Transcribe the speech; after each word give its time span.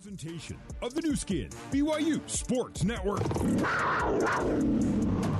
presentation 0.00 0.56
of 0.80 0.94
the 0.94 1.02
Nu 1.02 1.14
Skin, 1.14 1.50
BYU 1.70 2.26
Sports 2.26 2.84
Network. 2.84 3.22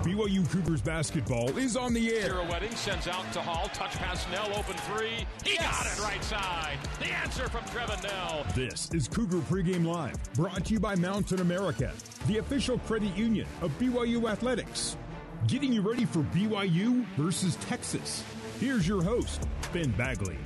BYU 0.02 0.50
Cougars 0.50 0.82
basketball 0.82 1.56
is 1.56 1.78
on 1.78 1.94
the 1.94 2.14
air. 2.14 2.34
Wedding 2.42 2.74
sends 2.76 3.08
out 3.08 3.32
to 3.32 3.40
Hall. 3.40 3.68
Touch 3.68 3.92
pass 3.92 4.26
Knell, 4.30 4.50
open 4.58 4.76
three. 4.76 5.26
He 5.44 5.54
yes. 5.54 5.62
got 5.62 5.86
it 5.86 6.02
right 6.02 6.22
side. 6.22 6.78
The 6.98 7.06
answer 7.06 7.48
from 7.48 7.62
Trevin 7.64 8.02
Knell. 8.02 8.44
This 8.54 8.90
is 8.92 9.08
Cougar 9.08 9.38
Pregame 9.38 9.86
Live, 9.86 10.16
brought 10.34 10.66
to 10.66 10.74
you 10.74 10.80
by 10.80 10.94
Mountain 10.94 11.40
America, 11.40 11.94
the 12.26 12.36
official 12.36 12.78
credit 12.80 13.16
union 13.16 13.46
of 13.62 13.70
BYU 13.78 14.30
Athletics. 14.30 14.98
Getting 15.46 15.72
you 15.72 15.80
ready 15.80 16.04
for 16.04 16.20
BYU 16.34 17.06
versus 17.16 17.56
Texas. 17.56 18.22
Here's 18.58 18.86
your 18.86 19.02
host, 19.02 19.48
Ben 19.72 19.90
Bagley. 19.92 20.36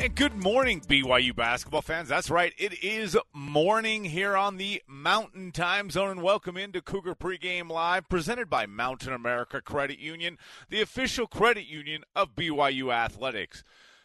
And 0.00 0.14
good 0.14 0.40
morning, 0.40 0.80
BYU 0.80 1.34
basketball 1.34 1.82
fans. 1.82 2.08
That's 2.08 2.30
right, 2.30 2.54
it 2.56 2.84
is 2.84 3.16
morning 3.32 4.04
here 4.04 4.36
on 4.36 4.56
the 4.56 4.80
Mountain 4.86 5.50
Time 5.50 5.90
Zone, 5.90 6.10
and 6.12 6.22
welcome 6.22 6.56
into 6.56 6.80
Cougar 6.80 7.16
Pregame 7.16 7.68
Live, 7.68 8.08
presented 8.08 8.48
by 8.48 8.64
Mountain 8.64 9.12
America 9.12 9.60
Credit 9.60 9.98
Union, 9.98 10.38
the 10.68 10.80
official 10.80 11.26
credit 11.26 11.66
union 11.66 12.04
of 12.14 12.36
BYU 12.36 12.94
Athletics. 12.94 13.64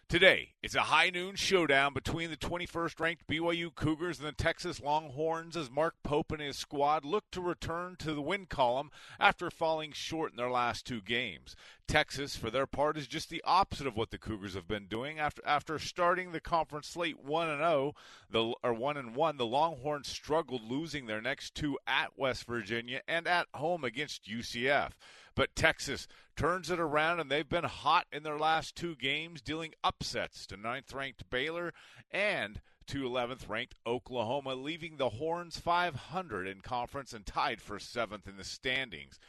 Today, 0.09 0.53
it's 0.61 0.75
a 0.75 0.81
high 0.81 1.09
noon 1.09 1.35
showdown 1.35 1.93
between 1.93 2.29
the 2.29 2.37
21st 2.37 2.99
ranked 2.99 3.27
BYU 3.27 3.73
Cougars 3.73 4.19
and 4.19 4.27
the 4.27 4.31
Texas 4.31 4.81
Longhorns 4.81 5.57
as 5.57 5.71
Mark 5.71 5.95
Pope 6.03 6.31
and 6.31 6.41
his 6.41 6.57
squad 6.57 7.05
look 7.05 7.31
to 7.31 7.41
return 7.41 7.95
to 7.97 8.13
the 8.13 8.21
win 8.21 8.45
column 8.45 8.91
after 9.19 9.49
falling 9.49 9.91
short 9.91 10.31
in 10.31 10.37
their 10.37 10.51
last 10.51 10.85
two 10.85 11.01
games. 11.01 11.55
Texas, 11.87 12.35
for 12.35 12.49
their 12.49 12.65
part, 12.65 12.97
is 12.97 13.07
just 13.07 13.29
the 13.29 13.43
opposite 13.45 13.87
of 13.87 13.95
what 13.95 14.09
the 14.09 14.17
Cougars 14.17 14.55
have 14.55 14.67
been 14.67 14.87
doing. 14.87 15.19
After 15.19 15.41
after 15.45 15.77
starting 15.77 16.31
the 16.31 16.39
conference 16.39 16.87
slate 16.87 17.23
one 17.23 17.49
and 17.49 17.59
zero, 17.59 17.69
oh, 17.69 17.95
the 18.29 18.53
or 18.63 18.73
one 18.73 18.97
and 18.97 19.15
one, 19.15 19.37
the 19.37 19.45
Longhorns 19.45 20.07
struggled, 20.07 20.63
losing 20.63 21.05
their 21.05 21.21
next 21.21 21.55
two 21.55 21.77
at 21.85 22.17
West 22.17 22.45
Virginia 22.45 23.01
and 23.07 23.27
at 23.27 23.47
home 23.53 23.83
against 23.83 24.27
UCF. 24.27 24.91
But 25.35 25.55
Texas 25.55 26.07
turns 26.35 26.69
it 26.69 26.79
around, 26.79 27.19
and 27.19 27.29
they've 27.29 27.47
been 27.47 27.63
hot 27.63 28.07
in 28.11 28.23
their 28.23 28.37
last 28.37 28.75
two 28.75 28.95
games, 28.95 29.41
dealing 29.41 29.73
upsets 29.83 30.45
to 30.47 30.57
ninth 30.57 30.93
ranked 30.93 31.29
Baylor 31.29 31.73
and 32.11 32.61
to 32.87 33.03
11th 33.03 33.49
ranked 33.49 33.75
Oklahoma, 33.85 34.55
leaving 34.55 34.97
the 34.97 35.09
Horns 35.09 35.59
500 35.59 36.47
in 36.47 36.61
conference 36.61 37.13
and 37.13 37.25
tied 37.25 37.61
for 37.61 37.79
seventh 37.79 38.27
in 38.27 38.37
the 38.37 38.43
standings. 38.43 39.19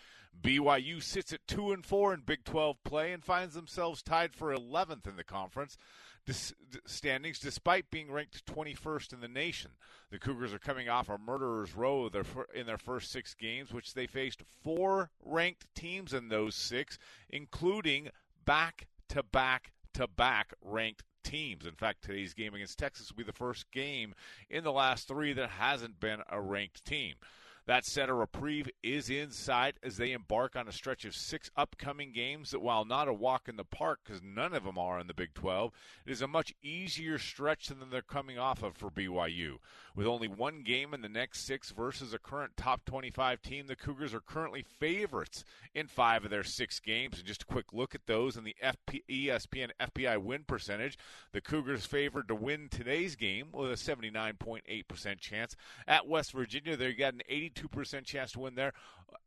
BYU 0.43 1.03
sits 1.03 1.33
at 1.33 1.47
2 1.47 1.73
and 1.73 1.87
4 1.87 2.15
in 2.15 2.21
Big 2.21 2.45
12 2.45 2.83
play 2.85 3.13
and 3.13 3.25
finds 3.25 3.55
themselves 3.55 4.03
tied 4.03 4.35
for 4.35 4.55
11th 4.55 5.07
in 5.07 5.17
the 5.17 5.25
conference 5.25 5.77
standings 6.87 7.39
despite 7.39 7.91
being 7.91 8.11
ranked 8.11 8.47
21st 8.47 9.13
in 9.13 9.21
the 9.21 9.29
nation. 9.29 9.73
The 10.11 10.19
Cougars 10.19 10.55
are 10.55 10.59
coming 10.59 10.89
off 10.89 11.09
a 11.09 11.19
murderer's 11.19 11.77
row 11.77 12.11
in 12.55 12.67
their 12.67 12.79
first 12.79 13.13
six 13.13 13.35
games, 13.35 13.73
which 13.73 13.95
they 13.95 14.07
faced 14.07 14.43
four 14.63 15.11
ranked 15.23 15.67
teams 15.75 16.15
in 16.15 16.29
those 16.29 16.55
six, 16.55 16.99
including 17.29 18.09
back 18.45 18.87
to 19.11 19.23
back 19.23 19.73
to 19.93 20.09
back 20.09 20.55
ranked 20.63 21.05
teams. 21.25 21.67
In 21.67 21.73
fact, 21.73 22.03
today's 22.03 22.35
game 22.35 22.55
against 22.55 22.79
Texas 22.79 23.11
will 23.11 23.17
be 23.17 23.25
the 23.25 23.33
first 23.33 23.71
game 23.73 24.15
in 24.49 24.63
the 24.63 24.73
last 24.73 25.09
three 25.09 25.33
that 25.33 25.49
hasn't 25.51 25.99
been 25.99 26.21
a 26.31 26.41
ranked 26.41 26.85
team. 26.85 27.15
That 27.67 27.87
said, 27.87 28.11
a 28.11 28.15
reprieve 28.15 28.69
is 28.83 29.09
in 29.09 29.31
sight 29.31 29.77
as 29.83 29.97
they 29.97 30.13
embark 30.13 30.55
on 30.55 30.69
a 30.69 30.73
stretch 30.73 31.07
of 31.07 31.17
six 31.17 31.51
upcoming 31.57 32.13
games 32.13 32.51
that, 32.51 32.61
while 32.61 32.85
not 32.85 33.09
a 33.09 33.13
walk 33.15 33.49
in 33.49 33.57
the 33.57 33.65
park, 33.65 34.01
because 34.05 34.21
none 34.23 34.53
of 34.53 34.65
them 34.65 34.77
are 34.77 35.01
in 35.01 35.07
the 35.07 35.15
Big 35.15 35.33
12, 35.33 35.73
it 36.05 36.13
is 36.13 36.21
a 36.21 36.29
much 36.29 36.55
easier 36.63 37.19
stretch 37.19 37.69
than 37.69 37.89
they're 37.91 38.03
coming 38.03 38.39
off 38.39 38.63
of 38.63 38.77
for 38.77 38.91
BYU. 38.91 39.57
With 39.97 40.07
only 40.07 40.29
one 40.29 40.63
game 40.63 40.93
in 40.93 41.01
the 41.01 41.09
next 41.09 41.47
six 41.47 41.71
versus 41.71 42.13
a 42.13 42.19
current 42.19 42.57
top 42.57 42.85
25 42.85 43.41
team, 43.41 43.67
the 43.67 43.77
Cougars 43.77 44.13
are 44.13 44.21
currently 44.21 44.63
favorites 44.63 45.45
in 45.73 45.87
five 45.87 46.25
of 46.25 46.31
their 46.31 46.45
six 46.45 46.81
games. 46.81 47.19
And 47.19 47.27
just 47.27 47.45
a 47.45 47.47
quick 47.47 47.73
look 47.73 47.95
at 47.95 48.07
those 48.07 48.37
and 48.37 48.45
the 48.45 48.57
FP, 48.63 49.05
ESPN 49.09 49.71
FPI 49.81 50.21
win 50.21 50.45
percentage. 50.45 50.99
The 51.33 51.41
Cougars 51.41 51.87
favored 51.87 52.29
to 52.29 52.35
win 52.35 52.69
today's 52.69 53.15
game 53.15 53.49
with 53.53 53.71
a 53.71 53.75
79.8% 53.75 55.21
chance. 55.21 55.57
At 55.87 56.09
West 56.09 56.33
Virginia, 56.33 56.77
they 56.77 56.93
got 56.93 57.15
an 57.15 57.23
82% 57.55 58.05
chance 58.05 58.33
to 58.33 58.41
win 58.41 58.55
there. 58.55 58.73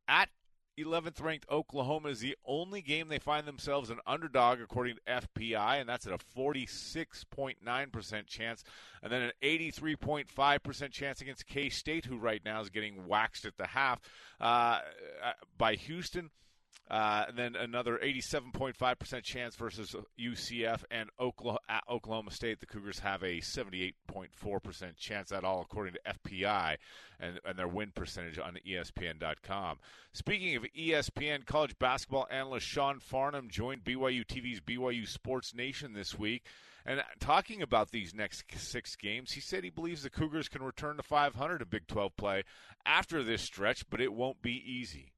At 0.07 0.29
11th 0.77 1.21
ranked 1.21 1.49
Oklahoma 1.49 2.09
is 2.09 2.19
the 2.19 2.35
only 2.45 2.81
game 2.81 3.07
they 3.07 3.17
find 3.17 3.47
themselves 3.47 3.89
an 3.89 3.99
underdog 4.05 4.61
according 4.61 4.95
to 4.95 5.01
FPI, 5.11 5.79
and 5.79 5.89
that's 5.89 6.05
at 6.05 6.13
a 6.13 6.17
46.9% 6.17 8.27
chance. 8.27 8.63
And 9.01 9.11
then 9.11 9.23
an 9.23 9.31
83.5% 9.41 10.91
chance 10.91 11.21
against 11.21 11.47
K 11.47 11.69
State, 11.69 12.05
who 12.05 12.17
right 12.17 12.41
now 12.45 12.61
is 12.61 12.69
getting 12.69 13.07
waxed 13.07 13.45
at 13.45 13.57
the 13.57 13.67
half 13.67 13.99
uh, 14.39 14.81
by 15.57 15.75
Houston. 15.75 16.29
Uh, 16.89 17.25
and 17.27 17.37
then 17.37 17.55
another 17.55 17.99
87.5% 18.01 19.23
chance 19.23 19.55
versus 19.55 19.93
UCF 20.17 20.83
and 20.89 21.09
Oklahoma, 21.19 21.59
Oklahoma 21.89 22.31
State. 22.31 22.61
The 22.61 22.65
Cougars 22.65 22.99
have 22.99 23.23
a 23.23 23.41
78.4% 23.41 24.95
chance 24.97 25.33
at 25.33 25.43
all, 25.43 25.61
according 25.61 25.95
to 25.95 25.99
FPI 26.13 26.77
and, 27.19 27.39
and 27.43 27.59
their 27.59 27.67
win 27.67 27.91
percentage 27.93 28.39
on 28.39 28.57
ESPN.com. 28.65 29.79
Speaking 30.13 30.55
of 30.55 30.63
ESPN, 30.63 31.45
college 31.45 31.77
basketball 31.77 32.27
analyst 32.31 32.65
Sean 32.65 32.99
Farnham 32.99 33.49
joined 33.49 33.83
BYU 33.83 34.25
TV's 34.25 34.61
BYU 34.61 35.05
Sports 35.07 35.53
Nation 35.53 35.93
this 35.93 36.17
week. 36.17 36.43
And 36.85 37.03
talking 37.19 37.61
about 37.61 37.91
these 37.91 38.15
next 38.15 38.45
six 38.55 38.95
games, 38.95 39.33
he 39.33 39.41
said 39.41 39.65
he 39.65 39.69
believes 39.69 40.03
the 40.03 40.09
Cougars 40.09 40.47
can 40.47 40.63
return 40.63 40.95
to 40.95 41.03
500 41.03 41.61
in 41.61 41.67
Big 41.67 41.85
12 41.85 42.15
play 42.15 42.43
after 42.85 43.23
this 43.23 43.41
stretch, 43.41 43.89
but 43.89 43.99
it 43.99 44.13
won't 44.13 44.41
be 44.41 44.63
easy 44.65 45.11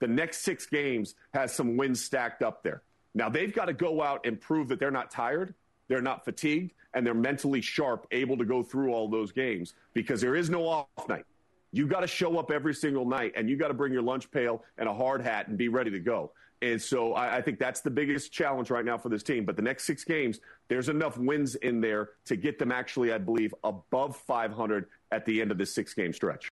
the 0.00 0.08
next 0.08 0.38
six 0.38 0.66
games 0.66 1.14
has 1.32 1.54
some 1.54 1.76
wins 1.76 2.02
stacked 2.02 2.42
up 2.42 2.62
there. 2.62 2.82
Now 3.14 3.28
they've 3.28 3.52
got 3.52 3.66
to 3.66 3.72
go 3.72 4.02
out 4.02 4.26
and 4.26 4.40
prove 4.40 4.68
that 4.68 4.80
they're 4.80 4.90
not 4.90 5.10
tired, 5.10 5.54
they're 5.88 6.02
not 6.02 6.24
fatigued, 6.24 6.72
and 6.94 7.06
they're 7.06 7.14
mentally 7.14 7.60
sharp, 7.60 8.06
able 8.10 8.36
to 8.36 8.44
go 8.44 8.62
through 8.62 8.92
all 8.92 9.08
those 9.08 9.32
games 9.32 9.74
because 9.94 10.20
there 10.20 10.34
is 10.34 10.50
no 10.50 10.66
off 10.66 10.86
night. 11.08 11.24
You've 11.72 11.88
got 11.88 12.00
to 12.00 12.06
show 12.06 12.36
up 12.38 12.50
every 12.50 12.74
single 12.74 13.04
night, 13.04 13.32
and 13.36 13.48
you've 13.48 13.60
got 13.60 13.68
to 13.68 13.74
bring 13.74 13.92
your 13.92 14.02
lunch 14.02 14.30
pail 14.30 14.64
and 14.76 14.88
a 14.88 14.94
hard 14.94 15.22
hat 15.22 15.46
and 15.46 15.56
be 15.56 15.68
ready 15.68 15.90
to 15.90 16.00
go. 16.00 16.32
And 16.62 16.80
so 16.80 17.14
I, 17.14 17.36
I, 17.36 17.42
think 17.42 17.58
that's 17.58 17.80
the 17.80 17.90
biggest 17.90 18.32
challenge 18.32 18.70
right 18.70 18.84
now 18.84 18.98
for 18.98 19.08
this 19.08 19.22
team. 19.22 19.44
But 19.46 19.56
the 19.56 19.62
next 19.62 19.84
six 19.84 20.04
games, 20.04 20.40
there's 20.68 20.90
enough 20.90 21.16
wins 21.16 21.54
in 21.54 21.80
there 21.80 22.10
to 22.26 22.36
get 22.36 22.58
them 22.58 22.70
actually, 22.70 23.12
I 23.12 23.18
believe, 23.18 23.54
above 23.64 24.16
500 24.16 24.86
at 25.10 25.24
the 25.24 25.40
end 25.40 25.52
of 25.52 25.58
this 25.58 25.74
six 25.74 25.94
game 25.94 26.12
stretch. 26.12 26.50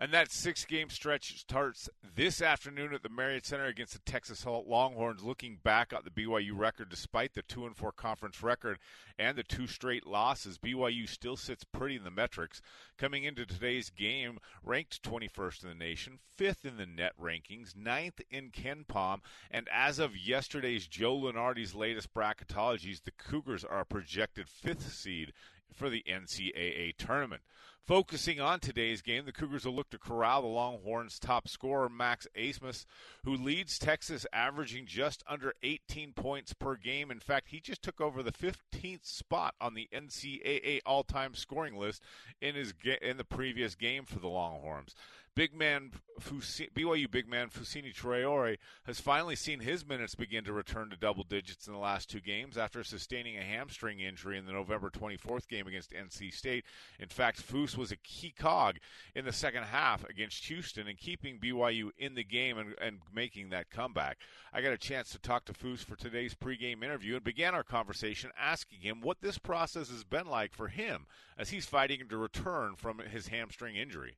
And 0.00 0.12
that 0.12 0.30
six 0.30 0.64
game 0.64 0.90
stretch 0.90 1.40
starts 1.40 1.88
this 2.14 2.40
afternoon 2.40 2.94
at 2.94 3.02
the 3.02 3.08
Marriott 3.08 3.44
Center 3.44 3.66
against 3.66 3.94
the 3.94 3.98
Texas 4.10 4.46
Longhorns. 4.46 5.24
Looking 5.24 5.58
back 5.64 5.92
at 5.92 6.04
the 6.04 6.10
BYU 6.10 6.52
record, 6.54 6.88
despite 6.88 7.34
the 7.34 7.42
2 7.42 7.66
and 7.66 7.76
4 7.76 7.90
conference 7.90 8.40
record 8.40 8.78
and 9.18 9.36
the 9.36 9.42
two 9.42 9.66
straight 9.66 10.06
losses, 10.06 10.56
BYU 10.56 11.08
still 11.08 11.36
sits 11.36 11.64
pretty 11.64 11.96
in 11.96 12.04
the 12.04 12.12
metrics. 12.12 12.62
Coming 12.96 13.24
into 13.24 13.44
today's 13.44 13.90
game, 13.90 14.38
ranked 14.62 15.02
21st 15.02 15.64
in 15.64 15.68
the 15.70 15.74
nation, 15.74 16.20
5th 16.38 16.64
in 16.64 16.76
the 16.76 16.86
net 16.86 17.14
rankings, 17.20 17.74
9th 17.74 18.20
in 18.30 18.50
KenPom, 18.50 19.18
and 19.50 19.68
as 19.72 19.98
of 19.98 20.16
yesterday's 20.16 20.86
Joe 20.86 21.16
Lunardi's 21.16 21.74
latest 21.74 22.14
bracketologies, 22.14 23.02
the 23.02 23.10
Cougars 23.10 23.64
are 23.64 23.80
a 23.80 23.86
projected 23.86 24.46
5th 24.46 24.88
seed 24.88 25.32
for 25.72 25.88
the 25.88 26.04
NCAA 26.08 26.96
tournament. 26.96 27.42
Focusing 27.88 28.38
on 28.38 28.60
today's 28.60 29.00
game, 29.00 29.24
the 29.24 29.32
Cougars 29.32 29.64
will 29.64 29.74
look 29.74 29.88
to 29.88 29.98
corral 29.98 30.42
the 30.42 30.48
Longhorns' 30.48 31.18
top 31.18 31.48
scorer, 31.48 31.88
Max 31.88 32.26
Abmas, 32.36 32.84
who 33.24 33.34
leads 33.34 33.78
Texas, 33.78 34.26
averaging 34.30 34.84
just 34.84 35.24
under 35.26 35.54
18 35.62 36.12
points 36.12 36.52
per 36.52 36.76
game. 36.76 37.10
In 37.10 37.18
fact, 37.18 37.48
he 37.48 37.60
just 37.60 37.80
took 37.80 37.98
over 37.98 38.22
the 38.22 38.30
15th 38.30 39.06
spot 39.06 39.54
on 39.58 39.72
the 39.72 39.88
NCAA 39.90 40.80
all-time 40.84 41.32
scoring 41.32 41.78
list 41.78 42.02
in 42.42 42.56
his 42.56 42.74
in 43.00 43.16
the 43.16 43.24
previous 43.24 43.74
game 43.74 44.04
for 44.04 44.18
the 44.18 44.28
Longhorns. 44.28 44.94
Big 45.38 45.54
man 45.54 45.92
BYU 46.18 47.08
big 47.08 47.28
man 47.28 47.48
Fousseyni 47.48 47.94
Traore 47.94 48.58
has 48.86 49.00
finally 49.00 49.36
seen 49.36 49.60
his 49.60 49.86
minutes 49.86 50.16
begin 50.16 50.42
to 50.42 50.52
return 50.52 50.90
to 50.90 50.96
double 50.96 51.22
digits 51.22 51.68
in 51.68 51.72
the 51.72 51.78
last 51.78 52.10
two 52.10 52.18
games 52.18 52.58
after 52.58 52.82
sustaining 52.82 53.38
a 53.38 53.42
hamstring 53.42 54.00
injury 54.00 54.36
in 54.36 54.46
the 54.46 54.52
November 54.52 54.90
24th 54.90 55.46
game 55.46 55.68
against 55.68 55.92
NC 55.92 56.34
State. 56.34 56.64
In 56.98 57.06
fact, 57.06 57.40
Foose 57.40 57.76
was 57.76 57.92
a 57.92 57.96
key 57.98 58.34
cog 58.36 58.78
in 59.14 59.24
the 59.24 59.32
second 59.32 59.62
half 59.62 60.02
against 60.08 60.44
Houston 60.46 60.88
and 60.88 60.98
keeping 60.98 61.38
BYU 61.38 61.90
in 61.96 62.16
the 62.16 62.24
game 62.24 62.58
and, 62.58 62.74
and 62.82 62.98
making 63.14 63.50
that 63.50 63.70
comeback. 63.70 64.18
I 64.52 64.60
got 64.60 64.72
a 64.72 64.76
chance 64.76 65.10
to 65.10 65.20
talk 65.20 65.44
to 65.44 65.52
Foose 65.52 65.84
for 65.84 65.94
today's 65.94 66.34
pregame 66.34 66.82
interview 66.82 67.14
and 67.14 67.22
began 67.22 67.54
our 67.54 67.62
conversation 67.62 68.32
asking 68.36 68.80
him 68.80 69.02
what 69.02 69.20
this 69.20 69.38
process 69.38 69.88
has 69.88 70.02
been 70.02 70.26
like 70.26 70.52
for 70.52 70.66
him 70.66 71.06
as 71.38 71.50
he's 71.50 71.64
fighting 71.64 72.08
to 72.08 72.16
return 72.16 72.74
from 72.74 72.98
his 72.98 73.28
hamstring 73.28 73.76
injury. 73.76 74.16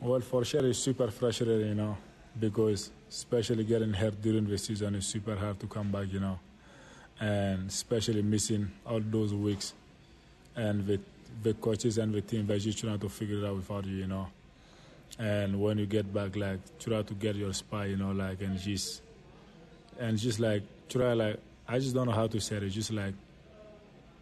Well, 0.00 0.20
for 0.20 0.44
sure, 0.44 0.64
it's 0.64 0.78
super 0.78 1.10
frustrating, 1.10 1.68
you 1.68 1.74
know, 1.74 1.96
because 2.38 2.90
especially 3.10 3.64
getting 3.64 3.92
hurt 3.92 4.22
during 4.22 4.46
the 4.46 4.56
season 4.56 4.94
is 4.94 5.06
super 5.06 5.34
hard 5.34 5.58
to 5.58 5.66
come 5.66 5.90
back, 5.90 6.12
you 6.12 6.20
know, 6.20 6.38
and 7.20 7.68
especially 7.68 8.22
missing 8.22 8.70
all 8.86 9.00
those 9.00 9.34
weeks 9.34 9.74
and 10.54 10.86
the 10.86 11.00
the 11.42 11.52
coaches 11.54 11.98
and 11.98 12.14
the 12.14 12.20
team 12.22 12.46
they're 12.46 12.58
just 12.58 12.78
trying 12.78 12.98
to 12.98 13.08
figure 13.08 13.38
it 13.38 13.44
out 13.44 13.56
without 13.56 13.84
you, 13.86 13.96
you 13.96 14.06
know. 14.06 14.28
And 15.18 15.60
when 15.60 15.78
you 15.78 15.86
get 15.86 16.12
back, 16.14 16.36
like 16.36 16.60
try 16.78 17.02
to 17.02 17.14
get 17.14 17.34
your 17.34 17.52
spot, 17.52 17.88
you 17.88 17.96
know, 17.96 18.12
like 18.12 18.40
and 18.40 18.56
just 18.58 19.02
and 19.98 20.16
just 20.16 20.38
like 20.38 20.62
try 20.88 21.12
like 21.12 21.38
I 21.66 21.80
just 21.80 21.94
don't 21.94 22.06
know 22.06 22.12
how 22.12 22.28
to 22.28 22.40
say 22.40 22.56
it. 22.56 22.68
Just 22.70 22.92
like 22.92 23.14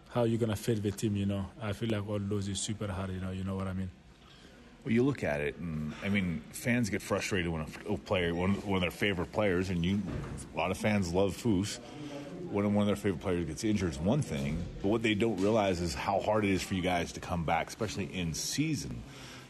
how 0.08 0.24
you're 0.24 0.38
gonna 0.40 0.56
fit 0.56 0.82
the 0.82 0.90
team, 0.90 1.16
you 1.16 1.26
know. 1.26 1.46
I 1.62 1.74
feel 1.74 1.90
like 1.90 2.08
all 2.08 2.19
those 2.19 2.48
is 2.48 2.60
super 2.60 2.88
hard, 2.88 3.10
you 3.10 3.20
know. 3.20 3.30
You 3.30 3.44
know 3.44 3.56
what 3.56 3.69
I 3.69 3.74
mean? 3.74 3.90
Well, 4.86 4.92
you 4.92 5.02
look 5.02 5.24
at 5.24 5.40
it, 5.40 5.56
and 5.56 5.92
I 6.04 6.08
mean, 6.08 6.44
fans 6.52 6.90
get 6.90 7.02
frustrated 7.02 7.50
when 7.50 7.66
a 7.88 7.96
player, 7.96 8.32
one, 8.32 8.52
one 8.64 8.76
of 8.76 8.82
their 8.82 8.92
favorite 8.92 9.32
players, 9.32 9.68
and 9.68 9.84
you, 9.84 10.00
a 10.54 10.56
lot 10.56 10.70
of 10.70 10.78
fans 10.78 11.12
love 11.12 11.36
Foos. 11.36 11.80
When 12.52 12.72
one 12.72 12.82
of 12.82 12.86
their 12.86 12.94
favorite 12.94 13.20
players 13.20 13.44
gets 13.46 13.64
injured 13.64 13.90
is 13.90 13.98
one 13.98 14.22
thing, 14.22 14.64
but 14.82 14.86
what 14.90 15.02
they 15.02 15.14
don't 15.14 15.40
realize 15.40 15.80
is 15.80 15.92
how 15.92 16.20
hard 16.20 16.44
it 16.44 16.52
is 16.52 16.62
for 16.62 16.74
you 16.74 16.82
guys 16.82 17.10
to 17.14 17.20
come 17.20 17.42
back, 17.42 17.66
especially 17.66 18.04
in 18.04 18.32
season. 18.32 19.02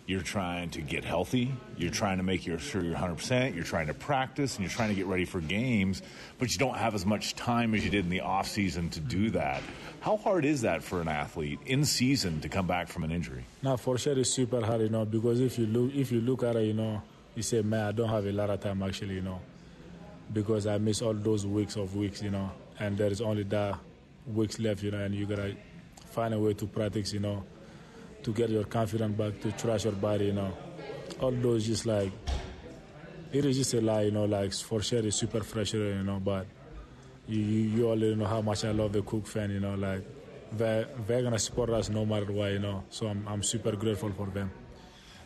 You're 0.07 0.23
trying 0.23 0.71
to 0.71 0.83
get 0.83 1.05
healthy. 1.05 1.53
You're 1.77 1.91
trying 1.91 2.19
to 2.19 2.23
make 2.23 2.43
sure 2.43 2.83
you're 2.83 2.95
100%. 2.95 3.57
You're 3.57 3.65
trying 3.65 3.89
to 3.89 3.95
practice 3.95 4.55
and 4.55 4.63
you're 4.63 4.71
trying 4.71 4.91
to 4.91 4.95
get 4.95 5.07
ready 5.07 5.25
for 5.25 5.41
games, 5.41 6.01
but 6.39 6.53
you 6.53 6.59
don't 6.59 6.77
have 6.77 6.95
as 6.95 7.05
much 7.05 7.35
time 7.35 7.75
as 7.75 7.85
you 7.85 7.91
did 7.91 8.05
in 8.05 8.11
the 8.11 8.21
off 8.21 8.47
season 8.47 8.89
to 8.91 9.01
do 9.01 9.31
that. 9.31 9.63
How 10.01 10.17
hard 10.17 10.45
is 10.45 10.61
that 10.61 10.85
for 10.85 11.01
an 11.01 11.09
athlete 11.09 11.59
in 11.67 11.85
season 11.85 12.41
to 12.43 12.49
come 12.49 12.69
back 12.69 12.87
from 12.87 13.03
an 13.03 13.11
injury? 13.11 13.45
Now, 13.63 13.77
for 13.77 13.99
sure, 13.99 14.17
it's 14.17 14.31
super 14.31 14.65
hard, 14.65 14.83
you 14.83 14.89
know, 14.89 15.05
because 15.05 15.41
if 15.41 15.59
you 15.59 15.67
look, 15.67 15.93
if 15.93 16.13
you 16.13 16.21
look 16.21 16.45
at 16.45 16.55
it, 16.55 16.67
you 16.67 16.75
know, 16.75 17.03
you 17.35 17.43
say, 17.43 17.63
man, 17.63 17.89
I 17.89 17.93
don't 17.93 18.09
have 18.09 18.27
a 18.27 18.33
lot 18.33 18.51
of 18.51 18.61
time 18.61 18.85
actually, 18.85 19.17
you 19.17 19.23
know, 19.23 19.41
because 20.33 20.69
I 20.69 20.79
miss 20.79 21.03
all 21.03 21.15
those 21.15 21.45
weeks 21.45 21.75
of 21.75 21.97
weeks, 21.97 22.23
you 22.23 22.31
know, 22.31 22.53
and 22.79 22.97
there 22.97 23.11
is 23.11 23.21
only 23.21 23.43
that 23.43 23.77
weeks 24.33 24.61
left, 24.61 24.85
you 24.85 24.93
know, 24.93 24.99
and 24.99 25.13
you 25.13 25.27
gotta 25.27 25.57
find 26.11 26.33
a 26.33 26.39
way 26.39 26.55
to 26.55 26.67
practice, 26.67 27.13
you 27.13 27.21
know, 27.21 27.43
to 28.27 28.33
get 28.33 28.51
your 28.51 28.65
confidence 28.65 29.17
back, 29.17 29.41
to 29.41 29.53
trust 29.53 29.85
your 29.85 29.95
body, 29.95 30.27
you 30.27 30.33
know. 30.33 30.53
All 31.21 31.31
those 31.31 31.65
just 31.65 31.87
like, 31.87 32.11
it 33.33 33.45
is 33.45 33.57
just 33.57 33.73
a 33.75 33.81
lie, 33.81 34.03
you 34.03 34.11
know, 34.11 34.25
like 34.25 34.53
for 34.53 34.83
sure 34.83 34.99
it's 34.99 35.17
super 35.17 35.45
frustrating, 35.45 35.99
you 35.99 36.03
know, 36.03 36.19
but 36.19 36.45
you, 37.29 37.41
you, 37.41 37.61
you 37.69 37.87
already 37.87 38.17
know 38.17 38.27
how 38.27 38.41
much 38.41 38.65
I 38.65 38.73
love 38.73 38.93
the 38.93 39.03
Cook 39.03 39.29
fan, 39.29 39.53
you 39.53 39.61
know, 39.61 39.77
like 39.77 40.05
they're, 40.51 40.89
they're 41.07 41.21
going 41.21 41.35
to 41.35 41.39
support 41.39 41.71
us 41.71 41.89
no 41.89 42.05
matter 42.05 42.33
what, 42.33 42.51
you 42.51 42.59
know, 42.59 42.83
so 42.91 43.07
I'm, 43.07 43.25
I'm 43.29 43.45
super 43.45 43.77
grateful 43.77 44.11
for 44.11 44.27
them. 44.27 44.51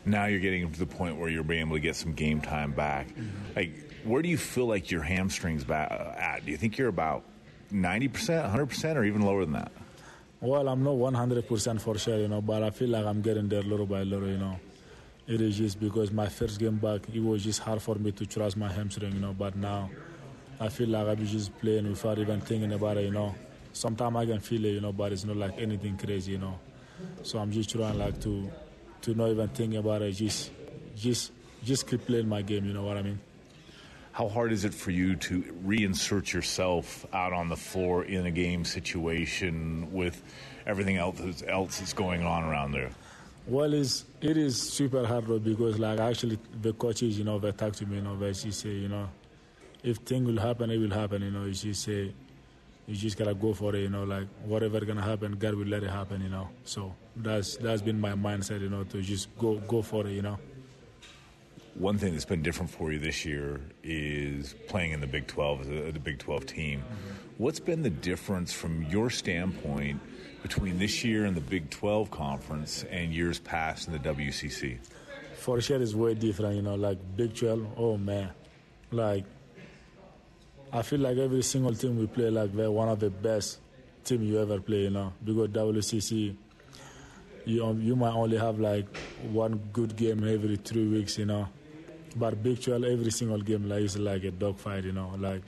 Now 0.05 0.27
you're 0.27 0.41
getting 0.41 0.71
to 0.71 0.79
the 0.79 0.85
point 0.85 1.17
where 1.17 1.31
you're 1.31 1.43
being 1.43 1.63
able 1.63 1.77
to 1.77 1.81
get 1.81 1.97
some 1.97 2.13
game 2.13 2.43
time 2.43 2.73
back. 2.73 3.09
Mm-hmm. 3.09 3.57
Like, 3.57 3.91
where 4.05 4.21
do 4.21 4.29
you 4.29 4.37
feel 4.37 4.67
like 4.67 4.91
your 4.91 5.03
hamstrings 5.03 5.65
back 5.65 5.91
at? 5.91 6.45
Do 6.45 6.51
you 6.51 6.59
think 6.59 6.77
you're 6.77 6.89
about 6.89 7.25
90%, 7.73 8.11
100%, 8.13 8.97
or 8.97 9.05
even 9.05 9.23
lower 9.23 9.47
than 9.47 9.55
that? 9.55 9.73
Well, 10.43 10.69
I'm 10.69 10.83
not 10.83 10.95
100% 10.95 11.81
for 11.83 11.99
sure, 11.99 12.17
you 12.19 12.29
know, 12.29 12.41
but 12.41 12.63
I 12.63 12.71
feel 12.71 12.89
like 12.89 13.05
I'm 13.05 13.21
getting 13.21 13.49
there 13.49 13.63
little 13.63 13.85
by 13.85 14.03
little, 14.05 14.29
you 14.29 14.39
know. 14.39 14.59
It 15.27 15.41
is 15.43 15.59
just 15.59 15.79
because 15.79 16.11
my 16.11 16.29
first 16.29 16.59
game 16.59 16.79
back, 16.79 17.03
it 17.13 17.21
was 17.21 17.45
just 17.45 17.61
hard 17.61 17.83
for 17.83 17.97
me 17.97 18.11
to 18.13 18.25
trust 18.25 18.57
my 18.57 18.73
hamstring, 18.73 19.13
you 19.13 19.21
know, 19.21 19.35
but 19.35 19.55
now 19.55 19.91
I 20.59 20.71
feel 20.71 20.89
like 20.89 21.07
I'm 21.07 21.27
just 21.27 21.57
playing 21.61 21.89
without 21.91 22.19
even 22.19 22.41
thinking 22.41 22.73
about 22.73 22.97
it, 22.97 23.05
you 23.05 23.11
know. 23.11 23.35
Sometimes 23.75 24.17
I 24.17 24.27
can 24.27 24.41
feel 24.41 24.65
it, 24.65 24.71
you 24.71 24.81
know, 24.81 24.93
but 24.93 25.13
it's 25.13 25.25
not 25.25 25.37
like 25.37 25.59
anything 25.59 25.99
crazy, 25.99 26.33
you 26.33 26.39
know. 26.39 26.59
So 27.23 27.39
I'm 27.39 27.53
just 27.53 27.71
trying 27.71 27.99
like 27.99 28.19
to 28.23 28.51
to 29.03 29.15
not 29.15 29.29
even 29.29 29.49
think 29.49 29.75
about 29.75 30.03
it, 30.03 30.13
just 30.13 30.51
just 30.97 31.33
just 31.65 31.87
keep 31.87 32.07
playing 32.07 32.29
my 32.29 32.41
game, 32.43 32.65
you 32.65 32.73
know 32.73 32.83
what 32.83 32.97
I 32.97 33.03
mean? 33.03 33.21
How 34.13 34.29
hard 34.29 34.53
is 34.53 34.65
it 34.65 34.75
for 34.75 34.91
you 34.91 35.15
to 35.17 35.43
reinsert 35.65 36.33
yourself 36.33 37.07
out 37.13 37.33
on 37.33 37.49
the 37.49 37.57
floor 37.57 38.05
in 38.05 38.27
a 38.27 38.31
game 38.31 38.65
situation 38.65 39.93
with 39.93 40.21
everything 40.67 40.97
else 40.97 41.43
else 41.47 41.79
that's 41.79 41.93
going 41.93 42.25
on 42.25 42.43
around 42.43 42.73
there? 42.73 42.91
Well, 43.47 43.73
it's, 43.73 44.05
it 44.21 44.37
is 44.37 44.61
super 44.61 45.07
hard 45.07 45.45
because 45.45 45.79
like 45.79 46.01
actually 46.01 46.39
the 46.61 46.73
coaches, 46.73 47.19
you 47.19 47.25
know, 47.25 47.39
they 47.39 47.53
talk 47.53 47.73
to 47.75 47.87
me, 47.87 47.97
you 47.97 48.03
know, 48.03 48.17
they 48.17 48.33
just 48.33 48.61
say, 48.61 48.71
you 48.71 48.89
know, 48.89 49.09
if 49.83 49.99
thing 49.99 50.25
will 50.25 50.41
happen, 50.41 50.71
it 50.71 50.79
will 50.79 50.91
happen, 50.91 51.23
you 51.23 51.31
know. 51.31 51.45
You 51.45 51.53
just 51.53 51.83
say, 51.85 52.13
you 52.87 52.97
just 52.97 53.17
gotta 53.17 53.35
go 53.35 53.55
for 53.55 53.75
it, 53.77 53.83
you 53.83 53.91
know. 53.91 54.05
Like 54.05 54.27
whatever 54.45 54.81
gonna 54.81 55.03
happen, 55.03 55.37
God 55.37 55.55
will 55.55 55.67
let 55.67 55.85
it 55.85 55.91
happen, 55.91 56.21
you 56.21 56.29
know. 56.29 56.49
So 56.65 56.95
that's 57.17 57.57
that's 57.57 57.81
been 57.81 58.01
my 58.01 58.13
mindset, 58.13 58.61
you 58.61 58.71
know, 58.71 58.83
to 58.85 59.01
just 59.03 59.29
go 59.39 59.57
go 59.61 59.83
for 59.83 60.07
it, 60.07 60.13
you 60.13 60.23
know 60.23 60.39
one 61.75 61.99
thing 61.99 62.13
that's 62.13 62.25
been 62.25 62.43
different 62.43 62.71
for 62.71 62.93
you 62.93 62.99
this 62.99 63.25
year 63.25 63.61
is 63.83 64.55
playing 64.69 64.93
in 64.93 65.01
the 65.01 65.07
Big 65.07 65.27
12 65.27 65.61
as 65.63 65.69
a, 65.69 65.93
the 65.93 66.01
Big 66.01 66.19
12 66.19 66.47
team. 66.47 66.81
Mm-hmm. 66.81 67.43
What's 67.43 67.61
been 67.61 67.83
the 67.83 67.91
difference 67.91 68.53
from 68.53 68.83
your 68.85 69.11
standpoint 69.11 70.01
between 70.43 70.79
this 70.79 71.05
year 71.05 71.27
in 71.27 71.35
the 71.35 71.41
Big 71.41 71.71
12 71.71 72.11
conference 72.11 72.85
and 72.91 73.15
years 73.15 73.39
past 73.39 73.87
in 73.87 73.93
the 73.93 73.99
WCC? 73.99 74.79
For 75.37 75.61
sure, 75.61 75.81
it's 75.81 75.95
way 75.95 76.15
different. 76.15 76.57
You 76.57 76.63
know, 76.63 76.75
like 76.75 76.99
Big 77.17 77.35
12. 77.35 77.67
Oh 77.77 77.97
man, 77.97 78.31
like 78.91 79.25
I 80.73 80.83
feel 80.83 81.01
like 81.01 81.17
every 81.17 81.43
single 81.43 81.75
team 81.75 81.99
we 81.99 82.07
play, 82.07 82.31
like 82.31 82.55
they're 82.55 82.71
one 82.71 82.89
of 82.89 83.01
the 83.01 83.11
best 83.11 83.59
team 84.05 84.23
you 84.23 84.39
ever 84.39 84.61
play. 84.61 84.83
You 84.83 84.91
know, 84.91 85.13
because 85.25 85.49
WCC 85.49 86.37
you 87.47 87.65
um, 87.65 87.81
you 87.81 87.97
might 87.97 88.13
only 88.13 88.37
have 88.37 88.59
like 88.59 88.97
one 89.31 89.59
good 89.73 89.97
game 89.97 90.25
every 90.29 90.57
three 90.57 90.87
weeks, 90.89 91.19
you 91.19 91.27
know. 91.27 91.49
But 92.17 92.43
Big 92.43 92.61
12, 92.61 92.85
every 92.85 93.11
single 93.11 93.41
game 93.41 93.69
like 93.69 93.83
is 93.83 93.97
like 93.99 94.25
a 94.25 94.31
dogfight, 94.31 94.85
you 94.85 94.93
know. 94.93 95.15
Like 95.19 95.43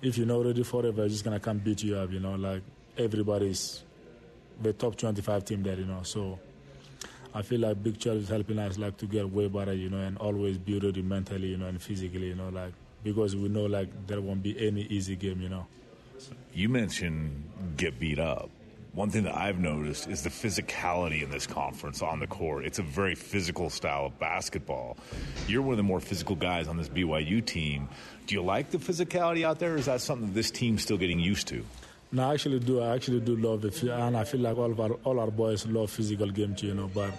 if 0.00 0.18
you're 0.18 0.26
not 0.26 0.44
ready 0.44 0.62
for 0.64 0.84
it, 0.86 0.96
they're 0.96 1.08
just 1.08 1.24
gonna 1.24 1.40
come 1.40 1.58
beat 1.58 1.82
you 1.82 1.96
up, 1.96 2.10
you 2.12 2.20
know. 2.20 2.34
Like 2.34 2.62
everybody's 2.98 3.84
the 4.60 4.72
top 4.72 4.96
25 4.96 5.44
team 5.44 5.62
there, 5.62 5.78
you 5.78 5.86
know. 5.86 6.00
So 6.02 6.38
I 7.34 7.42
feel 7.42 7.60
like 7.60 7.82
Big 7.82 8.00
12 8.00 8.18
is 8.18 8.28
helping 8.28 8.58
us 8.58 8.76
like 8.78 8.96
to 8.98 9.06
get 9.06 9.30
way 9.30 9.48
better, 9.48 9.72
you 9.72 9.88
know, 9.88 9.98
and 9.98 10.18
always 10.18 10.58
be 10.58 10.78
ready 10.78 11.02
mentally, 11.02 11.48
you 11.48 11.56
know, 11.56 11.66
and 11.66 11.80
physically, 11.80 12.28
you 12.28 12.34
know, 12.34 12.48
like 12.48 12.72
because 13.04 13.36
we 13.36 13.48
know 13.48 13.66
like 13.66 13.88
there 14.06 14.20
won't 14.20 14.42
be 14.42 14.66
any 14.66 14.82
easy 14.82 15.16
game, 15.16 15.40
you 15.40 15.48
know. 15.48 15.66
You 16.52 16.68
mentioned 16.68 17.48
get 17.76 17.98
beat 17.98 18.18
up 18.18 18.50
one 18.94 19.08
thing 19.08 19.24
that 19.24 19.36
I've 19.36 19.58
noticed 19.58 20.06
is 20.08 20.22
the 20.22 20.28
physicality 20.28 21.22
in 21.22 21.30
this 21.30 21.46
conference 21.46 22.02
on 22.02 22.20
the 22.20 22.26
court. 22.26 22.66
It's 22.66 22.78
a 22.78 22.82
very 22.82 23.14
physical 23.14 23.70
style 23.70 24.06
of 24.06 24.18
basketball. 24.18 24.98
You're 25.48 25.62
one 25.62 25.72
of 25.72 25.76
the 25.78 25.82
more 25.82 26.00
physical 26.00 26.36
guys 26.36 26.68
on 26.68 26.76
this 26.76 26.90
BYU 26.90 27.44
team. 27.44 27.88
Do 28.26 28.34
you 28.34 28.42
like 28.42 28.70
the 28.70 28.78
physicality 28.78 29.44
out 29.44 29.58
there, 29.58 29.74
or 29.74 29.76
is 29.76 29.86
that 29.86 30.02
something 30.02 30.28
that 30.28 30.34
this 30.34 30.50
team's 30.50 30.82
still 30.82 30.98
getting 30.98 31.18
used 31.18 31.48
to? 31.48 31.64
No, 32.12 32.28
I 32.28 32.34
actually 32.34 32.58
do. 32.58 32.80
I 32.80 32.94
actually 32.94 33.20
do 33.20 33.34
love 33.36 33.64
it, 33.64 33.82
and 33.82 34.14
I 34.14 34.24
feel 34.24 34.40
like 34.40 34.58
all 34.58 34.70
of 34.70 34.78
our 34.78 34.92
all 35.04 35.18
our 35.18 35.30
boys 35.30 35.66
love 35.66 35.90
physical 35.90 36.28
game 36.28 36.54
too. 36.54 36.66
You 36.66 36.74
know, 36.74 36.90
but 36.92 37.10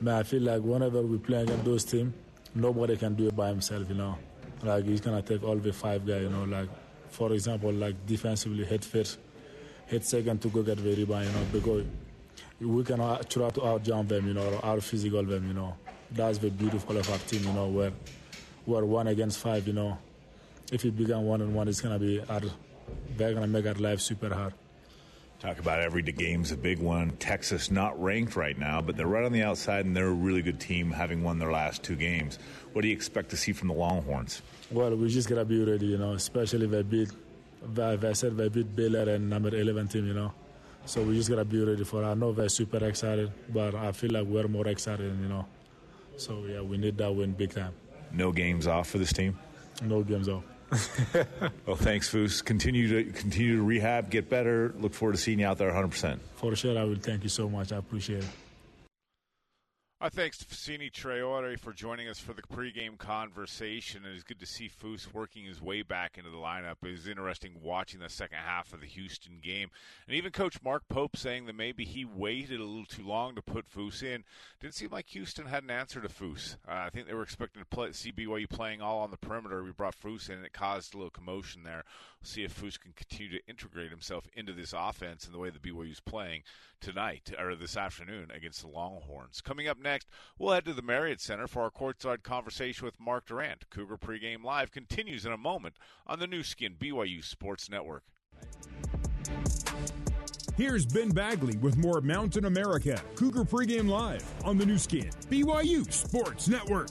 man, 0.00 0.14
I 0.14 0.22
feel 0.22 0.40
like 0.40 0.62
whenever 0.62 1.02
we 1.02 1.18
play 1.18 1.42
against 1.42 1.64
those 1.66 1.84
teams, 1.84 2.14
nobody 2.54 2.96
can 2.96 3.14
do 3.14 3.28
it 3.28 3.36
by 3.36 3.48
himself. 3.48 3.86
You 3.90 3.96
know, 3.96 4.16
like 4.62 4.86
he's 4.86 5.02
gonna 5.02 5.20
take 5.20 5.44
all 5.44 5.56
the 5.56 5.74
five 5.74 6.06
guys. 6.06 6.22
You 6.22 6.30
know, 6.30 6.44
like 6.44 6.70
for 7.10 7.32
example, 7.34 7.70
like 7.70 8.06
defensively 8.06 8.64
head 8.64 8.82
first 8.82 9.18
hit 9.88 10.04
second 10.04 10.40
to 10.42 10.48
go 10.48 10.62
get 10.62 10.78
the 10.78 10.94
rebound, 10.94 11.26
you 11.26 11.32
know, 11.32 11.46
because 11.52 11.84
we 12.60 12.84
can 12.84 12.98
try 12.98 13.50
to 13.50 13.60
outjump 13.60 14.08
them, 14.08 14.28
you 14.28 14.34
know, 14.34 14.60
out 14.62 14.82
physical 14.82 15.22
them, 15.22 15.48
you 15.48 15.54
know. 15.54 15.76
That's 16.10 16.38
the 16.38 16.50
beautiful 16.50 16.96
of 16.96 17.10
our 17.10 17.18
team, 17.18 17.44
you 17.44 17.52
know, 17.52 17.66
where 17.68 17.92
we're 18.66 18.84
one 18.84 19.08
against 19.08 19.38
five, 19.38 19.66
you 19.66 19.72
know. 19.72 19.98
If 20.70 20.84
it 20.84 20.96
become 20.96 21.24
one 21.24 21.40
on 21.40 21.54
one, 21.54 21.68
it's 21.68 21.80
gonna 21.80 21.98
be 21.98 22.20
our, 22.28 22.42
they're 23.16 23.34
gonna 23.34 23.46
make 23.46 23.66
our 23.66 23.74
life 23.74 24.00
super 24.00 24.32
hard. 24.32 24.52
Talk 25.40 25.60
about 25.60 25.80
every 25.80 26.02
game's 26.02 26.50
a 26.50 26.56
big 26.56 26.80
one. 26.80 27.12
Texas 27.18 27.70
not 27.70 28.00
ranked 28.02 28.34
right 28.34 28.58
now, 28.58 28.82
but 28.82 28.96
they're 28.96 29.06
right 29.06 29.24
on 29.24 29.32
the 29.32 29.42
outside, 29.42 29.86
and 29.86 29.96
they're 29.96 30.08
a 30.08 30.12
really 30.12 30.42
good 30.42 30.58
team, 30.58 30.90
having 30.90 31.22
won 31.22 31.38
their 31.38 31.52
last 31.52 31.84
two 31.84 31.94
games. 31.94 32.38
What 32.72 32.82
do 32.82 32.88
you 32.88 32.94
expect 32.94 33.30
to 33.30 33.36
see 33.36 33.52
from 33.52 33.68
the 33.68 33.74
Longhorns? 33.74 34.42
Well, 34.70 34.94
we 34.96 35.08
just 35.08 35.28
gotta 35.28 35.44
be 35.44 35.64
ready, 35.64 35.86
you 35.86 35.98
know, 35.98 36.12
especially 36.12 36.64
if 36.64 36.72
they 36.72 36.82
beat 36.82 37.10
I 37.62 38.12
said 38.12 38.36
they 38.36 38.48
beat 38.48 38.74
Baylor 38.74 39.10
and 39.10 39.28
number 39.28 39.54
11 39.54 39.88
team, 39.88 40.06
you 40.06 40.14
know. 40.14 40.32
So 40.86 41.02
we 41.02 41.16
just 41.16 41.28
gotta 41.28 41.44
be 41.44 41.62
ready 41.62 41.84
for. 41.84 42.02
It. 42.02 42.06
I 42.06 42.14
know 42.14 42.32
they're 42.32 42.48
super 42.48 42.82
excited, 42.84 43.30
but 43.50 43.74
I 43.74 43.92
feel 43.92 44.10
like 44.10 44.26
we're 44.26 44.48
more 44.48 44.66
excited, 44.68 45.18
you 45.20 45.28
know. 45.28 45.46
So 46.16 46.44
yeah, 46.46 46.62
we 46.62 46.78
need 46.78 46.96
that 46.98 47.12
win 47.12 47.32
big 47.32 47.54
time. 47.54 47.74
No 48.12 48.32
games 48.32 48.66
off 48.66 48.88
for 48.88 48.98
this 48.98 49.12
team. 49.12 49.38
No 49.82 50.02
games 50.02 50.28
off. 50.28 50.44
well, 51.66 51.76
thanks, 51.76 52.10
Foos. 52.10 52.44
Continue 52.44 52.88
to 52.88 53.12
continue 53.12 53.56
to 53.56 53.62
rehab, 53.62 54.10
get 54.10 54.28
better. 54.28 54.74
Look 54.78 54.94
forward 54.94 55.16
to 55.16 55.18
seeing 55.18 55.40
you 55.40 55.46
out 55.46 55.58
there 55.58 55.68
100. 55.68 55.88
percent 55.88 56.20
For 56.36 56.54
sure, 56.56 56.78
I 56.78 56.84
will. 56.84 56.96
Thank 56.96 57.22
you 57.22 57.28
so 57.28 57.48
much. 57.48 57.72
I 57.72 57.76
appreciate 57.76 58.24
it. 58.24 58.30
Our 60.00 60.10
thanks 60.10 60.38
to 60.38 60.44
Fousseyni 60.44 60.92
Traore 60.92 61.58
for 61.58 61.72
joining 61.72 62.06
us 62.06 62.20
for 62.20 62.32
the 62.32 62.42
pregame 62.42 62.96
conversation. 62.98 64.04
It 64.06 64.14
is 64.14 64.22
good 64.22 64.38
to 64.38 64.46
see 64.46 64.68
Foose 64.68 65.12
working 65.12 65.44
his 65.44 65.60
way 65.60 65.82
back 65.82 66.16
into 66.16 66.30
the 66.30 66.36
lineup. 66.36 66.76
It 66.84 66.92
was 66.92 67.08
interesting 67.08 67.56
watching 67.60 67.98
the 67.98 68.08
second 68.08 68.38
half 68.38 68.72
of 68.72 68.80
the 68.80 68.86
Houston 68.86 69.40
game. 69.42 69.70
And 70.06 70.14
even 70.14 70.30
Coach 70.30 70.62
Mark 70.62 70.84
Pope 70.88 71.16
saying 71.16 71.46
that 71.46 71.56
maybe 71.56 71.84
he 71.84 72.04
waited 72.04 72.60
a 72.60 72.64
little 72.64 72.84
too 72.84 73.02
long 73.02 73.34
to 73.34 73.42
put 73.42 73.68
Foose 73.68 74.04
in. 74.04 74.22
Didn't 74.60 74.74
seem 74.74 74.90
like 74.92 75.08
Houston 75.08 75.46
had 75.46 75.64
an 75.64 75.70
answer 75.70 76.00
to 76.00 76.08
Foose. 76.08 76.58
Uh, 76.68 76.74
I 76.74 76.90
think 76.90 77.08
they 77.08 77.14
were 77.14 77.24
expecting 77.24 77.60
to 77.60 77.68
play, 77.68 77.90
see 77.90 78.12
BYU 78.12 78.48
playing 78.48 78.80
all 78.80 79.00
on 79.00 79.10
the 79.10 79.16
perimeter. 79.16 79.64
We 79.64 79.72
brought 79.72 80.00
Foose 80.00 80.28
in, 80.28 80.36
and 80.36 80.46
it 80.46 80.52
caused 80.52 80.94
a 80.94 80.96
little 80.96 81.10
commotion 81.10 81.64
there. 81.64 81.82
We'll 82.20 82.28
see 82.28 82.44
if 82.44 82.52
Foose 82.56 82.78
can 82.78 82.92
continue 82.92 83.36
to 83.36 83.46
integrate 83.48 83.90
himself 83.90 84.28
into 84.34 84.52
this 84.52 84.72
offense 84.76 85.24
and 85.24 85.34
the 85.34 85.38
way 85.38 85.50
the 85.50 85.58
BYU 85.58 85.90
is 85.90 85.98
playing 85.98 86.44
tonight, 86.80 87.32
or 87.36 87.56
this 87.56 87.76
afternoon, 87.76 88.30
against 88.32 88.62
the 88.62 88.68
Longhorns. 88.68 89.40
Coming 89.40 89.66
up 89.66 89.78
next, 89.80 89.87
next, 89.88 90.08
we'll 90.38 90.52
head 90.52 90.66
to 90.66 90.74
the 90.74 90.82
Marriott 90.82 91.20
Center 91.20 91.46
for 91.46 91.62
our 91.62 91.70
courtside 91.70 92.22
conversation 92.22 92.84
with 92.84 93.00
Mark 93.00 93.26
Durrant. 93.26 93.70
Cougar 93.70 93.96
Pregame 93.96 94.44
Live 94.44 94.70
continues 94.70 95.24
in 95.24 95.32
a 95.32 95.38
moment 95.38 95.76
on 96.06 96.18
the 96.18 96.26
Nu 96.26 96.42
Skin 96.42 96.74
BYU 96.78 97.24
Sports 97.24 97.70
Network. 97.70 98.02
Here's 100.56 100.84
Ben 100.84 101.10
Bagley 101.10 101.56
with 101.58 101.78
more 101.78 102.00
Mountain 102.00 102.44
America 102.44 103.00
Cougar 103.14 103.44
Pregame 103.44 103.88
Live 103.88 104.24
on 104.44 104.58
the 104.58 104.66
Nu 104.66 104.76
Skin 104.76 105.08
BYU 105.30 105.90
Sports 105.90 106.48
Network. 106.48 106.88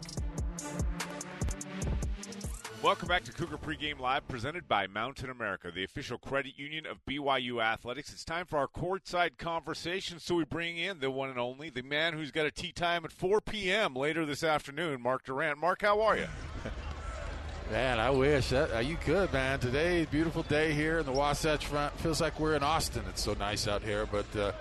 Welcome 2.83 3.07
back 3.07 3.23
to 3.23 3.31
Cougar 3.31 3.57
Pregame 3.57 3.99
Live, 3.99 4.27
presented 4.27 4.67
by 4.67 4.85
Mountain 4.85 5.31
America, 5.31 5.71
the 5.73 5.83
official 5.83 6.19
credit 6.19 6.53
union 6.57 6.85
of 6.85 7.03
BYU 7.05 7.61
Athletics. 7.61 8.13
It's 8.13 8.23
time 8.23 8.45
for 8.45 8.59
our 8.59 8.67
courtside 8.67 9.39
conversation, 9.39 10.19
so 10.19 10.35
we 10.35 10.45
bring 10.45 10.77
in 10.77 10.99
the 10.99 11.09
one 11.09 11.29
and 11.29 11.39
only, 11.39 11.71
the 11.71 11.81
man 11.81 12.13
who's 12.13 12.29
got 12.29 12.45
a 12.45 12.51
tea 12.51 12.71
time 12.71 13.03
at 13.03 13.11
4 13.11 13.41
p.m. 13.41 13.95
later 13.95 14.27
this 14.27 14.43
afternoon, 14.43 15.01
Mark 15.01 15.25
Durrant. 15.25 15.57
Mark, 15.57 15.81
how 15.81 16.01
are 16.01 16.17
you? 16.17 16.27
Man, 17.71 17.99
I 17.99 18.11
wish 18.11 18.51
that 18.51 18.73
uh, 18.73 18.79
you 18.79 18.95
could, 18.95 19.33
man. 19.33 19.59
Today, 19.59 20.05
beautiful 20.09 20.43
day 20.43 20.71
here 20.71 20.99
in 20.99 21.05
the 21.05 21.11
Wasatch 21.11 21.65
Front. 21.65 21.99
Feels 21.99 22.21
like 22.21 22.39
we're 22.39 22.55
in 22.55 22.63
Austin. 22.63 23.03
It's 23.09 23.21
so 23.21 23.33
nice 23.33 23.67
out 23.67 23.83
here, 23.83 24.05
but 24.05 24.33
uh, 24.37 24.53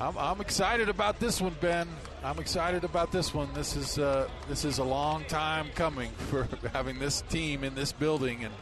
I'm, 0.00 0.16
I'm 0.16 0.40
excited 0.40 0.88
about 0.88 1.18
this 1.18 1.40
one, 1.40 1.56
Ben. 1.60 1.88
I'm 2.22 2.38
excited 2.38 2.84
about 2.84 3.10
this 3.10 3.34
one. 3.34 3.48
This 3.52 3.74
is 3.74 3.98
uh, 3.98 4.28
this 4.48 4.64
is 4.64 4.78
a 4.78 4.84
long 4.84 5.24
time 5.24 5.70
coming 5.74 6.10
for 6.30 6.46
having 6.72 7.00
this 7.00 7.22
team 7.22 7.64
in 7.64 7.74
this 7.74 7.90
building, 7.90 8.44
and 8.44 8.54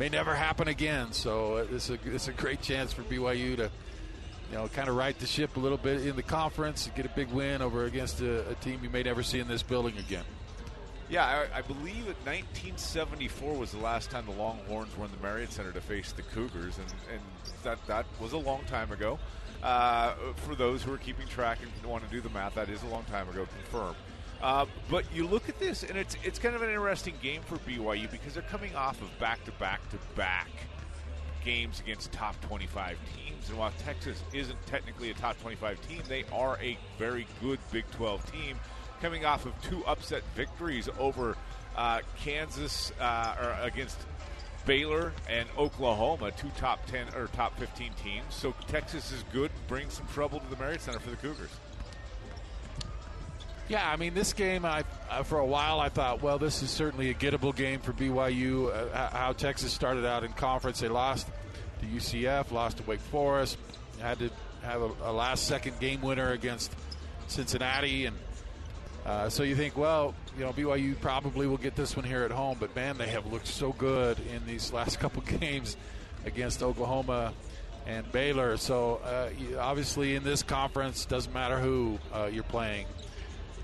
may 0.00 0.08
never 0.08 0.34
happen 0.34 0.66
again. 0.66 1.12
So 1.12 1.58
uh, 1.58 1.66
it's 1.70 1.90
a 1.90 1.98
it's 2.04 2.26
a 2.26 2.32
great 2.32 2.60
chance 2.60 2.92
for 2.92 3.02
BYU 3.02 3.56
to 3.56 3.70
you 4.50 4.56
know 4.56 4.66
kind 4.66 4.88
of 4.88 4.96
right 4.96 5.16
the 5.16 5.26
ship 5.26 5.56
a 5.56 5.60
little 5.60 5.78
bit 5.78 6.04
in 6.04 6.16
the 6.16 6.24
conference 6.24 6.86
and 6.86 6.96
get 6.96 7.06
a 7.06 7.10
big 7.10 7.28
win 7.28 7.62
over 7.62 7.84
against 7.84 8.20
a, 8.20 8.48
a 8.48 8.54
team 8.56 8.80
you 8.82 8.90
may 8.90 9.04
never 9.04 9.22
see 9.22 9.38
in 9.38 9.46
this 9.46 9.62
building 9.62 9.96
again. 9.98 10.24
Yeah, 11.08 11.24
I, 11.24 11.58
I, 11.58 11.62
believe 11.62 12.06
1974 12.06 13.54
was 13.54 13.72
the 13.72 13.78
last 13.78 14.12
time 14.12 14.26
the 14.26 14.32
Longhorns 14.32 14.96
were 14.96 15.06
in 15.06 15.10
the 15.10 15.18
Marriott 15.20 15.50
Center 15.50 15.72
to 15.72 15.80
face 15.80 16.12
the 16.12 16.22
Cougars, 16.22 16.78
and, 16.78 16.86
and 17.12 17.20
that 17.64 17.84
that 17.86 18.06
was 18.20 18.32
a 18.32 18.38
long 18.38 18.62
time 18.66 18.92
ago. 18.92 19.18
Uh, 19.62 20.14
for 20.36 20.54
those 20.54 20.82
who 20.82 20.92
are 20.92 20.98
keeping 20.98 21.26
track 21.28 21.58
and 21.62 21.90
want 21.90 22.02
to 22.04 22.10
do 22.10 22.20
the 22.20 22.30
math, 22.30 22.54
that 22.54 22.68
is 22.68 22.82
a 22.82 22.86
long 22.86 23.04
time 23.04 23.28
ago, 23.28 23.46
confirmed. 23.62 23.96
Uh, 24.42 24.64
but 24.88 25.04
you 25.14 25.26
look 25.26 25.48
at 25.48 25.58
this, 25.58 25.82
and 25.82 25.98
it's 25.98 26.16
it's 26.24 26.38
kind 26.38 26.54
of 26.54 26.62
an 26.62 26.70
interesting 26.70 27.14
game 27.22 27.42
for 27.42 27.56
BYU 27.58 28.10
because 28.10 28.32
they're 28.32 28.42
coming 28.44 28.74
off 28.74 29.00
of 29.02 29.18
back 29.18 29.44
to 29.44 29.52
back 29.52 29.86
to 29.90 29.98
back 30.16 30.48
games 31.44 31.80
against 31.80 32.12
top 32.12 32.40
25 32.42 32.96
teams. 33.14 33.48
And 33.48 33.58
while 33.58 33.72
Texas 33.78 34.22
isn't 34.32 34.66
technically 34.66 35.10
a 35.10 35.14
top 35.14 35.40
25 35.40 35.86
team, 35.86 36.02
they 36.08 36.24
are 36.32 36.58
a 36.60 36.78
very 36.98 37.26
good 37.40 37.58
Big 37.70 37.84
12 37.92 38.32
team, 38.32 38.58
coming 39.00 39.24
off 39.24 39.46
of 39.46 39.60
two 39.62 39.84
upset 39.86 40.22
victories 40.34 40.88
over 40.98 41.36
uh, 41.76 42.00
Kansas 42.16 42.92
uh, 43.00 43.36
or 43.40 43.66
against 43.66 43.98
Baylor 44.66 45.12
and 45.28 45.48
Oklahoma, 45.58 46.30
two 46.32 46.50
top 46.56 46.84
10 46.86 47.14
or 47.14 47.28
top 47.28 47.58
15 47.58 47.92
teams. 48.02 48.24
So 48.30 48.54
Texas 48.68 49.12
is 49.12 49.24
good, 49.32 49.50
brings 49.68 49.94
some 49.94 50.06
trouble 50.08 50.40
to 50.40 50.46
the 50.48 50.56
Marriott 50.56 50.82
Center 50.82 50.98
for 50.98 51.10
the 51.10 51.16
Cougars. 51.16 51.50
Yeah, 53.68 53.88
I 53.88 53.94
mean, 53.94 54.14
this 54.14 54.32
game, 54.32 54.64
I, 54.64 54.82
for 55.24 55.38
a 55.38 55.46
while, 55.46 55.78
I 55.78 55.90
thought, 55.90 56.22
well, 56.22 56.38
this 56.38 56.60
is 56.60 56.70
certainly 56.70 57.10
a 57.10 57.14
gettable 57.14 57.54
game 57.54 57.78
for 57.78 57.92
BYU. 57.92 58.74
Uh, 58.74 59.10
how 59.10 59.32
Texas 59.32 59.72
started 59.72 60.04
out 60.04 60.24
in 60.24 60.32
conference, 60.32 60.80
they 60.80 60.88
lost 60.88 61.28
to 61.78 61.86
UCF, 61.86 62.50
lost 62.50 62.78
to 62.78 62.82
Wake 62.82 62.98
Forest, 62.98 63.58
had 64.00 64.18
to 64.18 64.30
have 64.62 64.82
a, 64.82 64.90
a 65.04 65.12
last 65.12 65.46
second 65.46 65.78
game 65.78 66.00
winner 66.00 66.32
against 66.32 66.74
Cincinnati, 67.28 68.06
and 68.06 68.16
uh, 69.06 69.28
so 69.28 69.42
you 69.42 69.56
think, 69.56 69.76
well, 69.76 70.14
you 70.36 70.44
know, 70.44 70.52
BYU 70.52 70.98
probably 71.00 71.46
will 71.46 71.56
get 71.56 71.74
this 71.74 71.96
one 71.96 72.04
here 72.04 72.22
at 72.22 72.30
home, 72.30 72.56
but 72.60 72.74
man, 72.76 72.98
they 72.98 73.08
have 73.08 73.26
looked 73.26 73.46
so 73.46 73.72
good 73.72 74.18
in 74.32 74.44
these 74.46 74.72
last 74.74 75.00
couple 75.00 75.22
games 75.22 75.76
against 76.26 76.62
Oklahoma 76.62 77.32
and 77.86 78.10
Baylor. 78.12 78.56
So 78.56 79.00
uh, 79.04 79.30
obviously, 79.58 80.14
in 80.14 80.22
this 80.22 80.42
conference, 80.42 81.06
doesn't 81.06 81.32
matter 81.32 81.58
who 81.58 81.98
uh, 82.12 82.28
you're 82.30 82.42
playing, 82.42 82.86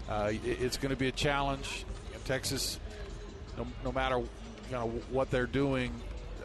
uh, 0.09 0.33
it's 0.45 0.79
going 0.79 0.91
to 0.91 0.97
be 0.97 1.09
a 1.09 1.13
challenge. 1.13 1.85
Texas, 2.25 2.81
no, 3.57 3.67
no 3.85 3.93
matter 3.93 4.19
you 4.19 4.27
know 4.73 4.89
what 5.11 5.31
they're 5.31 5.47
doing, 5.47 5.93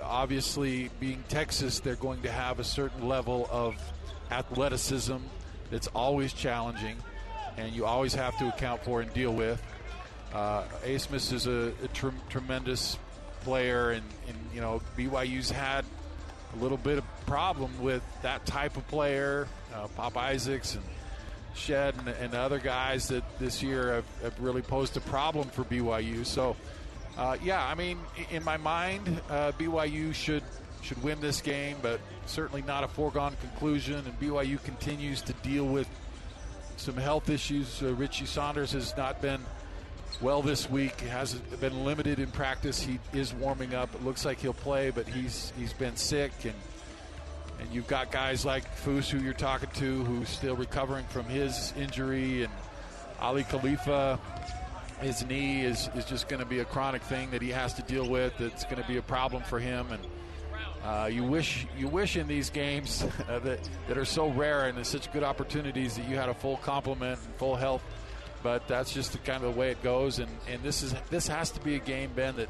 obviously 0.03 0.89
being 1.00 1.24
Texas, 1.27 1.79
they're 1.79 1.95
going 1.95 2.21
to 2.21 2.31
have 2.31 2.60
a 2.60 2.63
certain 2.63 3.07
level 3.07 3.48
of 3.51 3.75
athleticism 4.29 5.17
that's 5.71 5.88
always 5.88 6.33
challenging 6.33 6.98
and 7.58 7.74
you 7.74 7.86
always 7.86 8.13
have 8.13 8.38
to 8.39 8.48
account 8.48 8.84
for 8.84 9.01
and 9.01 9.13
deal 9.13 9.34
with. 9.34 9.62
Uh, 10.34 10.63
is 10.86 11.48
a, 11.48 11.74
a 11.84 11.88
tr- 11.93 12.08
tremendous 12.29 12.98
player, 13.41 13.91
and, 13.91 14.03
and, 14.27 14.38
you 14.53 14.62
know 14.62 14.81
BYU's 14.98 15.51
had 15.51 15.84
a 16.53 16.58
little 16.62 16.77
bit 16.77 16.98
of 16.98 17.25
problem 17.25 17.72
with 17.81 18.03
that 18.22 18.46
type 18.46 18.77
of 18.77 18.88
player. 18.88 19.48
Uh, 19.74 19.88
Pop 19.89 20.17
Isaacs 20.17 20.75
and 20.75 20.84
Shead 21.53 21.96
and, 21.98 22.10
and, 22.10 22.34
other 22.34 22.60
guys 22.60 23.10
that 23.10 23.24
this 23.39 23.62
year 23.62 23.93
have, 23.93 24.05
have, 24.22 24.39
really 24.39 24.62
posed 24.62 24.96
a 24.96 25.01
problem 25.01 25.50
for 25.50 25.63
BYU. 25.63 26.25
So, 26.25 26.55
uh, 27.17 27.38
yeah, 27.43 27.65
I 27.65 27.75
mean, 27.75 28.00
in 28.31 28.43
my 28.43 28.58
mind, 28.58 29.22
uh, 29.29 29.51
BYU 29.53 30.13
should 30.13 30.43
should 30.81 31.01
win 31.03 31.20
this 31.22 31.41
game, 31.41 31.77
but 31.81 32.00
certainly 32.25 32.62
not 32.63 32.84
a 32.84 32.88
foregone 32.88 33.36
conclusion. 33.41 33.96
And 33.96 34.20
BYU 34.20 34.63
continues 34.63 35.22
to 35.24 35.34
deal 35.34 35.65
with 35.65 35.88
some 36.81 36.97
health 36.97 37.29
issues. 37.29 37.81
Uh, 37.81 37.93
Richie 37.93 38.25
Saunders 38.25 38.71
has 38.73 38.95
not 38.97 39.21
been 39.21 39.39
well 40.19 40.41
this 40.41 40.69
week. 40.69 41.00
Has 41.01 41.35
been 41.35 41.85
limited 41.85 42.19
in 42.19 42.31
practice. 42.31 42.81
He 42.81 43.00
is 43.13 43.33
warming 43.33 43.73
up. 43.73 43.93
It 43.93 44.03
looks 44.03 44.25
like 44.25 44.39
he'll 44.39 44.53
play, 44.53 44.89
but 44.89 45.07
he's 45.07 45.53
he's 45.57 45.73
been 45.73 45.95
sick 45.95 46.31
and 46.43 46.55
and 47.59 47.71
you've 47.71 47.88
got 47.88 48.11
guys 48.11 48.43
like 48.43 48.63
Foose 48.77 49.07
who 49.07 49.19
you're 49.19 49.33
talking 49.33 49.69
to 49.75 50.03
who's 50.03 50.29
still 50.29 50.55
recovering 50.55 51.05
from 51.05 51.25
his 51.25 51.73
injury 51.77 52.43
and 52.43 52.51
Aly 53.21 53.43
Khalifa 53.43 54.19
his 55.01 55.25
knee 55.25 55.61
is, 55.61 55.89
is 55.95 56.05
just 56.05 56.27
going 56.27 56.39
to 56.39 56.45
be 56.45 56.59
a 56.59 56.65
chronic 56.65 57.01
thing 57.01 57.31
that 57.31 57.41
he 57.41 57.50
has 57.50 57.73
to 57.73 57.81
deal 57.81 58.07
with. 58.07 58.38
That's 58.38 58.63
going 58.65 58.81
to 58.81 58.88
be 58.88 58.97
a 58.97 59.01
problem 59.01 59.43
for 59.43 59.59
him 59.59 59.91
and 59.91 60.01
uh, 60.83 61.09
you 61.11 61.23
wish 61.23 61.67
you 61.77 61.88
wish 61.88 62.17
in 62.17 62.27
these 62.27 62.50
games 62.50 63.05
uh, 63.29 63.39
that 63.39 63.69
that 63.88 63.97
are 63.97 64.05
so 64.05 64.29
rare 64.29 64.65
and 64.67 64.85
such 64.85 65.11
good 65.11 65.23
opportunities 65.23 65.95
that 65.95 66.07
you 66.07 66.15
had 66.15 66.29
a 66.29 66.33
full 66.33 66.57
complement 66.57 67.19
and 67.23 67.35
full 67.35 67.55
health. 67.55 67.83
But 68.43 68.67
that's 68.67 68.91
just 68.91 69.11
the 69.11 69.19
kind 69.19 69.43
of 69.43 69.53
the 69.53 69.59
way 69.59 69.69
it 69.69 69.83
goes, 69.83 70.17
and, 70.17 70.29
and 70.50 70.63
this 70.63 70.81
is 70.81 70.95
this 71.11 71.27
has 71.27 71.51
to 71.51 71.59
be 71.59 71.75
a 71.75 71.79
game, 71.79 72.09
Ben, 72.15 72.35
that 72.38 72.50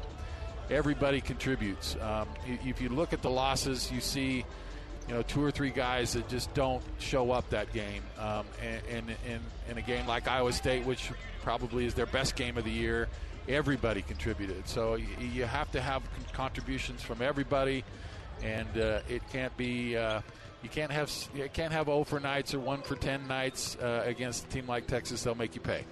everybody 0.70 1.20
contributes. 1.20 1.96
Um, 2.00 2.26
if 2.46 2.80
you 2.80 2.88
look 2.88 3.12
at 3.12 3.20
the 3.20 3.28
losses, 3.28 3.92
you 3.92 4.00
see, 4.00 4.44
you 5.06 5.14
know, 5.14 5.20
two 5.20 5.44
or 5.44 5.50
three 5.50 5.68
guys 5.68 6.14
that 6.14 6.26
just 6.30 6.54
don't 6.54 6.82
show 6.98 7.30
up 7.30 7.50
that 7.50 7.70
game. 7.74 8.02
Um, 8.18 8.46
and, 8.88 9.10
in 9.26 9.40
in 9.68 9.76
a 9.76 9.82
game 9.82 10.06
like 10.06 10.26
Iowa 10.26 10.54
State, 10.54 10.86
which 10.86 11.10
probably 11.42 11.84
is 11.84 11.92
their 11.92 12.06
best 12.06 12.36
game 12.36 12.56
of 12.56 12.64
the 12.64 12.70
year, 12.70 13.08
everybody 13.46 14.00
contributed. 14.00 14.66
So 14.66 14.94
you, 14.94 15.08
you 15.20 15.44
have 15.44 15.70
to 15.72 15.80
have 15.82 16.02
contributions 16.32 17.02
from 17.02 17.20
everybody 17.20 17.84
and 18.42 18.68
uh, 18.78 19.00
it 19.08 19.22
can't 19.30 19.56
be. 19.56 19.96
Uh, 19.96 20.20
you 20.62 20.68
can't 20.68 20.92
have 20.92 21.10
you 21.34 21.48
can't 21.52 21.72
have 21.72 21.86
0 21.86 22.04
for 22.04 22.20
nights 22.20 22.54
or 22.54 22.60
1 22.60 22.82
for 22.82 22.94
10 22.94 23.26
nights 23.26 23.76
uh, 23.82 24.04
against 24.06 24.44
a 24.44 24.48
team 24.48 24.66
like 24.66 24.86
Texas. 24.86 25.22
They'll 25.22 25.34
make 25.34 25.54
you 25.54 25.60
pay. 25.60 25.84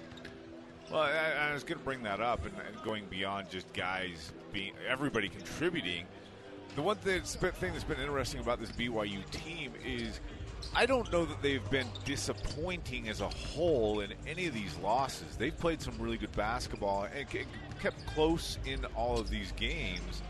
Well, 0.89 1.01
I, 1.01 1.49
I 1.49 1.53
was 1.53 1.63
going 1.63 1.77
to 1.77 1.83
bring 1.83 2.03
that 2.03 2.19
up 2.19 2.45
and, 2.45 2.53
and, 2.67 2.83
going 2.83 3.05
beyond 3.09 3.49
just 3.49 3.71
guys 3.73 4.33
being 4.51 4.73
everybody 4.87 5.29
contributing. 5.29 6.05
The 6.75 6.81
one 6.81 6.97
that's, 7.03 7.35
thing 7.35 7.71
that's 7.71 7.83
been 7.83 7.99
interesting 7.99 8.41
about 8.41 8.59
this 8.59 8.71
BYU 8.71 9.29
team 9.29 9.71
is 9.85 10.19
I 10.75 10.85
don't 10.85 11.11
know 11.11 11.25
that 11.25 11.41
they've 11.41 11.69
been 11.69 11.87
disappointing 12.05 13.09
as 13.09 13.21
a 13.21 13.29
whole 13.29 14.01
in 14.01 14.13
any 14.27 14.47
of 14.47 14.53
these 14.53 14.77
losses. 14.77 15.37
They've 15.37 15.57
played 15.57 15.81
some 15.81 15.93
really 15.97 16.17
good 16.17 16.31
basketball 16.33 17.07
and 17.15 17.27
kept 17.81 18.05
close 18.07 18.57
in 18.65 18.85
all 18.95 19.17
of 19.17 19.29
these 19.29 19.51
games 19.53 20.21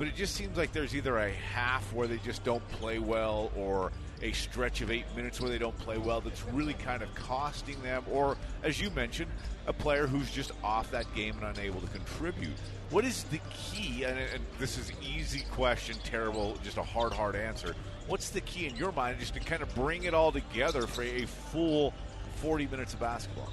but 0.00 0.08
it 0.08 0.16
just 0.16 0.34
seems 0.34 0.56
like 0.56 0.72
there's 0.72 0.96
either 0.96 1.18
a 1.18 1.30
half 1.30 1.92
where 1.92 2.06
they 2.06 2.16
just 2.24 2.42
don't 2.42 2.66
play 2.70 2.98
well 2.98 3.52
or 3.54 3.92
a 4.22 4.32
stretch 4.32 4.80
of 4.80 4.90
eight 4.90 5.04
minutes 5.14 5.42
where 5.42 5.50
they 5.50 5.58
don't 5.58 5.76
play 5.76 5.98
well 5.98 6.22
that's 6.22 6.42
really 6.46 6.72
kind 6.72 7.02
of 7.02 7.14
costing 7.14 7.78
them, 7.82 8.02
or 8.10 8.38
as 8.62 8.80
you 8.80 8.88
mentioned, 8.92 9.30
a 9.66 9.74
player 9.74 10.06
who's 10.06 10.30
just 10.30 10.52
off 10.64 10.90
that 10.90 11.04
game 11.14 11.36
and 11.42 11.54
unable 11.54 11.82
to 11.82 11.86
contribute. 11.88 12.54
What 12.88 13.04
is 13.04 13.24
the 13.24 13.40
key? 13.50 14.04
And, 14.04 14.18
and 14.18 14.42
this 14.58 14.78
is 14.78 14.90
easy 15.02 15.44
question, 15.50 15.96
terrible, 16.02 16.56
just 16.64 16.78
a 16.78 16.82
hard, 16.82 17.12
hard 17.12 17.36
answer. 17.36 17.74
What's 18.06 18.30
the 18.30 18.40
key 18.40 18.68
in 18.68 18.76
your 18.76 18.92
mind 18.92 19.18
just 19.20 19.34
to 19.34 19.40
kind 19.40 19.60
of 19.62 19.74
bring 19.74 20.04
it 20.04 20.14
all 20.14 20.32
together 20.32 20.86
for 20.86 21.02
a 21.02 21.26
full 21.26 21.92
40 22.36 22.68
minutes 22.68 22.94
of 22.94 23.00
basketball? 23.00 23.52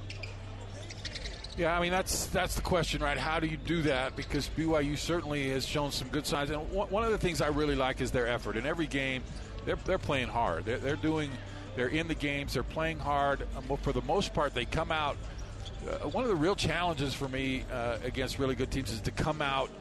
Yeah, 1.57 1.75
I 1.75 1.81
mean 1.81 1.91
that's 1.91 2.27
that's 2.27 2.53
the 2.53 2.61
question, 2.61 3.01
right? 3.01 3.17
How 3.17 3.39
do 3.39 3.47
you 3.47 3.57
do 3.57 3.81
that? 3.83 4.15
Because 4.15 4.47
BYU 4.55 4.95
certainly 4.95 5.49
has 5.49 5.65
shown 5.65 5.91
some 5.91 6.07
good 6.09 6.27
signs, 6.27 6.51
and 6.51 6.61
one 6.71 7.03
of 7.03 7.09
the 7.09 7.17
things 7.17 7.41
I 7.41 7.47
really 7.47 7.75
like 7.75 7.99
is 7.99 8.11
their 8.11 8.27
effort. 8.27 8.57
In 8.57 8.67
every 8.67 8.85
game, 8.85 9.23
they're 9.65 9.77
they're 9.85 9.97
playing 9.97 10.27
hard. 10.27 10.65
They're, 10.65 10.77
they're 10.77 10.95
doing, 10.95 11.31
they're 11.75 11.87
in 11.87 12.07
the 12.07 12.13
games. 12.13 12.53
They're 12.53 12.61
playing 12.61 12.99
hard. 12.99 13.47
Um, 13.57 13.75
for 13.77 13.91
the 13.91 14.03
most 14.03 14.35
part, 14.35 14.53
they 14.53 14.65
come 14.65 14.91
out. 14.91 15.17
Uh, 15.89 16.09
one 16.09 16.23
of 16.23 16.29
the 16.29 16.35
real 16.35 16.55
challenges 16.55 17.15
for 17.15 17.27
me 17.27 17.65
uh, 17.71 17.97
against 18.03 18.37
really 18.37 18.55
good 18.55 18.69
teams 18.69 18.91
is 18.91 19.01
to 19.01 19.11
come 19.11 19.41
out 19.41 19.71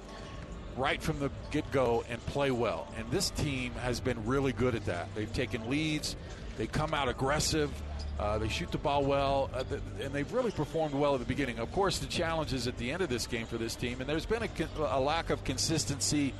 right 0.78 1.02
from 1.02 1.18
the 1.18 1.30
get 1.50 1.70
go 1.72 2.04
and 2.08 2.24
play 2.26 2.50
well. 2.50 2.88
And 2.96 3.10
this 3.10 3.30
team 3.30 3.72
has 3.74 4.00
been 4.00 4.24
really 4.24 4.52
good 4.52 4.74
at 4.74 4.86
that. 4.86 5.14
They've 5.14 5.32
taken 5.32 5.68
leads. 5.68 6.16
They 6.56 6.66
come 6.66 6.94
out 6.94 7.08
aggressive. 7.08 7.70
Uh, 8.18 8.38
they 8.38 8.48
shoot 8.48 8.70
the 8.72 8.78
ball 8.78 9.04
well, 9.04 9.50
uh, 9.52 9.62
and 10.00 10.12
they've 10.12 10.32
really 10.32 10.50
performed 10.50 10.94
well 10.94 11.14
at 11.14 11.20
the 11.20 11.26
beginning. 11.26 11.58
Of 11.58 11.70
course, 11.72 11.98
the 11.98 12.06
challenge 12.06 12.54
is 12.54 12.66
at 12.66 12.78
the 12.78 12.90
end 12.90 13.02
of 13.02 13.10
this 13.10 13.26
game 13.26 13.46
for 13.46 13.58
this 13.58 13.74
team, 13.74 14.00
and 14.00 14.08
there's 14.08 14.24
been 14.24 14.42
a, 14.42 14.48
a 14.78 15.00
lack 15.00 15.28
of 15.28 15.44
consistency 15.44 16.32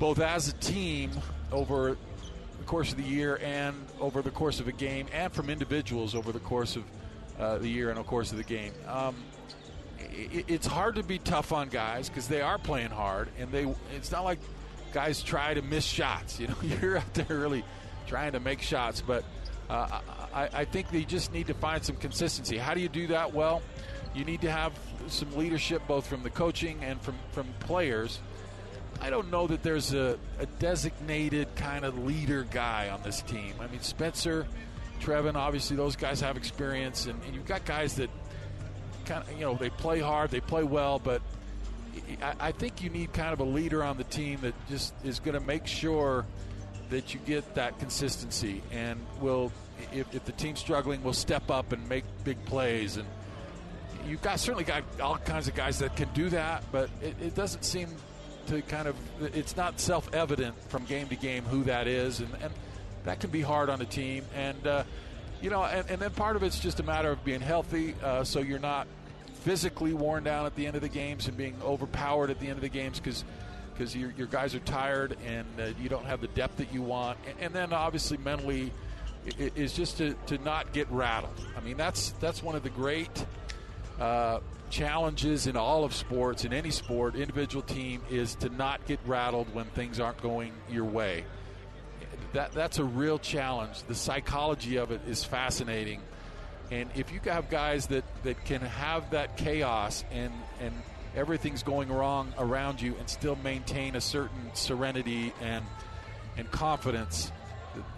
both 0.00 0.18
as 0.18 0.48
a 0.48 0.52
team 0.54 1.12
over 1.52 1.96
the 2.58 2.64
course 2.64 2.90
of 2.90 2.96
the 2.96 3.04
year 3.04 3.38
and 3.42 3.76
over 4.00 4.20
the 4.20 4.32
course 4.32 4.58
of 4.58 4.66
a 4.66 4.72
game, 4.72 5.06
and 5.12 5.32
from 5.32 5.48
individuals 5.48 6.16
over 6.16 6.32
the 6.32 6.40
course 6.40 6.74
of 6.74 6.82
uh, 7.38 7.58
the 7.58 7.68
year 7.68 7.88
and 7.90 7.98
the 7.98 8.02
course 8.02 8.32
of 8.32 8.38
the 8.38 8.44
game. 8.44 8.72
Um, 8.88 9.14
it, 10.00 10.46
it's 10.48 10.66
hard 10.66 10.96
to 10.96 11.04
be 11.04 11.18
tough 11.18 11.52
on 11.52 11.68
guys 11.68 12.08
because 12.08 12.26
they 12.26 12.40
are 12.40 12.58
playing 12.58 12.90
hard, 12.90 13.28
and 13.38 13.52
they. 13.52 13.72
It's 13.94 14.10
not 14.10 14.24
like 14.24 14.40
guys 14.92 15.22
try 15.22 15.54
to 15.54 15.62
miss 15.62 15.84
shots. 15.84 16.40
You 16.40 16.48
know, 16.48 16.56
you're 16.62 16.98
out 16.98 17.14
there 17.14 17.38
really 17.38 17.64
trying 18.08 18.32
to 18.32 18.40
make 18.40 18.60
shots, 18.60 19.00
but 19.00 19.24
uh, 19.72 20.00
I, 20.34 20.48
I 20.52 20.64
think 20.66 20.90
they 20.90 21.04
just 21.04 21.32
need 21.32 21.46
to 21.46 21.54
find 21.54 21.82
some 21.82 21.96
consistency. 21.96 22.58
How 22.58 22.74
do 22.74 22.80
you 22.80 22.90
do 22.90 23.06
that? 23.06 23.32
Well, 23.32 23.62
you 24.14 24.24
need 24.24 24.42
to 24.42 24.50
have 24.50 24.78
some 25.08 25.34
leadership 25.34 25.80
both 25.88 26.06
from 26.06 26.22
the 26.22 26.28
coaching 26.28 26.84
and 26.84 27.00
from, 27.00 27.14
from 27.32 27.46
players. 27.60 28.20
I 29.00 29.08
don't 29.08 29.30
know 29.30 29.46
that 29.46 29.62
there's 29.62 29.94
a, 29.94 30.18
a 30.38 30.44
designated 30.58 31.56
kind 31.56 31.86
of 31.86 32.04
leader 32.04 32.46
guy 32.50 32.90
on 32.90 33.02
this 33.02 33.22
team. 33.22 33.54
I 33.60 33.66
mean, 33.68 33.80
Spencer, 33.80 34.46
Trevin, 35.00 35.36
obviously 35.36 35.76
those 35.76 35.96
guys 35.96 36.20
have 36.20 36.36
experience, 36.36 37.06
and, 37.06 37.18
and 37.24 37.34
you've 37.34 37.46
got 37.46 37.64
guys 37.64 37.94
that 37.96 38.10
kind 39.06 39.24
of, 39.24 39.32
you 39.32 39.40
know, 39.40 39.54
they 39.54 39.70
play 39.70 40.00
hard, 40.00 40.30
they 40.30 40.40
play 40.40 40.64
well, 40.64 40.98
but 40.98 41.22
I, 42.20 42.34
I 42.48 42.52
think 42.52 42.82
you 42.82 42.90
need 42.90 43.14
kind 43.14 43.32
of 43.32 43.40
a 43.40 43.44
leader 43.44 43.82
on 43.82 43.96
the 43.96 44.04
team 44.04 44.40
that 44.42 44.54
just 44.68 44.92
is 45.02 45.18
going 45.18 45.38
to 45.40 45.44
make 45.46 45.66
sure 45.66 46.26
that 46.90 47.14
you 47.14 47.20
get 47.24 47.54
that 47.54 47.78
consistency 47.78 48.62
and 48.70 49.00
will 49.18 49.50
if, 49.92 50.14
if 50.14 50.24
the 50.24 50.32
team's 50.32 50.60
struggling, 50.60 51.02
will 51.02 51.12
step 51.12 51.50
up 51.50 51.72
and 51.72 51.88
make 51.88 52.04
big 52.24 52.42
plays. 52.44 52.96
And 52.96 53.06
you've 54.06 54.22
got 54.22 54.40
certainly 54.40 54.64
got 54.64 54.82
all 55.00 55.18
kinds 55.18 55.48
of 55.48 55.54
guys 55.54 55.78
that 55.80 55.96
can 55.96 56.08
do 56.14 56.28
that, 56.30 56.64
but 56.72 56.90
it, 57.00 57.14
it 57.20 57.34
doesn't 57.34 57.64
seem 57.64 57.88
to 58.48 58.60
kind 58.62 58.88
of 58.88 58.96
it's 59.34 59.56
not 59.56 59.78
self-evident 59.78 60.56
from 60.68 60.84
game 60.84 61.08
to 61.08 61.16
game 61.16 61.44
who 61.44 61.64
that 61.64 61.86
is, 61.86 62.20
and, 62.20 62.30
and 62.42 62.52
that 63.04 63.20
can 63.20 63.30
be 63.30 63.40
hard 63.40 63.70
on 63.70 63.80
a 63.80 63.84
team. 63.84 64.24
And 64.34 64.66
uh, 64.66 64.84
you 65.40 65.50
know, 65.50 65.62
and, 65.64 65.88
and, 65.90 66.00
then 66.00 66.10
part 66.10 66.36
of 66.36 66.42
it's 66.42 66.58
just 66.58 66.80
a 66.80 66.82
matter 66.84 67.10
of 67.10 67.24
being 67.24 67.40
healthy, 67.40 67.94
uh, 68.02 68.24
so 68.24 68.40
you're 68.40 68.58
not 68.58 68.86
physically 69.40 69.92
worn 69.92 70.22
down 70.22 70.46
at 70.46 70.54
the 70.54 70.66
end 70.66 70.76
of 70.76 70.82
the 70.82 70.88
games 70.88 71.26
and 71.26 71.36
being 71.36 71.56
overpowered 71.64 72.30
at 72.30 72.38
the 72.38 72.46
end 72.46 72.56
of 72.56 72.60
the 72.60 72.68
games 72.68 73.00
because 73.00 73.24
because 73.72 73.96
your, 73.96 74.12
your 74.16 74.26
guys 74.26 74.54
are 74.54 74.60
tired 74.60 75.16
and 75.26 75.46
uh, 75.58 75.66
you 75.80 75.88
don't 75.88 76.04
have 76.04 76.20
the 76.20 76.28
depth 76.28 76.58
that 76.58 76.72
you 76.72 76.82
want. 76.82 77.18
And, 77.26 77.40
and 77.40 77.54
then 77.54 77.72
obviously 77.72 78.18
mentally 78.18 78.70
is 79.26 79.72
just 79.72 79.98
to, 79.98 80.14
to 80.26 80.38
not 80.38 80.72
get 80.72 80.90
rattled. 80.90 81.34
I 81.56 81.60
mean, 81.60 81.76
that's 81.76 82.10
that's 82.20 82.42
one 82.42 82.54
of 82.54 82.62
the 82.62 82.70
great 82.70 83.24
uh, 84.00 84.40
challenges 84.70 85.46
in 85.46 85.56
all 85.56 85.84
of 85.84 85.94
sports, 85.94 86.44
in 86.44 86.52
any 86.52 86.70
sport, 86.70 87.14
individual 87.14 87.62
team, 87.62 88.02
is 88.10 88.34
to 88.36 88.48
not 88.48 88.84
get 88.86 88.98
rattled 89.06 89.52
when 89.54 89.66
things 89.66 90.00
aren't 90.00 90.20
going 90.22 90.52
your 90.70 90.84
way. 90.84 91.24
That 92.32 92.52
that's 92.52 92.78
a 92.78 92.84
real 92.84 93.18
challenge. 93.18 93.82
The 93.84 93.94
psychology 93.94 94.76
of 94.76 94.90
it 94.90 95.02
is 95.06 95.22
fascinating, 95.22 96.00
and 96.70 96.90
if 96.96 97.12
you 97.12 97.20
have 97.24 97.50
guys 97.50 97.86
that, 97.88 98.04
that 98.24 98.44
can 98.44 98.62
have 98.62 99.10
that 99.10 99.36
chaos 99.36 100.04
and 100.10 100.32
and 100.60 100.72
everything's 101.14 101.62
going 101.62 101.92
wrong 101.92 102.32
around 102.38 102.80
you 102.80 102.96
and 102.98 103.08
still 103.08 103.36
maintain 103.36 103.96
a 103.96 104.00
certain 104.00 104.50
serenity 104.54 105.32
and 105.42 105.64
and 106.38 106.50
confidence 106.50 107.30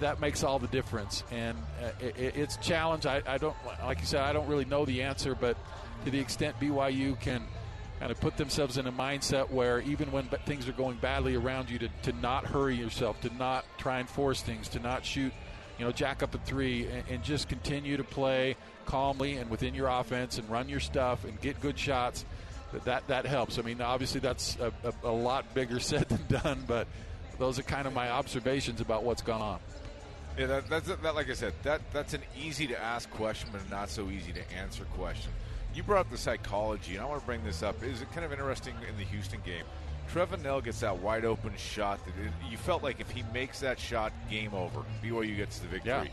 that 0.00 0.20
makes 0.20 0.42
all 0.42 0.58
the 0.58 0.68
difference. 0.68 1.24
And 1.30 1.58
uh, 1.82 1.90
it, 2.00 2.36
it's 2.36 2.56
challenge. 2.58 3.06
I, 3.06 3.22
I, 3.26 3.38
don't, 3.38 3.56
like 3.82 4.00
you 4.00 4.06
said, 4.06 4.20
I 4.20 4.32
don't 4.32 4.46
really 4.46 4.64
know 4.64 4.84
the 4.84 5.02
answer, 5.02 5.34
but 5.34 5.56
to 6.04 6.10
the 6.10 6.18
extent 6.18 6.58
BYU 6.60 7.18
can 7.20 7.42
kind 8.00 8.10
of 8.10 8.20
put 8.20 8.36
themselves 8.36 8.76
in 8.76 8.86
a 8.86 8.92
mindset 8.92 9.50
where 9.50 9.80
even 9.80 10.10
when 10.12 10.24
things 10.46 10.68
are 10.68 10.72
going 10.72 10.96
badly 10.96 11.36
around 11.36 11.70
you, 11.70 11.78
to, 11.78 11.88
to 12.02 12.12
not 12.14 12.44
hurry 12.46 12.76
yourself, 12.76 13.20
to 13.22 13.34
not 13.34 13.64
try 13.78 14.00
and 14.00 14.08
force 14.08 14.42
things, 14.42 14.68
to 14.70 14.80
not 14.80 15.04
shoot, 15.04 15.32
you 15.78 15.84
know, 15.84 15.92
jack 15.92 16.22
up 16.22 16.34
a 16.34 16.38
three, 16.38 16.86
and, 16.86 17.04
and 17.08 17.22
just 17.22 17.48
continue 17.48 17.96
to 17.96 18.04
play 18.04 18.56
calmly 18.86 19.36
and 19.36 19.50
within 19.50 19.74
your 19.74 19.88
offense 19.88 20.38
and 20.38 20.48
run 20.50 20.68
your 20.68 20.80
stuff 20.80 21.24
and 21.24 21.40
get 21.40 21.60
good 21.60 21.78
shots. 21.78 22.24
That 22.84 23.06
that 23.06 23.24
helps. 23.24 23.58
I 23.60 23.62
mean, 23.62 23.80
obviously 23.80 24.20
that's 24.20 24.58
a, 24.58 24.72
a, 24.82 25.08
a 25.08 25.12
lot 25.12 25.54
bigger 25.54 25.78
said 25.80 26.08
than 26.08 26.26
done, 26.26 26.64
but 26.66 26.88
those 27.38 27.58
are 27.58 27.62
kind 27.62 27.86
of 27.86 27.92
my 27.92 28.10
observations 28.10 28.80
about 28.80 29.04
what's 29.04 29.22
gone 29.22 29.40
on. 29.40 29.58
Yeah, 30.38 30.46
that, 30.46 30.68
that's 30.68 30.88
that. 30.88 31.14
Like 31.14 31.30
I 31.30 31.34
said, 31.34 31.52
that 31.62 31.80
that's 31.92 32.12
an 32.14 32.22
easy 32.36 32.66
to 32.66 32.82
ask 32.82 33.08
question, 33.10 33.50
but 33.52 33.68
not 33.70 33.88
so 33.88 34.10
easy 34.10 34.32
to 34.32 34.52
answer 34.52 34.84
question. 34.96 35.30
You 35.74 35.82
brought 35.82 36.00
up 36.00 36.10
the 36.10 36.18
psychology, 36.18 36.94
and 36.96 37.04
I 37.04 37.08
want 37.08 37.20
to 37.20 37.26
bring 37.26 37.44
this 37.44 37.62
up. 37.62 37.82
Is 37.82 38.02
it 38.02 38.12
kind 38.12 38.24
of 38.24 38.32
interesting 38.32 38.74
in 38.88 38.96
the 38.96 39.04
Houston 39.04 39.40
game? 39.44 39.64
Trevin 40.12 40.42
Knell 40.42 40.60
gets 40.60 40.80
that 40.80 40.98
wide 40.98 41.24
open 41.24 41.52
shot 41.56 42.04
that 42.04 42.12
it, 42.24 42.32
you 42.50 42.56
felt 42.56 42.82
like 42.82 43.00
if 43.00 43.10
he 43.10 43.22
makes 43.32 43.60
that 43.60 43.78
shot, 43.78 44.12
game 44.30 44.54
over. 44.54 44.82
BYU 45.02 45.36
gets 45.36 45.58
the 45.58 45.68
victory. 45.68 45.92
Yeah. 45.92 46.04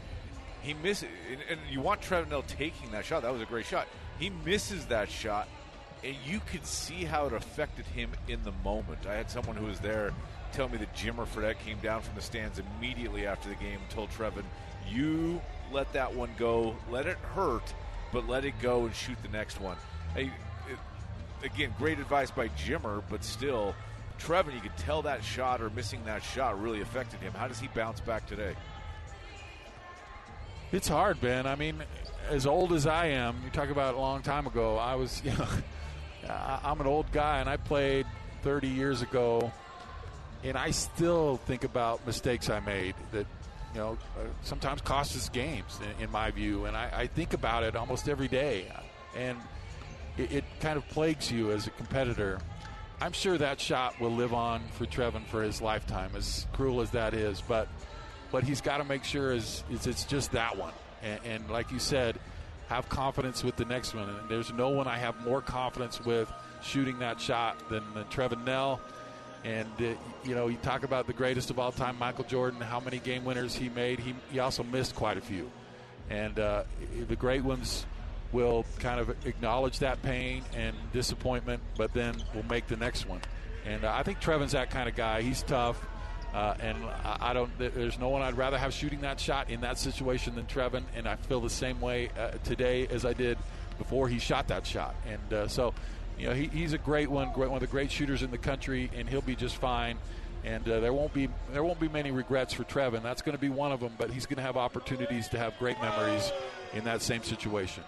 He 0.61 0.73
misses, 0.75 1.09
and, 1.29 1.39
and 1.49 1.59
you 1.69 1.81
want 1.81 2.01
Trevin 2.01 2.29
Knell 2.29 2.43
taking 2.43 2.91
that 2.91 3.05
shot. 3.05 3.23
That 3.23 3.33
was 3.33 3.41
a 3.41 3.45
great 3.45 3.65
shot. 3.65 3.87
He 4.19 4.29
misses 4.45 4.85
that 4.87 5.09
shot, 5.09 5.47
and 6.03 6.15
you 6.25 6.41
could 6.51 6.65
see 6.65 7.03
how 7.05 7.25
it 7.25 7.33
affected 7.33 7.85
him 7.85 8.11
in 8.27 8.43
the 8.43 8.51
moment. 8.63 9.07
I 9.07 9.15
had 9.15 9.29
someone 9.31 9.55
who 9.55 9.65
was 9.65 9.79
there 9.79 10.13
tell 10.51 10.69
me 10.69 10.77
that 10.77 10.93
Jimmer 10.95 11.25
Fredette 11.25 11.59
came 11.59 11.77
down 11.79 12.01
from 12.01 12.15
the 12.15 12.21
stands 12.21 12.59
immediately 12.59 13.25
after 13.25 13.49
the 13.49 13.55
game 13.55 13.79
and 13.79 13.89
told 13.89 14.09
Trevin, 14.09 14.43
you 14.89 15.41
let 15.71 15.91
that 15.93 16.13
one 16.13 16.29
go, 16.37 16.75
let 16.89 17.05
it 17.05 17.17
hurt, 17.35 17.73
but 18.11 18.27
let 18.27 18.45
it 18.45 18.53
go 18.61 18.85
and 18.85 18.95
shoot 18.95 19.17
the 19.21 19.29
next 19.29 19.61
one. 19.61 19.77
Hey, 20.13 20.31
it, 20.69 21.45
again, 21.45 21.73
great 21.77 21.99
advice 21.99 22.31
by 22.31 22.49
Jimmer, 22.49 23.01
but 23.09 23.23
still, 23.23 23.75
Trevin, 24.19 24.53
you 24.53 24.59
could 24.59 24.75
tell 24.77 25.01
that 25.03 25.23
shot 25.23 25.61
or 25.61 25.69
missing 25.69 26.03
that 26.05 26.23
shot 26.23 26.61
really 26.61 26.81
affected 26.81 27.19
him. 27.19 27.33
How 27.33 27.47
does 27.47 27.59
he 27.59 27.67
bounce 27.67 27.99
back 27.99 28.27
today? 28.27 28.55
It's 30.71 30.87
hard, 30.87 31.19
Ben. 31.19 31.47
I 31.47 31.55
mean, 31.55 31.83
as 32.29 32.45
old 32.45 32.71
as 32.73 32.87
I 32.87 33.07
am, 33.07 33.41
you 33.43 33.49
talk 33.49 33.69
about 33.69 33.95
a 33.95 33.99
long 33.99 34.21
time 34.21 34.47
ago. 34.47 34.77
I 34.77 34.95
was, 34.95 35.21
you 35.25 35.31
know, 35.31 35.47
I'm 36.63 36.79
an 36.79 36.87
old 36.87 37.11
guy, 37.11 37.39
and 37.39 37.49
I 37.49 37.57
played 37.57 38.05
30 38.43 38.67
years 38.67 39.01
ago 39.01 39.51
and 40.43 40.57
I 40.57 40.71
still 40.71 41.37
think 41.45 41.63
about 41.63 42.05
mistakes 42.05 42.49
I 42.49 42.59
made 42.59 42.95
that 43.11 43.25
you 43.73 43.79
know 43.79 43.97
uh, 44.17 44.25
sometimes 44.43 44.81
cost 44.81 45.15
us 45.15 45.29
games 45.29 45.79
in, 45.97 46.05
in 46.05 46.11
my 46.11 46.31
view, 46.31 46.65
and 46.65 46.75
I, 46.75 46.89
I, 46.93 47.07
think 47.07 47.33
about 47.33 47.63
it 47.63 47.75
almost 47.75 48.09
every 48.09 48.27
day, 48.27 48.65
and 49.15 49.37
it, 50.17 50.31
it, 50.31 50.43
kind 50.59 50.77
of 50.77 50.87
plagues 50.89 51.31
you 51.31 51.51
as 51.51 51.67
a 51.67 51.69
competitor. 51.71 52.39
I'm 52.99 53.13
sure 53.13 53.37
that 53.37 53.59
shot 53.59 53.99
will 53.99 54.11
live 54.11 54.33
on 54.33 54.61
for 54.73 54.85
Trevin 54.85 55.25
for 55.25 55.41
his 55.41 55.61
lifetime, 55.61 56.11
as 56.15 56.45
cruel 56.53 56.81
as 56.81 56.91
that 56.91 57.13
is, 57.13 57.41
but 57.41 57.67
what 58.31 58.43
he's 58.43 58.61
got 58.61 58.77
to 58.77 58.83
make 58.83 59.03
sure 59.03 59.31
is, 59.31 59.63
is 59.71 59.87
it's 59.87 60.05
just 60.05 60.31
that 60.33 60.57
one, 60.57 60.73
and, 61.01 61.19
and 61.25 61.49
like 61.49 61.71
you 61.71 61.79
said, 61.79 62.19
have 62.67 62.87
confidence 62.87 63.43
with 63.43 63.57
the 63.57 63.65
next 63.65 63.93
one. 63.93 64.07
And 64.07 64.29
there's 64.29 64.53
no 64.53 64.69
one 64.69 64.87
I 64.87 64.97
have 64.97 65.19
more 65.25 65.41
confidence 65.41 65.99
with 66.05 66.31
shooting 66.63 66.99
that 66.99 67.19
shot 67.19 67.69
than, 67.69 67.83
than 67.93 68.05
Trevin 68.05 68.45
Knell 68.45 68.79
and, 69.43 69.69
uh, 69.79 69.93
you 70.23 70.35
know, 70.35 70.47
you 70.47 70.57
talk 70.57 70.83
about 70.83 71.07
the 71.07 71.13
greatest 71.13 71.49
of 71.49 71.57
all 71.57 71.71
time, 71.71 71.97
Michael 71.97 72.25
Jordan, 72.25 72.61
how 72.61 72.79
many 72.79 72.99
game 72.99 73.25
winners 73.25 73.55
he 73.55 73.69
made. 73.69 73.99
He, 73.99 74.13
he 74.31 74.39
also 74.39 74.63
missed 74.63 74.95
quite 74.95 75.17
a 75.17 75.21
few. 75.21 75.49
And 76.09 76.37
uh, 76.39 76.63
the 77.07 77.15
great 77.15 77.43
ones 77.43 77.85
will 78.31 78.65
kind 78.79 78.99
of 78.99 79.09
acknowledge 79.25 79.79
that 79.79 80.01
pain 80.03 80.43
and 80.55 80.75
disappointment, 80.93 81.61
but 81.77 81.93
then 81.93 82.15
will 82.33 82.45
make 82.45 82.67
the 82.67 82.77
next 82.77 83.07
one. 83.07 83.21
And 83.65 83.83
uh, 83.83 83.93
I 83.93 84.03
think 84.03 84.19
Trevin's 84.19 84.53
that 84.53 84.69
kind 84.69 84.87
of 84.87 84.95
guy. 84.95 85.21
He's 85.21 85.43
tough. 85.43 85.81
Uh, 86.33 86.55
and 86.61 86.77
I, 87.03 87.17
I, 87.21 87.33
don't. 87.33 87.51
There's 87.57 87.99
no 87.99 88.09
one 88.09 88.21
I'd 88.21 88.37
rather 88.37 88.57
have 88.57 88.73
shooting 88.73 89.01
that 89.01 89.19
shot 89.19 89.49
in 89.49 89.61
that 89.61 89.77
situation 89.77 90.35
than 90.35 90.45
Trevin. 90.45 90.83
And 90.95 91.07
I 91.07 91.17
feel 91.17 91.41
the 91.41 91.49
same 91.49 91.81
way 91.81 92.09
uh, 92.17 92.31
today 92.43 92.87
as 92.87 93.05
I 93.05 93.13
did 93.13 93.37
before 93.77 94.07
he 94.07 94.17
shot 94.17 94.47
that 94.47 94.65
shot. 94.65 94.95
And 95.05 95.33
uh, 95.33 95.47
so, 95.47 95.73
you 96.21 96.27
know, 96.27 96.33
he, 96.35 96.47
he's 96.49 96.73
a 96.73 96.77
great 96.77 97.09
one, 97.09 97.31
great 97.33 97.49
one 97.49 97.57
of 97.57 97.61
the 97.61 97.67
great 97.67 97.91
shooters 97.91 98.21
in 98.21 98.29
the 98.29 98.37
country, 98.37 98.91
and 98.95 99.09
he'll 99.09 99.21
be 99.21 99.35
just 99.35 99.55
fine. 99.55 99.97
And 100.43 100.67
uh, 100.69 100.79
there 100.79 100.93
won't 100.93 101.13
be 101.13 101.29
there 101.51 101.63
won't 101.63 101.79
be 101.79 101.87
many 101.87 102.11
regrets 102.11 102.53
for 102.53 102.63
Trevin. 102.63 103.01
That's 103.01 103.23
going 103.23 103.35
to 103.35 103.41
be 103.41 103.49
one 103.49 103.71
of 103.71 103.79
them. 103.79 103.93
But 103.97 104.11
he's 104.11 104.27
going 104.27 104.37
to 104.37 104.43
have 104.43 104.55
opportunities 104.55 105.27
to 105.29 105.39
have 105.39 105.57
great 105.57 105.81
memories 105.81 106.31
in 106.73 106.83
that 106.83 107.01
same 107.01 107.23
situation. 107.23 107.83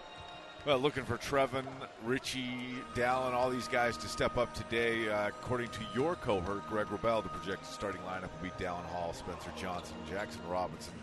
Well, 0.65 0.79
looking 0.79 1.03
for 1.03 1.17
Trevin, 1.17 1.65
Richie, 2.03 2.75
Dallin, 2.95 3.33
all 3.33 3.51
these 3.51 3.67
guys 3.67 3.97
to 3.97 4.07
step 4.07 4.37
up 4.37 4.51
today. 4.55 5.09
Uh, 5.09 5.27
according 5.27 5.69
to 5.69 5.81
your 5.93 6.15
cohort, 6.15 6.67
Greg 6.67 6.87
Wrubell, 6.87 7.21
the 7.21 7.29
projected 7.29 7.67
starting 7.67 8.01
lineup 8.01 8.29
will 8.33 8.49
be 8.49 8.63
Dallin 8.63 8.85
Hall, 8.85 9.13
Spencer 9.13 9.51
Johnson, 9.55 9.95
Jackson 10.09 10.41
Robinson, 10.49 10.93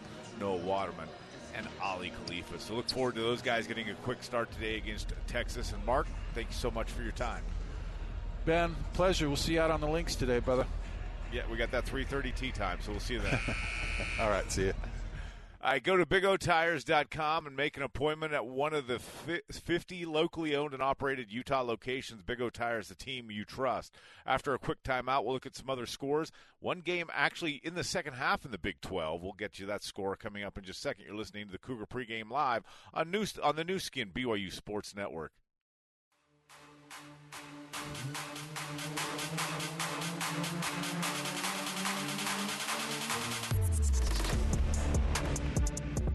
Noah 0.40 0.57
Waterman, 0.57 1.09
and 1.57 1.67
Aly 1.83 2.13
Khalifa. 2.25 2.59
So 2.59 2.75
look 2.75 2.89
forward 2.89 3.15
to 3.17 3.21
those 3.21 3.43
guys 3.43 3.67
getting 3.67 3.89
a 3.91 3.95
quick 3.95 4.23
start 4.23 4.51
today 4.53 4.77
against 4.77 5.13
Texas. 5.27 5.73
And 5.73 5.85
Mark, 5.85 6.07
thank 6.35 6.49
you 6.49 6.55
so 6.55 6.71
much 6.71 6.91
for 6.91 7.03
your 7.03 7.13
time. 7.13 7.43
Ben, 8.45 8.75
pleasure. 8.95 9.29
We'll 9.29 9.37
see 9.37 9.55
you 9.55 9.61
out 9.61 9.71
on 9.71 9.81
the 9.81 9.89
links 9.89 10.15
today, 10.15 10.39
brother. 10.39 10.67
Yeah, 11.33 11.43
we 11.51 11.57
got 11.57 11.71
that 11.71 11.87
3:30 11.87 12.35
tea 12.35 12.51
time, 12.51 12.79
so 12.83 12.91
we'll 12.91 13.01
see 13.01 13.15
you 13.15 13.21
then. 13.21 13.39
all 14.21 14.31
right, 14.31 14.51
see 14.51 14.67
you. 14.67 14.75
I 15.62 15.79
go 15.79 15.96
to 15.96 16.07
BigOTires.com 16.07 17.46
and 17.46 17.55
make 17.55 17.77
an 17.77 17.83
appointment 17.83 18.33
at 18.33 18.46
one 18.46 18.73
of 18.73 18.87
the 18.87 18.99
50 18.99 20.07
locally 20.07 20.57
owned 20.57 20.73
and 20.73 20.83
operated 20.83 21.31
Utah 21.31 21.61
locations. 21.61 22.23
Big 22.23 22.40
O 22.40 22.49
Tires, 22.49 22.88
the 22.88 22.94
team 22.94 23.31
you 23.31 23.44
trust. 23.44 23.94
After 24.25 24.55
a 24.55 24.59
quick 24.59 24.83
timeout, 24.83 25.25
we'll 25.25 25.35
look 25.35 25.44
at 25.44 25.55
some 25.55 25.68
other 25.68 25.85
scores. 25.85 26.33
One 26.61 26.81
game 26.81 27.09
actually 27.12 27.61
in 27.62 27.75
the 27.75 27.85
second 27.85 28.14
half 28.14 28.46
in 28.46 28.53
the 28.53 28.59
Big 28.59 28.81
12. 28.81 29.23
We'll 29.23 29.33
get 29.33 29.59
you 29.59 29.66
that 29.66 29.85
score 29.85 30.16
coming 30.16 30.44
up 30.44 30.57
in 30.57 30.64
just 30.64 30.79
a 30.79 30.83
second. 30.83 31.05
You're 31.05 31.14
listening 31.14 31.46
to 31.46 31.53
the 31.53 31.59
Cougar 31.59 31.87
pregame 31.87 32.31
live 32.31 32.64
on 32.94 33.11
new 33.11 33.27
on 33.42 33.57
the 33.57 33.64
Nu 33.64 33.79
Skin 33.79 34.11
BYU 34.14 34.51
Sports 34.51 34.96
Network. 34.96 35.33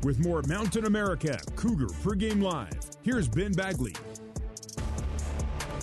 With 0.06 0.24
more 0.24 0.44
Mountain 0.44 0.86
America 0.86 1.36
Cougar 1.56 1.88
pregame 2.04 2.40
live, 2.40 2.80
here's 3.02 3.28
Ben 3.28 3.54
Bagley. 3.54 3.96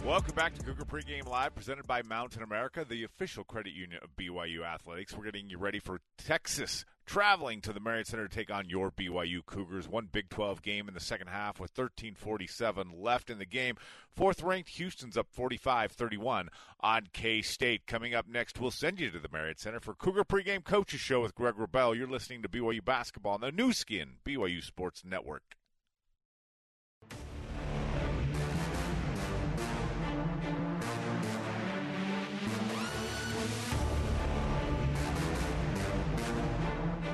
Welcome 0.04 0.36
back 0.36 0.54
to 0.54 0.62
Cougar 0.62 0.84
Pregame 0.84 1.26
Live, 1.26 1.56
presented 1.56 1.88
by 1.88 2.02
Mountain 2.02 2.44
America, 2.44 2.86
the 2.88 3.02
official 3.02 3.42
credit 3.42 3.72
union 3.72 3.98
of 4.00 4.14
BYU 4.14 4.64
Athletics. 4.64 5.12
We're 5.12 5.24
getting 5.24 5.50
you 5.50 5.58
ready 5.58 5.80
for 5.80 6.00
Texas 6.18 6.84
traveling 7.06 7.60
to 7.62 7.72
the 7.72 7.80
Marriott 7.80 8.06
Center 8.06 8.28
to 8.28 8.34
take 8.34 8.50
on 8.50 8.68
your 8.68 8.90
BYU 8.90 9.44
Cougars. 9.44 9.88
One 9.88 10.08
Big 10.10 10.28
12 10.28 10.62
game 10.62 10.88
in 10.88 10.94
the 10.94 11.00
second 11.00 11.28
half 11.28 11.60
with 11.60 11.72
13:47 11.72 12.92
left 13.00 13.30
in 13.30 13.38
the 13.38 13.46
game. 13.46 13.76
Fourth 14.14 14.42
ranked 14.42 14.70
Houston's 14.70 15.16
up 15.16 15.28
45-31 15.34 16.48
on 16.80 17.08
K 17.12 17.42
State. 17.42 17.86
Coming 17.86 18.14
up 18.14 18.28
next, 18.28 18.60
we'll 18.60 18.70
send 18.70 19.00
you 19.00 19.10
to 19.10 19.18
the 19.18 19.28
Marriott 19.32 19.58
Center 19.58 19.80
for 19.80 19.94
Cougar 19.94 20.24
Pregame 20.24 20.64
Coaches 20.64 21.00
Show 21.00 21.22
with 21.22 21.34
Greg 21.34 21.54
Wrubell. 21.54 21.96
You're 21.96 22.06
listening 22.06 22.42
to 22.42 22.48
BYU 22.48 22.84
basketball 22.84 23.34
on 23.34 23.40
the 23.40 23.52
Nu 23.52 23.72
Skin 23.72 24.16
BYU 24.24 24.62
Sports 24.62 25.04
Network. 25.04 25.56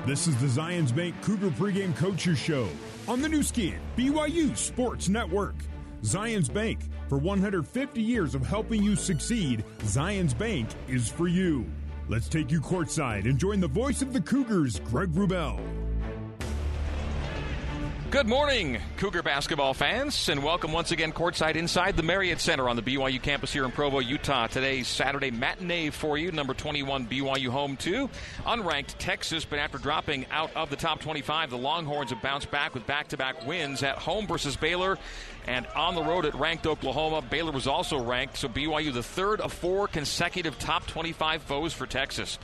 This 0.09 0.25
is 0.27 0.35
the 0.37 0.47
Zions 0.47 0.93
Bank 0.95 1.13
Cougar 1.21 1.51
Pregame 1.51 1.95
Coaches 1.95 2.39
Show 2.39 2.67
on 3.07 3.21
the 3.21 3.29
Nu 3.29 3.43
Skin, 3.43 3.77
BYU 3.95 4.57
Sports 4.57 5.07
Network. 5.07 5.53
Zions 6.01 6.51
Bank, 6.51 6.79
for 7.07 7.19
150 7.19 8.01
years 8.01 8.33
of 8.33 8.43
helping 8.43 8.81
you 8.81 8.95
succeed, 8.95 9.63
Zions 9.81 10.35
Bank 10.35 10.67
is 10.87 11.09
for 11.09 11.27
you. 11.27 11.63
Let's 12.07 12.27
take 12.27 12.49
you 12.49 12.59
courtside 12.59 13.25
and 13.25 13.37
join 13.37 13.59
the 13.59 13.67
voice 13.67 14.01
of 14.01 14.11
the 14.11 14.21
Cougars, 14.21 14.79
Greg 14.79 15.09
Wrubell. 15.09 15.59
Good 18.11 18.25
morning, 18.25 18.81
Cougar 18.97 19.21
basketball 19.21 19.75
fans, 19.75 20.29
and 20.29 20.43
welcome 20.43 20.71
once 20.71 20.91
again 20.91 21.11
courtside 21.11 21.55
inside 21.55 21.95
the 21.95 22.01
Marriott 22.01 22.39
Center 22.39 22.67
on 22.67 22.75
the 22.75 22.81
BYU 22.81 23.21
campus 23.21 23.53
here 23.53 23.65
in 23.65 23.71
Provo, 23.71 23.99
Utah. 23.99 24.47
Today's 24.47 24.87
Saturday 24.87 25.29
matinee 25.29 25.91
for 25.91 26.17
you, 26.17 26.31
number 26.31 26.55
21 26.55 27.05
BYU 27.05 27.49
home 27.49 27.77
to 27.77 28.09
unranked 28.47 28.95
Texas, 28.97 29.45
but 29.45 29.59
after 29.59 29.77
dropping 29.77 30.25
out 30.31 30.49
of 30.55 30.71
the 30.71 30.75
top 30.75 31.01
25, 31.01 31.51
the 31.51 31.57
Longhorns 31.57 32.09
have 32.09 32.19
bounced 32.19 32.49
back 32.49 32.73
with 32.73 32.87
back-to-back 32.87 33.45
wins 33.45 33.83
at 33.83 33.99
home 33.99 34.25
versus 34.25 34.55
Baylor 34.55 34.97
and 35.45 35.67
on 35.75 35.93
the 35.93 36.03
road 36.03 36.25
at 36.25 36.33
ranked 36.33 36.65
Oklahoma. 36.65 37.21
Baylor 37.21 37.51
was 37.51 37.67
also 37.67 38.03
ranked, 38.03 38.37
so 38.37 38.47
BYU 38.47 38.91
the 38.91 39.03
third 39.03 39.39
of 39.39 39.53
four 39.53 39.87
consecutive 39.87 40.57
top 40.57 40.87
25 40.87 41.43
foes 41.43 41.73
for 41.73 41.85
Texas. 41.85 42.39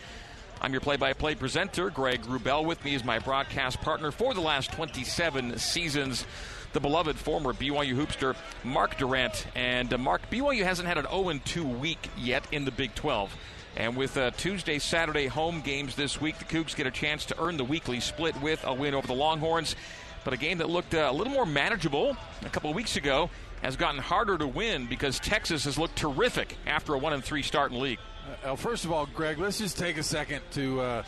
I'm 0.62 0.72
your 0.72 0.82
play 0.82 0.96
by 0.96 1.14
play 1.14 1.36
presenter, 1.36 1.90
Greg 1.90 2.22
Wrubell. 2.24 2.66
With 2.66 2.84
me 2.84 2.96
is 2.96 3.04
my 3.04 3.20
broadcast 3.20 3.82
partner 3.82 4.10
for 4.12 4.34
the 4.34 4.42
last 4.42 4.72
27 4.72 5.60
seasons, 5.60 6.26
the 6.74 6.80
beloved 6.80 7.18
former 7.18 7.54
BYU 7.54 7.94
hoopster, 7.94 8.36
Mark 8.64 8.98
Durrant. 8.98 9.46
And 9.54 9.94
uh, 9.94 9.98
Mark, 9.98 10.30
BYU 10.32 10.64
hasn't 10.64 10.88
had 10.88 10.98
an 10.98 11.06
0 11.10 11.40
2 11.44 11.64
week 11.68 12.10
yet 12.18 12.48
in 12.52 12.66
the 12.66 12.72
Big 12.72 12.96
12. 12.96 13.36
And 13.76 13.98
with 13.98 14.16
uh, 14.18 14.32
Tuesday, 14.32 14.80
Saturday 14.80 15.28
home 15.28 15.62
games 15.62 15.96
this 15.96 16.22
week, 16.22 16.40
the 16.40 16.46
Cougs 16.46 16.76
get 16.76 16.88
a 16.88 16.92
chance 16.92 17.26
to 17.26 17.42
earn 17.44 17.58
the 17.58 17.66
weekly 17.66 18.00
split 18.00 18.42
with 18.42 18.64
a 18.64 18.74
win 18.74 18.96
over 18.96 19.06
the 19.06 19.14
Longhorns. 19.14 19.76
But 20.24 20.34
a 20.34 20.38
game 20.38 20.60
that 20.60 20.70
looked 20.70 20.96
uh, 20.96 21.10
a 21.12 21.14
little 21.14 21.34
more 21.34 21.46
manageable 21.46 22.16
a 22.44 22.50
couple 22.50 22.70
of 22.70 22.76
weeks 22.76 22.96
ago 22.96 23.30
has 23.62 23.76
gotten 23.76 24.00
harder 24.00 24.38
to 24.38 24.48
win 24.48 24.88
because 24.88 25.20
Texas 25.20 25.66
has 25.66 25.78
looked 25.78 25.98
terrific 25.98 26.56
after 26.66 26.94
a 26.94 26.98
1 26.98 27.22
3 27.22 27.42
start 27.44 27.72
in 27.72 27.80
league. 27.80 28.00
Uh, 28.46 28.56
first 28.56 28.86
of 28.86 28.92
all, 28.92 29.08
Greg, 29.08 29.40
let's 29.40 29.58
just 29.58 29.76
take 29.76 29.98
a 29.98 30.04
second 30.04 30.42
to 30.52 30.80
uh, 30.80 31.04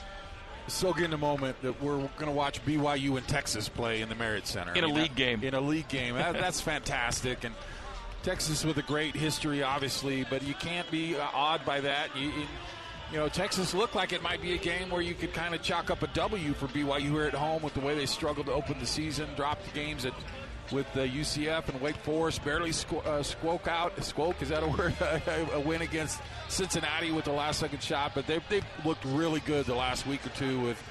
soak 0.68 1.00
in 1.02 1.12
the 1.12 1.18
moment 1.20 1.56
that 1.62 1.80
we're 1.84 1.98
going 1.98 2.26
to 2.26 2.32
watch 2.32 2.66
BYU 2.66 3.16
and 3.16 3.28
Texas 3.28 3.70
play 3.70 4.02
in 4.02 4.10
the 4.10 4.16
Marriott 4.16 4.48
Center 4.48 4.72
in 4.74 4.84
I 4.84 4.88
mean, 4.88 4.96
a 4.96 5.00
league 5.00 5.12
that, 5.12 5.18
game. 5.18 5.44
In 5.44 5.54
a 5.54 5.62
league 5.62 5.88
game, 5.88 6.16
that, 6.16 6.34
that's 6.34 6.60
fantastic. 6.74 7.44
And 7.44 7.54
Texas 8.24 8.66
with 8.66 8.78
a 8.78 8.82
great 8.82 9.16
history, 9.16 9.62
obviously, 9.62 10.26
but 10.32 10.42
you 10.42 10.56
can't 10.56 10.90
be 10.90 11.16
uh, 11.16 11.28
awed 11.32 11.64
by 11.64 11.80
that. 11.82 12.10
You, 12.18 12.30
you, 12.30 12.48
you 13.12 13.18
know, 13.18 13.30
Texas 13.30 13.76
looked 13.76 13.94
like 13.94 14.14
it 14.14 14.24
might 14.24 14.42
be 14.42 14.54
a 14.54 14.58
game 14.58 14.90
where 14.90 15.02
you 15.02 15.14
could 15.14 15.32
kind 15.32 15.54
of 15.54 15.62
chalk 15.62 15.92
up 15.92 16.02
a 16.02 16.08
W 16.08 16.54
for 16.54 16.66
BYU 16.68 17.12
here 17.12 17.24
at 17.26 17.36
home 17.36 17.62
with 17.62 17.76
the 17.76 17.82
way 17.82 17.94
they 17.94 18.08
struggled 18.08 18.48
to 18.48 18.52
open 18.52 18.80
the 18.80 18.88
season, 18.88 19.30
dropped 19.36 19.64
the 19.64 19.80
games 19.80 20.06
at 20.06 20.14
with 20.72 20.92
the 20.94 21.08
UCF 21.08 21.70
and 21.70 21.82
Wake 21.82 21.98
Forest, 21.98 22.44
barely 22.44 22.72
squ- 22.72 23.06
uh, 23.06 23.24
squoke 23.24 23.68
out. 23.68 24.04
Squoke 24.04 24.42
is 24.42 24.50
that 24.50 24.64
a 24.64 24.68
word? 24.78 24.94
a 25.54 25.60
win 25.60 25.82
against 25.82 26.22
Cincinnati 26.50 27.12
with 27.12 27.26
the 27.26 27.32
last 27.32 27.60
second 27.60 27.82
shot, 27.82 28.12
but 28.16 28.28
they've, 28.28 28.44
they've 28.50 28.66
looked 28.86 29.06
really 29.06 29.40
good 29.42 29.66
the 29.66 29.76
last 29.76 30.06
week 30.08 30.26
or 30.26 30.30
two 30.30 30.60
with 30.62 30.82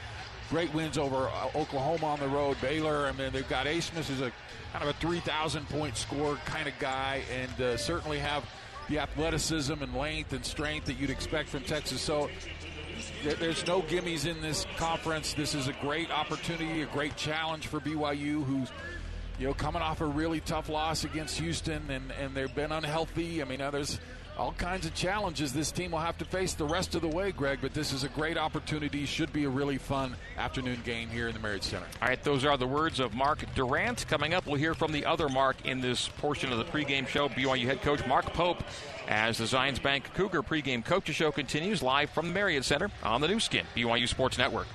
great 0.50 0.72
wins 0.74 0.98
over 0.98 1.28
uh, 1.28 1.48
Oklahoma 1.54 2.06
on 2.06 2.20
the 2.20 2.28
road, 2.28 2.56
Baylor. 2.60 3.06
I 3.06 3.12
mean, 3.12 3.32
they've 3.32 3.48
got 3.48 3.66
Abmas 3.66 4.06
who's 4.06 4.20
a 4.20 4.32
kind 4.72 4.82
of 4.82 4.88
a 4.88 4.94
3,000 4.94 5.68
point 5.68 5.96
score 5.96 6.36
kind 6.44 6.68
of 6.68 6.78
guy, 6.78 7.22
and 7.32 7.60
uh, 7.60 7.76
certainly 7.76 8.18
have 8.18 8.44
the 8.88 8.98
athleticism 8.98 9.72
and 9.72 9.94
length 9.94 10.32
and 10.32 10.44
strength 10.44 10.86
that 10.86 10.98
you'd 10.98 11.10
expect 11.10 11.48
from 11.48 11.62
Texas. 11.64 12.00
So 12.00 12.30
there's 13.24 13.66
no 13.66 13.82
gimmies 13.82 14.26
in 14.26 14.40
this 14.40 14.66
conference. 14.76 15.34
This 15.34 15.54
is 15.54 15.68
a 15.68 15.72
great 15.74 16.10
opportunity, 16.10 16.82
a 16.82 16.86
great 16.86 17.16
challenge 17.16 17.66
for 17.66 17.80
BYU, 17.80 18.44
who's 18.44 18.70
you 19.38 19.46
know 19.46 19.54
coming 19.54 19.82
off 19.82 20.00
a 20.00 20.06
really 20.06 20.40
tough 20.40 20.68
loss 20.68 21.04
against 21.04 21.38
Houston, 21.38 21.90
and 21.90 22.12
and 22.20 22.34
they've 22.34 22.54
been 22.54 22.72
unhealthy. 22.72 23.42
I 23.42 23.44
mean, 23.44 23.58
there's 23.58 23.98
all 24.38 24.52
kinds 24.52 24.84
of 24.86 24.94
challenges 24.94 25.52
this 25.52 25.70
team 25.72 25.92
will 25.92 25.98
have 25.98 26.18
to 26.18 26.24
face 26.24 26.52
the 26.54 26.64
rest 26.64 26.94
of 26.94 27.00
the 27.00 27.08
way, 27.08 27.32
Greg. 27.32 27.58
But 27.62 27.72
this 27.72 27.92
is 27.92 28.04
a 28.04 28.08
great 28.10 28.36
opportunity. 28.36 29.06
Should 29.06 29.32
be 29.32 29.44
a 29.44 29.48
really 29.48 29.78
fun 29.78 30.14
afternoon 30.36 30.80
game 30.84 31.08
here 31.08 31.28
in 31.28 31.34
the 31.34 31.40
Marriott 31.40 31.64
Center. 31.64 31.86
All 32.02 32.08
right, 32.08 32.22
those 32.22 32.44
are 32.44 32.56
the 32.56 32.66
words 32.66 33.00
of 33.00 33.14
Mark 33.14 33.44
Durrant. 33.54 34.06
Coming 34.08 34.34
up, 34.34 34.46
we'll 34.46 34.56
hear 34.56 34.74
from 34.74 34.92
the 34.92 35.06
other 35.06 35.28
Mark 35.28 35.64
in 35.64 35.80
this 35.80 36.08
portion 36.08 36.52
of 36.52 36.58
the 36.58 36.64
pregame 36.64 37.06
show, 37.06 37.28
BYU 37.28 37.64
head 37.64 37.82
coach 37.82 38.06
Mark 38.06 38.26
Pope, 38.26 38.62
as 39.08 39.38
the 39.38 39.44
Zions 39.44 39.82
Bank 39.82 40.12
Cougar 40.14 40.42
pregame 40.42 40.84
coaches 40.84 41.16
show 41.16 41.32
continues 41.32 41.82
live 41.82 42.10
from 42.10 42.28
the 42.28 42.34
Marriott 42.34 42.64
Center 42.64 42.90
on 43.02 43.20
the 43.20 43.28
Nu 43.28 43.40
Skin, 43.40 43.64
BYU 43.74 44.08
Sports 44.08 44.38
Network. 44.38 44.66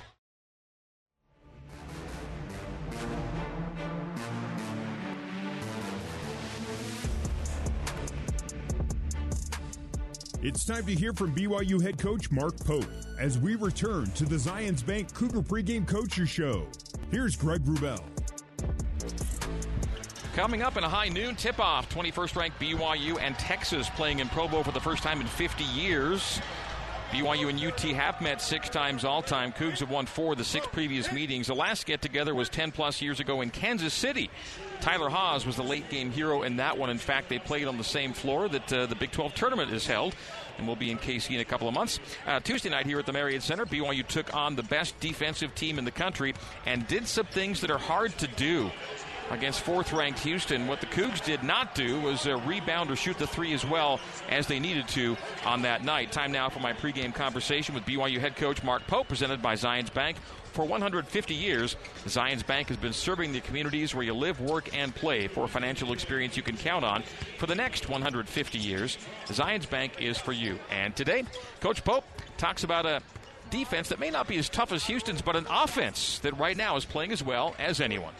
It's 10.44 10.64
time 10.64 10.84
to 10.86 10.92
hear 10.92 11.12
from 11.12 11.32
BYU 11.36 11.80
head 11.80 11.98
coach 11.98 12.28
Mark 12.32 12.56
Pope 12.64 12.88
as 13.16 13.38
we 13.38 13.54
return 13.54 14.10
to 14.10 14.24
the 14.24 14.34
Zions 14.34 14.84
Bank 14.84 15.14
Cougar 15.14 15.42
pregame 15.42 15.86
coaches 15.86 16.28
show. 16.28 16.66
Here's 17.12 17.36
Greg 17.36 17.64
Wrubell. 17.64 18.02
Coming 20.34 20.62
up 20.62 20.76
in 20.76 20.82
a 20.82 20.88
high 20.88 21.10
noon 21.10 21.36
tip 21.36 21.60
off, 21.60 21.88
21st 21.94 22.34
ranked 22.34 22.58
BYU 22.58 23.20
and 23.20 23.38
Texas 23.38 23.88
playing 23.90 24.18
in 24.18 24.28
Provo 24.30 24.64
for 24.64 24.72
the 24.72 24.80
first 24.80 25.04
time 25.04 25.20
in 25.20 25.28
50 25.28 25.62
years. 25.62 26.40
BYU 27.12 27.48
and 27.48 27.64
UT 27.64 27.80
have 27.94 28.20
met 28.20 28.42
six 28.42 28.68
times 28.68 29.04
all 29.04 29.22
time. 29.22 29.52
Cougs 29.52 29.78
have 29.78 29.90
won 29.90 30.06
four 30.06 30.32
of 30.32 30.38
the 30.38 30.44
six 30.44 30.66
previous 30.66 31.12
meetings. 31.12 31.46
The 31.46 31.54
last 31.54 31.86
get 31.86 32.02
together 32.02 32.34
was 32.34 32.48
10 32.48 32.72
plus 32.72 33.00
years 33.00 33.20
ago 33.20 33.42
in 33.42 33.50
Kansas 33.50 33.94
City. 33.94 34.28
Tyler 34.82 35.08
Haws 35.08 35.46
was 35.46 35.54
the 35.54 35.62
late 35.62 35.88
game 35.90 36.10
hero 36.10 36.42
in 36.42 36.56
that 36.56 36.76
one. 36.76 36.90
In 36.90 36.98
fact, 36.98 37.28
they 37.28 37.38
played 37.38 37.68
on 37.68 37.78
the 37.78 37.84
same 37.84 38.12
floor 38.12 38.48
that 38.48 38.72
uh, 38.72 38.86
the 38.86 38.96
Big 38.96 39.12
12 39.12 39.32
tournament 39.32 39.72
is 39.72 39.86
held 39.86 40.16
and 40.58 40.66
we'll 40.66 40.74
be 40.74 40.90
in 40.90 40.98
KC 40.98 41.34
in 41.34 41.40
a 41.40 41.44
couple 41.44 41.68
of 41.68 41.74
months. 41.74 42.00
Uh, 42.26 42.40
Tuesday 42.40 42.68
night 42.68 42.84
here 42.84 42.98
at 42.98 43.06
the 43.06 43.12
Marriott 43.12 43.44
Center, 43.44 43.64
BYU 43.64 44.04
took 44.04 44.34
on 44.34 44.56
the 44.56 44.62
best 44.64 44.98
defensive 44.98 45.54
team 45.54 45.78
in 45.78 45.84
the 45.84 45.92
country 45.92 46.34
and 46.66 46.86
did 46.88 47.06
some 47.06 47.26
things 47.26 47.60
that 47.60 47.70
are 47.70 47.78
hard 47.78 48.16
to 48.18 48.26
do 48.26 48.72
against 49.32 49.62
fourth 49.62 49.92
ranked 49.92 50.20
Houston. 50.20 50.68
What 50.68 50.80
the 50.80 50.86
Cougs 50.86 51.24
did 51.24 51.42
not 51.42 51.74
do 51.74 51.98
was 52.00 52.26
uh, 52.26 52.36
rebound 52.40 52.90
or 52.90 52.96
shoot 52.96 53.18
the 53.18 53.26
three 53.26 53.54
as 53.54 53.64
well 53.64 53.98
as 54.28 54.46
they 54.46 54.60
needed 54.60 54.86
to 54.88 55.16
on 55.44 55.62
that 55.62 55.84
night. 55.84 56.12
Time 56.12 56.30
now 56.30 56.48
for 56.50 56.60
my 56.60 56.72
pregame 56.72 57.14
conversation 57.14 57.74
with 57.74 57.84
BYU 57.84 58.20
head 58.20 58.36
coach 58.36 58.62
Mark 58.62 58.86
Pope, 58.86 59.08
presented 59.08 59.40
by 59.42 59.54
Zions 59.54 59.92
Bank. 59.92 60.18
For 60.52 60.66
150 60.66 61.34
years, 61.34 61.76
Zions 62.04 62.46
Bank 62.46 62.68
has 62.68 62.76
been 62.76 62.92
serving 62.92 63.32
the 63.32 63.40
communities 63.40 63.94
where 63.94 64.04
you 64.04 64.12
live, 64.12 64.38
work, 64.38 64.76
and 64.76 64.94
play 64.94 65.26
for 65.26 65.44
a 65.44 65.48
financial 65.48 65.94
experience 65.94 66.36
you 66.36 66.42
can 66.42 66.58
count 66.58 66.84
on. 66.84 67.02
For 67.38 67.46
the 67.46 67.54
next 67.54 67.88
150 67.88 68.58
years, 68.58 68.98
Zions 69.28 69.68
Bank 69.68 69.94
is 69.98 70.18
for 70.18 70.32
you. 70.32 70.58
And 70.70 70.94
today, 70.94 71.24
Coach 71.60 71.82
Pope 71.84 72.04
talks 72.36 72.64
about 72.64 72.84
a 72.84 73.00
defense 73.48 73.88
that 73.88 73.98
may 73.98 74.10
not 74.10 74.26
be 74.26 74.36
as 74.36 74.48
tough 74.48 74.72
as 74.72 74.84
Houston's, 74.84 75.22
but 75.22 75.36
an 75.36 75.46
offense 75.48 76.18
that 76.20 76.36
right 76.38 76.56
now 76.56 76.76
is 76.76 76.84
playing 76.84 77.12
as 77.12 77.22
well 77.22 77.54
as 77.58 77.80
anyone. 77.80 78.12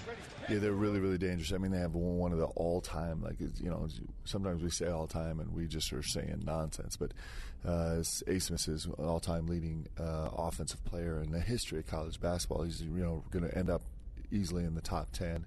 Yeah, 0.48 0.59
they're 0.59 0.72
really, 0.72 0.98
really 0.98 1.18
dangerous. 1.18 1.52
I 1.52 1.59
mean, 1.59 1.70
they 1.70 1.78
have 1.78 1.94
one 1.94 2.33
of 2.33 2.38
the 2.38 2.46
all-time, 2.46 3.22
like 3.22 3.37
you 3.40 3.70
know, 3.70 3.87
sometimes 4.24 4.62
we 4.62 4.70
say 4.70 4.88
all-time 4.88 5.40
and 5.40 5.52
we 5.55 5.66
just 5.66 5.92
are 5.92 6.02
saying 6.02 6.42
nonsense, 6.44 6.96
but 6.96 7.12
uh, 7.64 8.02
Abmas 8.26 8.68
is 8.68 8.87
an 8.87 8.94
all-time 8.98 9.46
leading 9.46 9.87
uh, 9.98 10.31
offensive 10.37 10.85
player 10.85 11.20
in 11.22 11.31
the 11.31 11.40
history 11.40 11.78
of 11.78 11.87
college 11.87 12.20
basketball. 12.20 12.62
He's 12.64 12.83
you 12.83 12.90
know 12.90 13.22
going 13.31 13.48
to 13.48 13.57
end 13.57 13.70
up 13.70 13.83
easily 14.33 14.64
in 14.64 14.74
the 14.74 14.81
top 14.81 15.12
ten, 15.12 15.46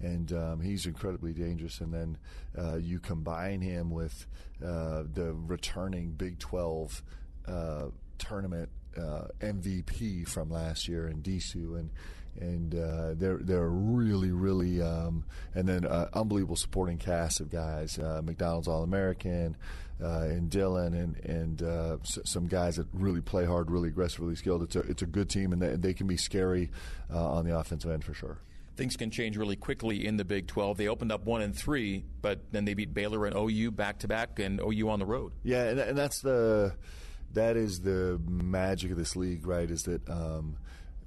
and 0.00 0.32
um, 0.32 0.60
he's 0.60 0.84
incredibly 0.84 1.32
dangerous. 1.32 1.80
And 1.80 1.92
then 1.92 2.18
uh, 2.58 2.76
you 2.76 2.98
combine 2.98 3.62
him 3.62 3.90
with 3.90 4.26
uh, 4.62 5.04
the 5.14 5.34
returning 5.46 6.10
Big 6.10 6.38
Twelve 6.38 7.02
uh, 7.48 7.86
tournament 8.18 8.68
uh, 8.98 9.28
MVP 9.40 10.28
from 10.28 10.50
last 10.50 10.88
year 10.88 11.08
in 11.08 11.22
Disu 11.22 11.78
and 11.78 11.90
and 12.40 12.74
uh, 12.74 13.14
they're 13.14 13.38
they're 13.38 13.68
really 13.68 14.30
really 14.30 14.80
um, 14.82 15.24
and 15.54 15.68
then 15.68 15.84
uh, 15.84 16.08
unbelievable 16.12 16.56
supporting 16.56 16.98
cast 16.98 17.40
of 17.40 17.50
guys 17.50 17.98
uh, 17.98 18.20
McDonald's 18.24 18.68
All 18.68 18.82
American 18.82 19.56
uh, 20.02 20.20
and 20.22 20.50
Dillon 20.50 20.94
and 20.94 21.16
and 21.24 21.62
uh, 21.62 21.96
s- 22.02 22.18
some 22.24 22.46
guys 22.46 22.76
that 22.76 22.86
really 22.92 23.20
play 23.20 23.44
hard 23.44 23.70
really 23.70 23.88
aggressive 23.88 24.20
really 24.20 24.36
skilled. 24.36 24.62
It's 24.62 24.76
a 24.76 24.80
it's 24.80 25.02
a 25.02 25.06
good 25.06 25.28
team 25.30 25.52
and 25.52 25.60
they, 25.62 25.76
they 25.76 25.94
can 25.94 26.06
be 26.06 26.16
scary 26.16 26.70
uh, 27.12 27.32
on 27.32 27.46
the 27.46 27.56
offensive 27.56 27.90
end 27.90 28.04
for 28.04 28.12
sure. 28.14 28.38
Things 28.76 28.94
can 28.98 29.10
change 29.10 29.38
really 29.38 29.56
quickly 29.56 30.06
in 30.06 30.18
the 30.18 30.24
Big 30.24 30.46
12 30.48 30.76
they 30.76 30.88
opened 30.88 31.10
up 31.10 31.24
one 31.24 31.40
and 31.40 31.56
three 31.56 32.04
but 32.20 32.40
then 32.52 32.66
they 32.66 32.74
beat 32.74 32.92
Baylor 32.92 33.24
and 33.24 33.34
OU 33.34 33.70
back 33.70 34.00
to 34.00 34.08
back 34.08 34.38
and 34.38 34.60
OU 34.60 34.88
on 34.90 34.98
the 34.98 35.06
road. 35.06 35.32
Yeah 35.42 35.64
and, 35.64 35.80
and 35.80 35.96
that's 35.96 36.20
the 36.20 36.74
that 37.32 37.56
is 37.56 37.80
the 37.80 38.20
magic 38.28 38.90
of 38.90 38.98
this 38.98 39.16
league 39.16 39.46
right 39.46 39.70
is 39.70 39.84
that 39.84 40.06
um, 40.10 40.58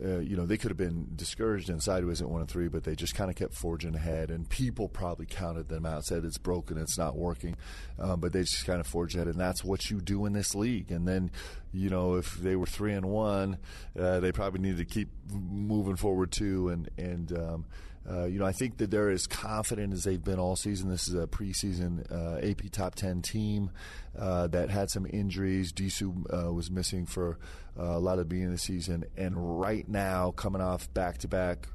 uh, 0.03 0.19
you 0.19 0.37
know, 0.37 0.45
they 0.45 0.57
could 0.57 0.71
have 0.71 0.77
been 0.77 1.09
discouraged 1.15 1.69
and 1.69 1.83
sideways 1.83 2.21
at 2.21 2.29
one 2.29 2.41
and 2.41 2.49
three, 2.49 2.69
but 2.69 2.83
they 2.83 2.95
just 2.95 3.15
kind 3.15 3.29
of 3.29 3.35
kept 3.35 3.53
forging 3.53 3.95
ahead. 3.95 4.31
And 4.31 4.47
people 4.47 4.87
probably 4.87 5.25
counted 5.25 5.67
them 5.67 5.85
out, 5.85 6.05
said 6.05 6.23
it's 6.23 6.37
broken, 6.37 6.77
it's 6.77 6.97
not 6.97 7.17
working, 7.17 7.57
um, 7.99 8.19
but 8.19 8.31
they 8.31 8.41
just 8.41 8.65
kind 8.65 8.79
of 8.79 8.87
forged 8.87 9.15
ahead. 9.15 9.27
And 9.27 9.39
that's 9.39 9.63
what 9.63 9.89
you 9.89 9.99
do 9.99 10.25
in 10.25 10.33
this 10.33 10.55
league. 10.55 10.91
And 10.91 11.07
then, 11.07 11.31
you 11.73 11.89
know, 11.89 12.15
if 12.15 12.35
they 12.35 12.55
were 12.55 12.65
three 12.65 12.93
and 12.93 13.07
one, 13.07 13.57
uh, 13.99 14.21
they 14.21 14.31
probably 14.31 14.61
needed 14.61 14.77
to 14.77 14.85
keep 14.85 15.09
moving 15.31 15.97
forward 15.97 16.31
too. 16.31 16.69
And 16.69 16.89
and 16.97 17.37
um, 17.37 17.65
uh, 18.09 18.25
you 18.25 18.39
know, 18.39 18.45
I 18.45 18.51
think 18.51 18.77
that 18.77 18.89
they're 18.89 19.09
as 19.09 19.27
confident 19.27 19.93
as 19.93 20.03
they've 20.03 20.23
been 20.23 20.39
all 20.39 20.55
season. 20.55 20.89
This 20.89 21.07
is 21.07 21.13
a 21.13 21.27
preseason 21.27 22.11
uh, 22.11 22.45
AP 22.45 22.71
top 22.71 22.95
10 22.95 23.21
team 23.21 23.71
uh, 24.17 24.47
that 24.47 24.69
had 24.69 24.89
some 24.89 25.05
injuries. 25.05 25.71
Disu 25.71 26.25
uh, 26.33 26.51
was 26.51 26.71
missing 26.71 27.05
for 27.05 27.37
uh, 27.79 27.83
a 27.83 27.99
lot 27.99 28.13
of 28.13 28.19
the 28.19 28.25
beginning 28.25 28.53
of 28.53 28.55
the 28.55 28.59
season. 28.59 29.05
And 29.15 29.59
right 29.59 29.87
now, 29.87 30.31
coming 30.31 30.61
off 30.61 30.91
back 30.93 31.19
to 31.19 31.27
back 31.27 31.67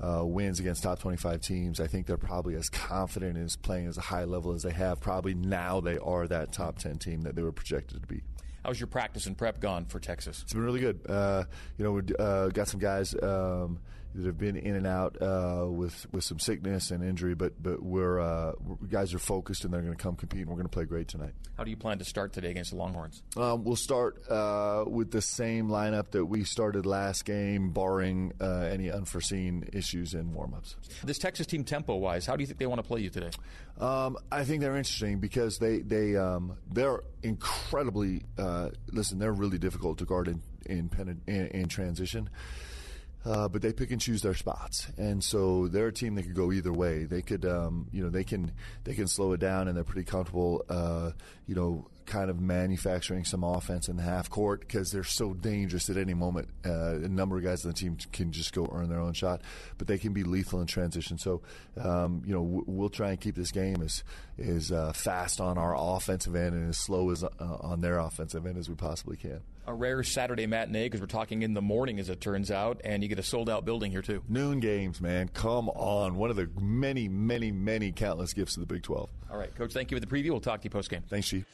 wins 0.00 0.60
against 0.60 0.82
top 0.82 1.00
25 1.00 1.40
teams, 1.40 1.80
I 1.80 1.86
think 1.86 2.06
they're 2.06 2.16
probably 2.16 2.54
as 2.54 2.68
confident 2.68 3.36
as 3.36 3.56
playing 3.56 3.88
as 3.88 3.98
a 3.98 4.02
high 4.02 4.24
level 4.24 4.52
as 4.52 4.62
they 4.62 4.72
have. 4.72 5.00
Probably 5.00 5.34
now 5.34 5.80
they 5.80 5.98
are 5.98 6.26
that 6.28 6.52
top 6.52 6.78
10 6.78 6.98
team 6.98 7.22
that 7.22 7.34
they 7.34 7.42
were 7.42 7.52
projected 7.52 8.00
to 8.00 8.06
be. 8.06 8.22
How's 8.64 8.78
your 8.78 8.88
practice 8.88 9.26
and 9.26 9.36
prep 9.36 9.58
gone 9.58 9.86
for 9.86 9.98
Texas? 9.98 10.42
It's 10.42 10.52
been 10.52 10.62
really 10.62 10.80
good. 10.80 11.00
Uh, 11.08 11.44
you 11.78 11.84
know, 11.84 11.92
we 11.92 12.02
uh, 12.18 12.48
got 12.48 12.68
some 12.68 12.78
guys 12.78 13.14
um, 13.22 13.80
that 14.14 14.26
have 14.26 14.38
been 14.38 14.56
in 14.56 14.74
and 14.74 14.86
out 14.86 15.16
uh, 15.20 15.66
with 15.68 16.06
with 16.12 16.24
some 16.24 16.38
sickness 16.38 16.90
and 16.90 17.04
injury, 17.04 17.34
but 17.34 17.62
but 17.62 17.82
we're, 17.82 18.20
uh, 18.20 18.52
we're 18.60 18.76
guys 18.88 19.14
are 19.14 19.18
focused 19.18 19.64
and 19.64 19.72
they're 19.72 19.82
going 19.82 19.96
to 19.96 20.02
come 20.02 20.16
compete 20.16 20.40
and 20.40 20.48
we're 20.48 20.56
going 20.56 20.66
to 20.66 20.70
play 20.70 20.84
great 20.84 21.08
tonight. 21.08 21.32
How 21.56 21.64
do 21.64 21.70
you 21.70 21.76
plan 21.76 21.98
to 21.98 22.04
start 22.04 22.32
today 22.32 22.50
against 22.50 22.70
the 22.70 22.76
Longhorns? 22.76 23.22
Um, 23.36 23.64
we'll 23.64 23.76
start 23.76 24.20
uh, 24.28 24.84
with 24.86 25.10
the 25.10 25.22
same 25.22 25.68
lineup 25.68 26.10
that 26.12 26.24
we 26.24 26.44
started 26.44 26.86
last 26.86 27.24
game, 27.24 27.70
barring 27.70 28.32
uh, 28.40 28.68
any 28.70 28.90
unforeseen 28.90 29.68
issues 29.72 30.14
in 30.14 30.32
warmups. 30.32 30.76
This 31.04 31.18
Texas 31.18 31.46
team, 31.46 31.64
tempo 31.64 31.96
wise, 31.96 32.26
how 32.26 32.36
do 32.36 32.42
you 32.42 32.46
think 32.46 32.58
they 32.58 32.66
want 32.66 32.80
to 32.80 32.86
play 32.86 33.00
you 33.00 33.10
today? 33.10 33.30
Um, 33.78 34.18
I 34.30 34.44
think 34.44 34.60
they're 34.60 34.76
interesting 34.76 35.20
because 35.20 35.58
they 35.58 35.78
they 35.78 36.16
um, 36.16 36.56
they're 36.70 37.02
incredibly 37.22 38.22
uh, 38.38 38.70
listen. 38.92 39.18
They're 39.18 39.32
really 39.32 39.58
difficult 39.58 39.98
to 39.98 40.04
guard 40.04 40.28
in 40.28 40.42
in, 40.66 41.20
in, 41.26 41.46
in 41.46 41.68
transition. 41.68 42.28
Uh, 43.24 43.48
but 43.48 43.60
they 43.60 43.72
pick 43.72 43.90
and 43.90 44.00
choose 44.00 44.22
their 44.22 44.34
spots, 44.34 44.86
and 44.96 45.22
so 45.22 45.68
they're 45.68 45.88
a 45.88 45.92
team 45.92 46.14
that 46.14 46.22
could 46.22 46.34
go 46.34 46.52
either 46.52 46.72
way. 46.72 47.04
They 47.04 47.20
could, 47.20 47.44
um, 47.44 47.86
you 47.92 48.02
know, 48.02 48.08
they 48.08 48.24
can 48.24 48.52
they 48.84 48.94
can 48.94 49.08
slow 49.08 49.32
it 49.32 49.40
down, 49.40 49.68
and 49.68 49.76
they're 49.76 49.84
pretty 49.84 50.04
comfortable, 50.04 50.64
uh, 50.70 51.10
you 51.46 51.54
know, 51.54 51.86
kind 52.10 52.28
of 52.28 52.40
manufacturing 52.40 53.24
some 53.24 53.44
offense 53.44 53.88
in 53.88 53.96
the 53.96 54.02
half 54.02 54.28
court 54.28 54.60
because 54.60 54.90
they're 54.90 55.04
so 55.04 55.32
dangerous 55.32 55.88
at 55.88 55.96
any 55.96 56.12
moment. 56.12 56.48
Uh, 56.66 56.96
a 56.96 57.08
number 57.08 57.38
of 57.38 57.44
guys 57.44 57.64
on 57.64 57.70
the 57.70 57.76
team 57.76 57.96
can 58.12 58.32
just 58.32 58.52
go 58.52 58.68
earn 58.72 58.88
their 58.88 58.98
own 58.98 59.12
shot, 59.12 59.40
but 59.78 59.86
they 59.86 59.96
can 59.96 60.12
be 60.12 60.24
lethal 60.24 60.60
in 60.60 60.66
transition. 60.66 61.18
So, 61.18 61.40
um, 61.80 62.22
you 62.26 62.34
know, 62.34 62.42
w- 62.42 62.64
we'll 62.66 62.88
try 62.88 63.10
and 63.10 63.20
keep 63.20 63.36
this 63.36 63.52
game 63.52 63.80
as 63.80 64.02
as 64.38 64.72
uh, 64.72 64.92
fast 64.92 65.40
on 65.40 65.56
our 65.56 65.74
offensive 65.78 66.34
end 66.34 66.54
and 66.54 66.68
as 66.68 66.78
slow 66.78 67.10
as 67.10 67.22
uh, 67.22 67.28
on 67.38 67.80
their 67.80 67.98
offensive 67.98 68.44
end 68.44 68.58
as 68.58 68.68
we 68.68 68.74
possibly 68.74 69.16
can 69.16 69.40
a 69.66 69.74
rare 69.74 70.02
Saturday 70.02 70.46
matinee 70.46 70.86
because 70.86 71.00
we're 71.00 71.06
talking 71.06 71.42
in 71.42 71.54
the 71.54 71.62
morning, 71.62 72.00
as 72.00 72.08
it 72.08 72.20
turns 72.20 72.50
out, 72.50 72.80
and 72.82 73.04
you 73.04 73.08
get 73.08 73.20
a 73.20 73.22
sold 73.22 73.48
out 73.48 73.64
building 73.64 73.92
here, 73.92 74.02
too. 74.02 74.20
Noon 74.28 74.58
games, 74.58 75.00
man. 75.00 75.28
Come 75.28 75.68
on. 75.68 76.16
One 76.16 76.28
of 76.28 76.36
the 76.36 76.50
many, 76.60 77.08
many, 77.08 77.52
many 77.52 77.92
countless 77.92 78.32
gifts 78.32 78.56
of 78.56 78.66
the 78.66 78.74
Big 78.74 78.82
12. 78.82 79.08
All 79.30 79.38
right, 79.38 79.54
Coach, 79.54 79.72
thank 79.72 79.92
you 79.92 79.96
for 79.96 80.00
the 80.00 80.06
preview. 80.08 80.30
We'll 80.30 80.40
talk 80.40 80.60
to 80.62 80.64
you 80.64 80.70
post 80.70 80.90
game. 80.90 81.04
Thanks, 81.08 81.28
Chief. 81.28 81.46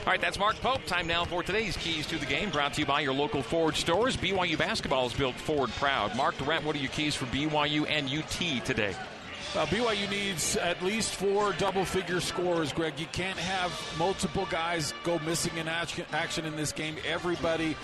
All 0.00 0.06
right, 0.06 0.20
that's 0.20 0.38
Mark 0.38 0.56
Pope. 0.56 0.84
Time 0.86 1.06
now 1.06 1.24
for 1.24 1.44
today's 1.44 1.76
keys 1.76 2.06
to 2.08 2.18
the 2.18 2.26
game, 2.26 2.50
brought 2.50 2.74
to 2.74 2.80
you 2.80 2.86
by 2.86 3.00
your 3.00 3.12
local 3.12 3.40
Ford 3.40 3.76
stores. 3.76 4.16
BYU 4.16 4.58
basketball 4.58 5.06
is 5.06 5.12
built 5.12 5.36
Ford 5.36 5.70
proud. 5.70 6.16
Mark 6.16 6.36
Durrant, 6.38 6.64
what 6.64 6.74
are 6.74 6.80
your 6.80 6.90
keys 6.90 7.14
for 7.14 7.26
BYU 7.26 7.88
and 7.88 8.10
UT 8.10 8.64
today? 8.64 8.96
Uh, 9.54 9.66
BYU 9.66 10.08
needs 10.10 10.56
at 10.56 10.82
least 10.82 11.14
four 11.14 11.52
double 11.52 11.84
figure 11.84 12.20
scores, 12.20 12.72
Greg. 12.72 12.98
You 12.98 13.06
can't 13.12 13.38
have 13.38 13.70
multiple 13.98 14.48
guys 14.50 14.94
go 15.04 15.18
missing 15.20 15.56
in 15.58 15.68
action 15.68 16.46
in 16.46 16.56
this 16.56 16.72
game. 16.72 16.96
Everybody 17.06 17.76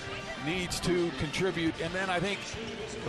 needs 0.47 0.81
to 0.81 1.11
contribute. 1.19 1.79
And 1.81 1.93
then 1.93 2.09
I 2.09 2.21
think 2.21 2.39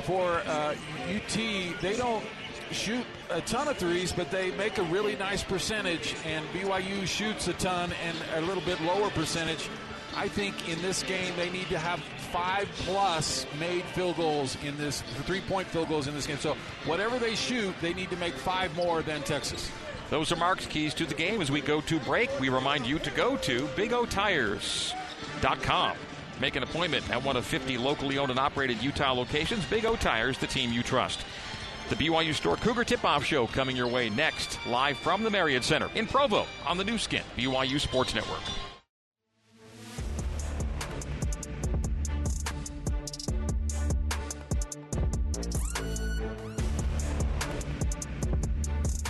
for 0.03 0.41
uh, 0.45 0.75
UT, 1.09 1.81
they 1.81 1.95
don't 1.95 2.25
shoot 2.71 3.05
a 3.29 3.41
ton 3.41 3.67
of 3.67 3.77
threes, 3.77 4.11
but 4.11 4.31
they 4.31 4.51
make 4.51 4.77
a 4.77 4.83
really 4.83 5.15
nice 5.15 5.43
percentage. 5.43 6.15
And 6.25 6.45
BYU 6.49 7.07
shoots 7.07 7.47
a 7.47 7.53
ton 7.53 7.91
and 8.05 8.17
a 8.35 8.41
little 8.47 8.63
bit 8.63 8.81
lower 8.81 9.09
percentage. 9.09 9.69
I 10.15 10.27
think 10.27 10.67
in 10.69 10.81
this 10.81 11.03
game 11.03 11.35
they 11.35 11.49
need 11.49 11.69
to 11.69 11.77
have 11.77 11.99
five 12.31 12.67
plus 12.79 13.45
made 13.59 13.83
field 13.85 14.17
goals 14.17 14.57
in 14.63 14.75
this 14.77 15.01
three 15.25 15.41
point 15.41 15.67
field 15.67 15.89
goals 15.89 16.07
in 16.07 16.15
this 16.15 16.25
game. 16.27 16.37
So 16.37 16.55
whatever 16.85 17.19
they 17.19 17.35
shoot, 17.35 17.75
they 17.81 17.93
need 17.93 18.09
to 18.09 18.17
make 18.17 18.33
five 18.33 18.75
more 18.75 19.01
than 19.01 19.21
Texas. 19.21 19.71
Those 20.09 20.31
are 20.31 20.35
Mark's 20.35 20.65
keys 20.65 20.95
to 20.95 21.05
the 21.05 21.13
game. 21.13 21.39
As 21.41 21.51
we 21.51 21.61
go 21.61 21.81
to 21.81 21.99
break, 21.99 22.31
we 22.39 22.49
remind 22.49 22.87
you 22.87 22.97
to 22.99 23.11
go 23.11 23.37
to 23.37 23.67
BigOTires.com. 23.67 24.93
Make 26.41 26.55
an 26.55 26.63
appointment 26.63 27.07
at 27.11 27.23
one 27.23 27.37
of 27.37 27.45
50 27.45 27.77
locally 27.77 28.17
owned 28.17 28.31
and 28.31 28.39
operated 28.39 28.81
Utah 28.81 29.11
locations. 29.11 29.63
Big 29.65 29.85
O 29.85 29.95
Tires, 29.95 30.37
the 30.37 30.47
team 30.47 30.71
you 30.71 30.81
trust. 30.81 31.19
The 31.89 31.95
BYU 31.95 32.35
Store 32.35 32.55
Cougar 32.55 32.83
Tip 32.83 33.03
Off 33.03 33.25
Show 33.25 33.47
coming 33.47 33.75
your 33.75 33.87
way 33.87 34.11
next, 34.11 34.59
live 34.67 34.95
from 34.99 35.23
the 35.23 35.29
Marriott 35.31 35.63
Center 35.63 35.89
in 35.95 36.05
Provo 36.05 36.45
on 36.67 36.77
the 36.77 36.83
Nu 36.83 36.99
Skin, 36.99 37.23
BYU 37.35 37.79
Sports 37.79 38.13
Network. 38.13 38.41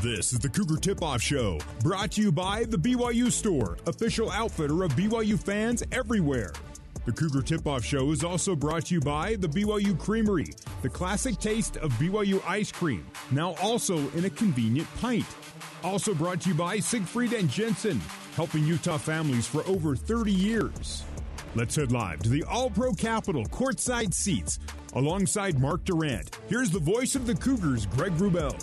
This 0.02 0.32
is 0.32 0.40
the 0.40 0.48
Cougar 0.48 0.78
Tip 0.78 1.04
Off 1.04 1.22
Show, 1.22 1.60
brought 1.82 2.12
to 2.12 2.22
you 2.22 2.32
by 2.32 2.64
the 2.64 2.78
BYU 2.78 3.30
Store, 3.30 3.78
official 3.88 4.32
outfitter 4.32 4.84
of 4.84 4.94
BYU 4.94 5.38
fans 5.38 5.84
everywhere. 5.92 6.54
The 7.06 7.14
Cougar 7.14 7.42
Tip 7.44 7.66
Off 7.66 7.84
Show 7.84 8.12
is 8.12 8.24
also 8.24 8.56
brought 8.56 8.88
to 8.88 8.96
you 8.96 9.00
by 9.00 9.36
the 9.36 9.48
BYU 9.48 9.98
Creamery, 9.98 10.48
the 10.82 10.90
classic 10.90 11.40
taste 11.40 11.78
of 11.78 11.92
BYU 11.94 12.42
ice 12.46 12.72
cream, 12.72 13.06
now 13.32 13.56
also 13.62 13.98
in 14.12 14.26
a 14.26 14.30
convenient 14.30 14.88
pint. 15.00 15.26
Also 15.84 16.14
brought 16.14 16.42
to 16.42 16.50
you 16.50 16.56
by 16.56 16.78
Siegfried 16.78 17.34
and 17.34 17.50
Jensen, 17.50 18.02
helping 18.36 18.66
Utah 18.66 18.98
families 18.98 19.48
for 19.48 19.66
over 19.66 19.96
30 19.96 20.32
years. 20.32 21.04
Let's 21.56 21.76
head 21.76 21.92
live 21.92 22.20
to 22.24 22.30
the 22.30 22.44
All 22.44 22.70
Pro 22.70 22.92
Capital 22.94 23.46
courtside 23.46 24.14
seats 24.14 24.60
alongside 24.94 25.58
Mark 25.58 25.86
Durrant. 25.86 26.38
Here's 26.48 26.70
the 26.70 26.80
voice 26.80 27.16
of 27.16 27.26
the 27.26 27.36
Cougars, 27.36 27.86
Greg 27.86 28.12
Wrubell. 28.14 28.60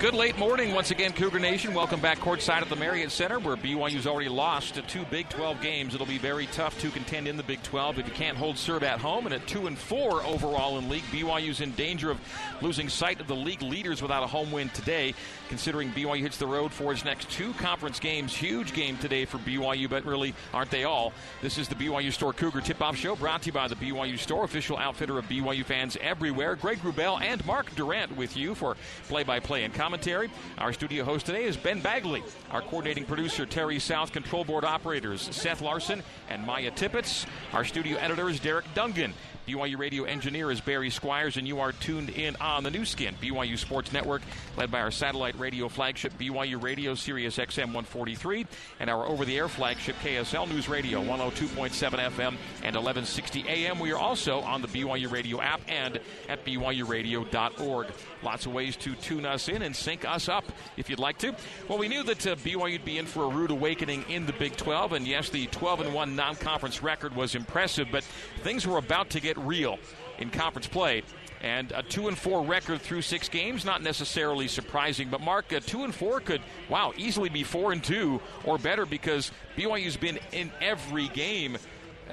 Good 0.00 0.14
late 0.14 0.38
morning 0.38 0.72
once 0.72 0.90
again, 0.90 1.12
Cougar 1.12 1.40
Nation. 1.40 1.74
Welcome 1.74 2.00
back 2.00 2.20
courtside 2.20 2.62
at 2.62 2.70
the 2.70 2.74
Marriott 2.74 3.10
Center, 3.10 3.38
where 3.38 3.54
BYU's 3.54 4.06
already 4.06 4.30
lost 4.30 4.76
to 4.76 4.82
two 4.82 5.04
Big 5.10 5.28
12 5.28 5.60
games. 5.60 5.94
It'll 5.94 6.06
be 6.06 6.16
very 6.16 6.46
tough 6.46 6.80
to 6.80 6.88
contend 6.88 7.28
in 7.28 7.36
the 7.36 7.42
Big 7.42 7.62
12 7.62 7.98
if 7.98 8.06
you 8.06 8.14
can't 8.14 8.38
hold 8.38 8.56
serve 8.56 8.82
at 8.82 8.98
home. 8.98 9.26
And 9.26 9.34
at 9.34 9.46
two 9.46 9.66
and 9.66 9.76
four 9.76 10.24
overall 10.24 10.78
in 10.78 10.88
league, 10.88 11.02
BYU's 11.12 11.60
in 11.60 11.72
danger 11.72 12.10
of 12.10 12.18
losing 12.62 12.88
sight 12.88 13.20
of 13.20 13.26
the 13.26 13.36
league 13.36 13.60
leaders 13.60 14.00
without 14.00 14.22
a 14.22 14.26
home 14.26 14.50
win 14.50 14.70
today. 14.70 15.12
Considering 15.50 15.90
BYU 15.90 16.22
hits 16.22 16.38
the 16.38 16.46
road 16.46 16.72
for 16.72 16.92
its 16.92 17.04
next 17.04 17.28
two 17.28 17.52
conference 17.54 18.00
games, 18.00 18.34
huge 18.34 18.72
game 18.72 18.96
today 18.96 19.26
for 19.26 19.36
BYU, 19.36 19.90
but 19.90 20.06
really 20.06 20.32
aren't 20.54 20.70
they 20.70 20.84
all? 20.84 21.12
This 21.42 21.58
is 21.58 21.68
the 21.68 21.74
BYU 21.74 22.10
Store 22.10 22.32
Cougar 22.32 22.62
Tip-Off 22.62 22.96
Show, 22.96 23.16
brought 23.16 23.42
to 23.42 23.46
you 23.48 23.52
by 23.52 23.68
the 23.68 23.76
BYU 23.76 24.18
Store, 24.18 24.44
official 24.44 24.78
outfitter 24.78 25.18
of 25.18 25.26
BYU 25.26 25.62
fans 25.62 25.98
everywhere. 26.00 26.56
Greg 26.56 26.78
Wrubell 26.78 27.20
and 27.20 27.44
Mark 27.44 27.74
Durrant 27.74 28.16
with 28.16 28.34
you 28.34 28.54
for 28.54 28.78
play-by-play 29.08 29.64
and 29.64 29.74
commentary 29.74 29.89
commentary. 29.90 30.30
Our 30.56 30.72
studio 30.72 31.02
host 31.04 31.26
today 31.26 31.42
is 31.42 31.56
Ben 31.56 31.80
Bagley. 31.80 32.22
Our 32.52 32.62
coordinating 32.62 33.04
producer, 33.04 33.44
Terry 33.44 33.80
South. 33.80 34.12
Control 34.12 34.44
board 34.44 34.64
operators, 34.64 35.22
Seth 35.34 35.60
Larson 35.60 36.04
and 36.28 36.46
Maya 36.46 36.70
Tippett. 36.70 37.26
Our 37.52 37.64
studio 37.64 37.98
editor 37.98 38.30
is 38.30 38.38
Derek 38.38 38.66
Dungan. 38.72 39.14
BYU 39.46 39.78
radio 39.78 40.04
engineer 40.04 40.50
is 40.50 40.60
Barry 40.60 40.90
Squires, 40.90 41.36
and 41.36 41.46
you 41.46 41.60
are 41.60 41.72
tuned 41.72 42.10
in 42.10 42.36
on 42.36 42.62
the 42.62 42.70
Nu 42.70 42.84
Skin, 42.84 43.14
BYU 43.20 43.58
Sports 43.58 43.92
Network, 43.92 44.22
led 44.56 44.70
by 44.70 44.80
our 44.80 44.90
satellite 44.90 45.38
radio 45.38 45.68
flagship 45.68 46.12
BYU 46.18 46.62
Radio 46.62 46.94
Sirius 46.94 47.36
XM 47.36 47.66
143, 47.66 48.46
and 48.78 48.90
our 48.90 49.06
over 49.06 49.24
the 49.24 49.36
air 49.36 49.48
flagship 49.48 49.96
KSL 50.02 50.48
News 50.48 50.68
Radio 50.68 51.02
102.7 51.02 51.70
FM 51.70 52.36
and 52.62 52.76
1160 52.76 53.44
AM. 53.48 53.78
We 53.78 53.92
are 53.92 53.98
also 53.98 54.40
on 54.40 54.62
the 54.62 54.68
BYU 54.68 55.10
Radio 55.10 55.40
app 55.40 55.60
and 55.68 55.98
at 56.28 56.44
BYURadio.org. 56.44 57.86
Lots 58.22 58.46
of 58.46 58.52
ways 58.52 58.76
to 58.76 58.94
tune 58.96 59.24
us 59.24 59.48
in 59.48 59.62
and 59.62 59.74
sync 59.74 60.04
us 60.04 60.28
up 60.28 60.44
if 60.76 60.90
you'd 60.90 60.98
like 60.98 61.18
to. 61.18 61.34
Well, 61.68 61.78
we 61.78 61.88
knew 61.88 62.02
that 62.04 62.26
uh, 62.26 62.36
BYU 62.36 62.72
would 62.72 62.84
be 62.84 62.98
in 62.98 63.06
for 63.06 63.24
a 63.24 63.28
rude 63.28 63.50
awakening 63.50 64.04
in 64.08 64.26
the 64.26 64.32
Big 64.32 64.56
12, 64.56 64.92
and 64.92 65.06
yes, 65.06 65.30
the 65.30 65.46
12 65.46 65.80
and 65.80 65.94
1 65.94 66.16
non 66.16 66.36
conference 66.36 66.82
record 66.82 67.16
was 67.16 67.34
impressive, 67.34 67.88
but 67.90 68.04
things 68.42 68.66
were 68.66 68.78
about 68.78 69.10
to 69.10 69.20
get 69.20 69.29
real 69.38 69.78
in 70.18 70.30
conference 70.30 70.66
play. 70.66 71.02
And 71.42 71.72
a 71.72 71.82
two 71.82 72.08
and 72.08 72.18
four 72.18 72.44
record 72.44 72.82
through 72.82 73.00
six 73.00 73.30
games, 73.30 73.64
not 73.64 73.82
necessarily 73.82 74.46
surprising. 74.46 75.08
But 75.08 75.22
Mark, 75.22 75.52
a 75.52 75.60
two 75.60 75.84
and 75.84 75.94
four 75.94 76.20
could, 76.20 76.42
wow, 76.68 76.92
easily 76.98 77.30
be 77.30 77.44
four 77.44 77.72
and 77.72 77.82
two 77.82 78.20
or 78.44 78.58
better 78.58 78.84
because 78.84 79.32
BYU's 79.56 79.96
been 79.96 80.18
in 80.32 80.50
every 80.60 81.08
game 81.08 81.56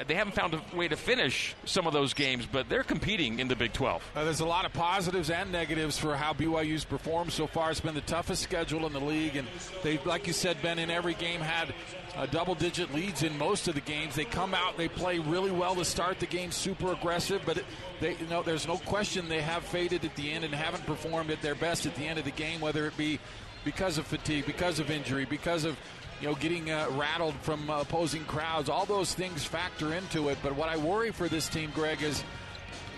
they 0.06 0.16
haven't 0.16 0.34
found 0.34 0.54
a 0.54 0.62
way 0.76 0.88
to 0.88 0.96
finish 0.96 1.56
some 1.66 1.88
of 1.88 1.94
those 1.94 2.14
games, 2.14 2.46
but 2.46 2.70
they're 2.70 2.84
competing 2.84 3.40
in 3.40 3.48
the 3.48 3.56
Big 3.56 3.74
12. 3.74 4.12
Uh, 4.16 4.24
there's 4.24 4.42
a 4.42 4.46
lot 4.46 4.66
of 4.66 4.74
positives 4.74 5.30
and 5.30 5.52
negatives 5.52 5.98
for 5.98 6.16
how 6.16 6.34
BYU's 6.34 6.86
performed 6.86 7.32
so 7.32 7.48
far. 7.48 7.72
It's 7.72 7.80
been 7.80 7.96
the 7.96 8.02
toughest 8.02 8.44
schedule 8.44 8.86
in 8.86 8.94
the 8.94 9.00
league, 9.00 9.36
and 9.36 9.48
they've, 9.84 10.04
like 10.06 10.28
you 10.28 10.34
said, 10.34 10.58
Ben, 10.62 10.80
in 10.80 10.92
every 10.92 11.14
game 11.14 11.42
had 11.42 11.74
uh, 12.16 12.26
double-digit 12.26 12.94
leads 12.94 13.24
in 13.24 13.38
most 13.38 13.68
of 13.68 13.76
the 13.76 13.82
games. 13.82 14.16
They 14.16 14.26
come 14.26 14.54
out, 14.54 14.78
they 14.78 14.88
play 14.88 15.20
really 15.20 15.52
well 15.52 15.76
to 15.76 15.86
start 15.86 16.20
the 16.20 16.26
game, 16.26 16.52
super 16.52 16.92
aggressive, 16.94 17.42
but 17.46 17.58
it, 17.58 17.66
they, 18.00 18.16
you 18.16 18.28
know, 18.28 18.44
there's 18.44 18.68
no 18.68 18.78
question 18.78 19.30
they 19.30 19.42
have 19.42 19.64
faded 19.64 20.04
at 20.06 20.16
the 20.16 20.32
end 20.32 20.44
and 20.44 20.54
haven't 20.54 20.86
performed 20.86 21.32
at 21.32 21.42
their 21.42 21.56
best 21.56 21.86
at 21.86 21.96
the 21.96 22.04
end 22.04 22.20
of 22.20 22.26
the 22.26 22.32
game, 22.32 22.60
whether 22.60 22.88
it 22.88 22.98
be 22.98 23.20
because 23.64 23.98
of 23.98 24.08
fatigue, 24.08 24.46
because 24.46 24.80
of 24.80 24.90
injury, 24.90 25.26
because 25.26 25.66
of 25.66 25.78
you 26.22 26.28
know, 26.28 26.36
getting 26.36 26.72
uh, 26.72 26.88
rattled 26.92 27.36
from 27.42 27.70
uh, 27.70 27.82
opposing 27.82 28.26
crowds. 28.26 28.70
All 28.70 28.86
those 28.86 29.14
things 29.14 29.44
factor 29.46 29.94
into 29.94 30.30
it. 30.30 30.38
But 30.42 30.56
what 30.56 30.70
I 30.70 30.78
worry 30.78 31.12
for 31.12 31.28
this 31.28 31.48
team, 31.48 31.72
Greg, 31.74 32.02
is 32.02 32.24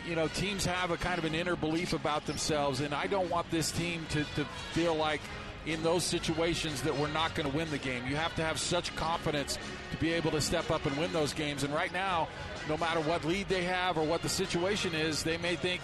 you 0.08 0.15
know, 0.15 0.27
teams 0.29 0.65
have 0.65 0.91
a 0.91 0.97
kind 0.97 1.19
of 1.19 1.25
an 1.25 1.36
inner 1.36 1.55
belief 1.55 1.93
about 1.93 2.25
themselves, 2.25 2.79
and 2.79 2.93
I 2.93 3.08
don't 3.08 3.29
want 3.29 3.49
this 3.51 3.71
team 3.71 4.05
to, 4.10 4.23
to 4.36 4.45
feel 4.71 4.95
like 4.95 5.21
in 5.65 5.84
those 5.84 6.03
situations 6.03 6.82
that 6.82 6.97
we're 6.97 7.12
not 7.12 7.36
going 7.36 7.49
to 7.49 7.55
win 7.55 7.69
the 7.69 7.77
game. 7.77 8.08
You 8.08 8.15
have 8.15 8.34
to 8.36 8.43
have 8.43 8.58
such 8.58 8.95
confidence 8.95 9.60
to 9.91 9.97
be 9.97 10.12
able 10.13 10.32
to 10.32 10.41
step 10.41 10.71
up 10.71 10.86
and 10.86 10.97
win 10.97 11.12
those 11.13 11.34
games. 11.34 11.63
And 11.63 11.73
right 11.73 11.91
now, 11.91 12.27
no 12.67 12.77
matter 12.77 13.01
what 13.01 13.25
lead 13.25 13.49
they 13.49 13.63
have 13.63 13.97
or 13.97 14.05
what 14.05 14.21
the 14.21 14.29
situation 14.29 14.95
is, 14.95 15.21
they 15.21 15.38
may 15.38 15.55
think, 15.55 15.82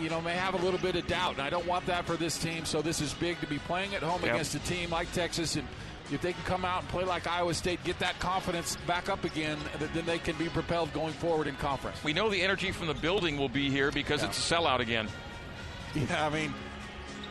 you 0.00 0.08
know, 0.08 0.20
may 0.20 0.34
have 0.34 0.54
a 0.54 0.64
little 0.64 0.80
bit 0.80 0.96
of 0.96 1.06
doubt. 1.06 1.34
And 1.34 1.42
I 1.42 1.50
don't 1.50 1.66
want 1.66 1.86
that 1.86 2.06
for 2.06 2.16
this 2.16 2.38
team. 2.38 2.64
So 2.64 2.82
this 2.82 3.00
is 3.00 3.12
big 3.14 3.38
to 3.40 3.46
be 3.46 3.58
playing 3.60 3.94
at 3.94 4.02
home 4.02 4.22
yep. 4.22 4.34
against 4.34 4.54
a 4.54 4.58
team 4.60 4.90
like 4.90 5.12
Texas 5.12 5.54
and 5.56 5.68
if 6.12 6.20
they 6.20 6.32
can 6.32 6.42
come 6.42 6.64
out 6.64 6.82
and 6.82 6.88
play 6.88 7.04
like 7.04 7.26
Iowa 7.26 7.54
State, 7.54 7.82
get 7.84 7.98
that 8.00 8.18
confidence 8.18 8.76
back 8.86 9.08
up 9.08 9.24
again, 9.24 9.58
then 9.94 10.06
they 10.06 10.18
can 10.18 10.36
be 10.36 10.48
propelled 10.48 10.92
going 10.92 11.12
forward 11.14 11.46
in 11.46 11.54
conference. 11.56 12.02
We 12.02 12.12
know 12.12 12.28
the 12.28 12.42
energy 12.42 12.72
from 12.72 12.86
the 12.86 12.94
building 12.94 13.36
will 13.36 13.48
be 13.48 13.70
here 13.70 13.90
because 13.90 14.22
yeah. 14.22 14.28
it's 14.28 14.50
a 14.50 14.54
sellout 14.54 14.80
again. 14.80 15.08
Yeah, 15.92 16.24
I 16.24 16.30
mean, 16.30 16.54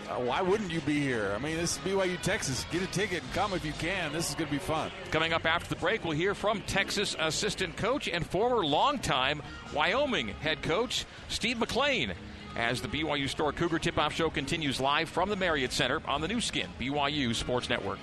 uh, 0.10 0.16
why 0.16 0.42
wouldn't 0.42 0.70
you 0.70 0.82
be 0.82 1.00
here? 1.00 1.32
I 1.36 1.40
mean, 1.40 1.56
this 1.56 1.78
is 1.78 1.78
BYU 1.78 2.20
Texas. 2.22 2.66
Get 2.72 2.82
a 2.82 2.88
ticket 2.88 3.24
and 3.24 3.34
come 3.34 3.54
if 3.54 3.64
you 3.64 3.72
can. 3.74 4.12
This 4.12 4.28
is 4.28 4.36
going 4.36 4.48
to 4.48 4.52
be 4.52 4.60
fun. 4.60 4.92
Coming 5.12 5.32
up 5.32 5.46
after 5.46 5.70
the 5.70 5.80
break, 5.80 6.04
we'll 6.04 6.12
hear 6.12 6.36
from 6.36 6.62
Texas 6.64 7.16
assistant 7.20 7.78
coach 7.78 8.10
and 8.10 8.26
former 8.26 8.66
longtime 8.66 9.42
Wyoming 9.74 10.28
head 10.28 10.62
coach 10.62 11.06
Steve 11.30 11.58
McClain 11.58 12.14
as 12.58 12.82
the 12.82 12.88
BYU 12.88 13.30
Store 13.30 13.54
Cougar 13.54 13.80
Tip 13.80 13.98
Off 13.98 14.14
Show 14.14 14.30
continues 14.30 14.80
live 14.82 15.10
from 15.10 15.30
the 15.30 15.36
Marriott 15.36 15.72
Center 15.72 16.02
on 16.06 16.22
the 16.22 16.28
Nu 16.28 16.42
Skin, 16.42 16.68
BYU 16.80 17.36
Sports 17.36 17.70
Network. 17.70 18.00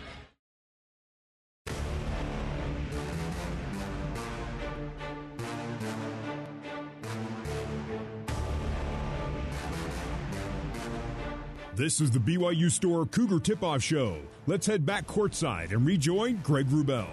This 11.76 12.00
is 12.00 12.10
the 12.10 12.18
BYU 12.18 12.70
Store 12.70 13.04
Cougar 13.04 13.38
Tip 13.40 13.62
Off 13.62 13.82
Show. 13.82 14.16
Let's 14.46 14.66
head 14.66 14.86
back 14.86 15.06
courtside 15.06 15.72
and 15.72 15.84
rejoin 15.84 16.40
Greg 16.42 16.68
Wrubell. 16.68 17.06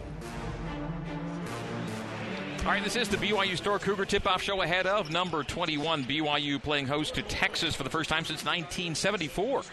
All 2.59 2.71
right, 2.71 2.81
this 2.81 2.95
is 2.95 3.09
the 3.09 3.17
BYU 3.17 3.57
Store 3.57 3.77
Cougar 3.77 4.05
Tip 4.05 4.25
Off 4.25 4.41
Show 4.41 4.61
ahead 4.61 4.87
of 4.87 5.11
number 5.11 5.43
21, 5.43 6.05
BYU 6.05 6.63
playing 6.63 6.87
host 6.87 7.15
to 7.15 7.23
Texas 7.23 7.75
for 7.75 7.83
the 7.83 7.89
first 7.89 8.09
time 8.09 8.23
since 8.23 8.45
1974. 8.45 9.63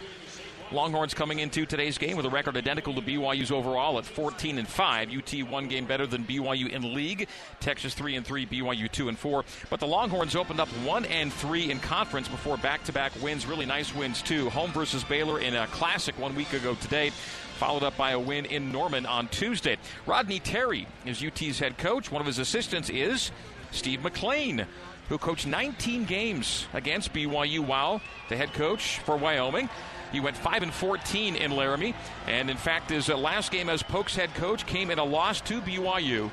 Longhorns 0.73 1.15
coming 1.15 1.41
into 1.41 1.67
today's 1.67 1.99
game 1.99 2.17
with 2.17 2.27
a 2.27 2.31
record 2.31 2.57
identical 2.57 2.95
to 2.95 3.01
BYU's 3.01 3.51
overall 3.51 3.99
at 3.99 4.05
14 4.05 4.57
and 4.57 4.69
5. 4.69 5.11
UT 5.17 5.49
one 5.49 5.67
game 5.67 5.85
better 5.85 6.07
than 6.07 6.23
BYU 6.23 6.69
in 6.69 6.95
league. 6.95 7.27
Texas 7.59 7.93
3 7.95 8.15
and 8.15 8.25
3, 8.25 8.47
BYU 8.47 8.91
2 8.91 9.09
and 9.09 9.19
4. 9.19 9.45
But 9.69 9.81
the 9.81 9.89
Longhorns 9.89 10.37
opened 10.37 10.61
up 10.61 10.69
1 10.69 11.05
and 11.07 11.33
3 11.33 11.73
in 11.73 11.81
conference 11.81 12.29
before 12.29 12.57
back-to-back 12.57 13.13
wins, 13.21 13.47
really 13.47 13.67
nice 13.67 13.93
wins 13.95 14.23
too. 14.23 14.49
Home 14.51 14.71
versus 14.71 15.03
Baylor 15.03 15.41
in 15.41 15.57
a 15.57 15.67
classic 15.69 16.17
one 16.19 16.37
week 16.37 16.53
ago 16.53 16.77
today 16.77 17.11
followed 17.59 17.83
up 17.83 17.97
by 17.97 18.13
a 18.13 18.19
win 18.19 18.47
in 18.47 18.73
Norman 18.73 19.05
on 19.05 19.29
Tuesday. 19.29 19.77
Rodney 20.07 20.39
Terry 20.39 20.87
is 21.05 21.23
UT's 21.23 21.59
head 21.59 21.77
coach. 21.79 22.11
One 22.11 22.21
of 22.21 22.27
his 22.27 22.39
assistants 22.39 22.89
is 22.89 23.33
Steve 23.71 24.01
McClain, 24.01 24.65
who 25.11 25.19
coached 25.19 25.47
19 25.47 26.05
games 26.05 26.67
against 26.73 27.13
BYU 27.13 27.61
while 27.61 28.01
the 28.29 28.37
head 28.37 28.53
coach 28.55 29.01
for 29.01 29.17
Wyoming. 29.17 29.69
He 30.13 30.21
went 30.21 30.37
5 30.37 30.63
and 30.63 30.73
14 30.73 31.37
in 31.37 31.51
Laramie, 31.51 31.95
and 32.27 32.51
in 32.51 32.57
fact, 32.57 32.91
his 32.91 33.09
uh, 33.09 33.17
last 33.17 33.53
game 33.53 33.69
as 33.69 33.83
Pokes 33.83 34.15
head 34.15 34.35
coach 34.35 34.67
came 34.67 34.91
in 34.91 34.99
a 34.99 35.05
loss 35.05 35.41
to 35.43 35.61
BYU. 35.61 36.31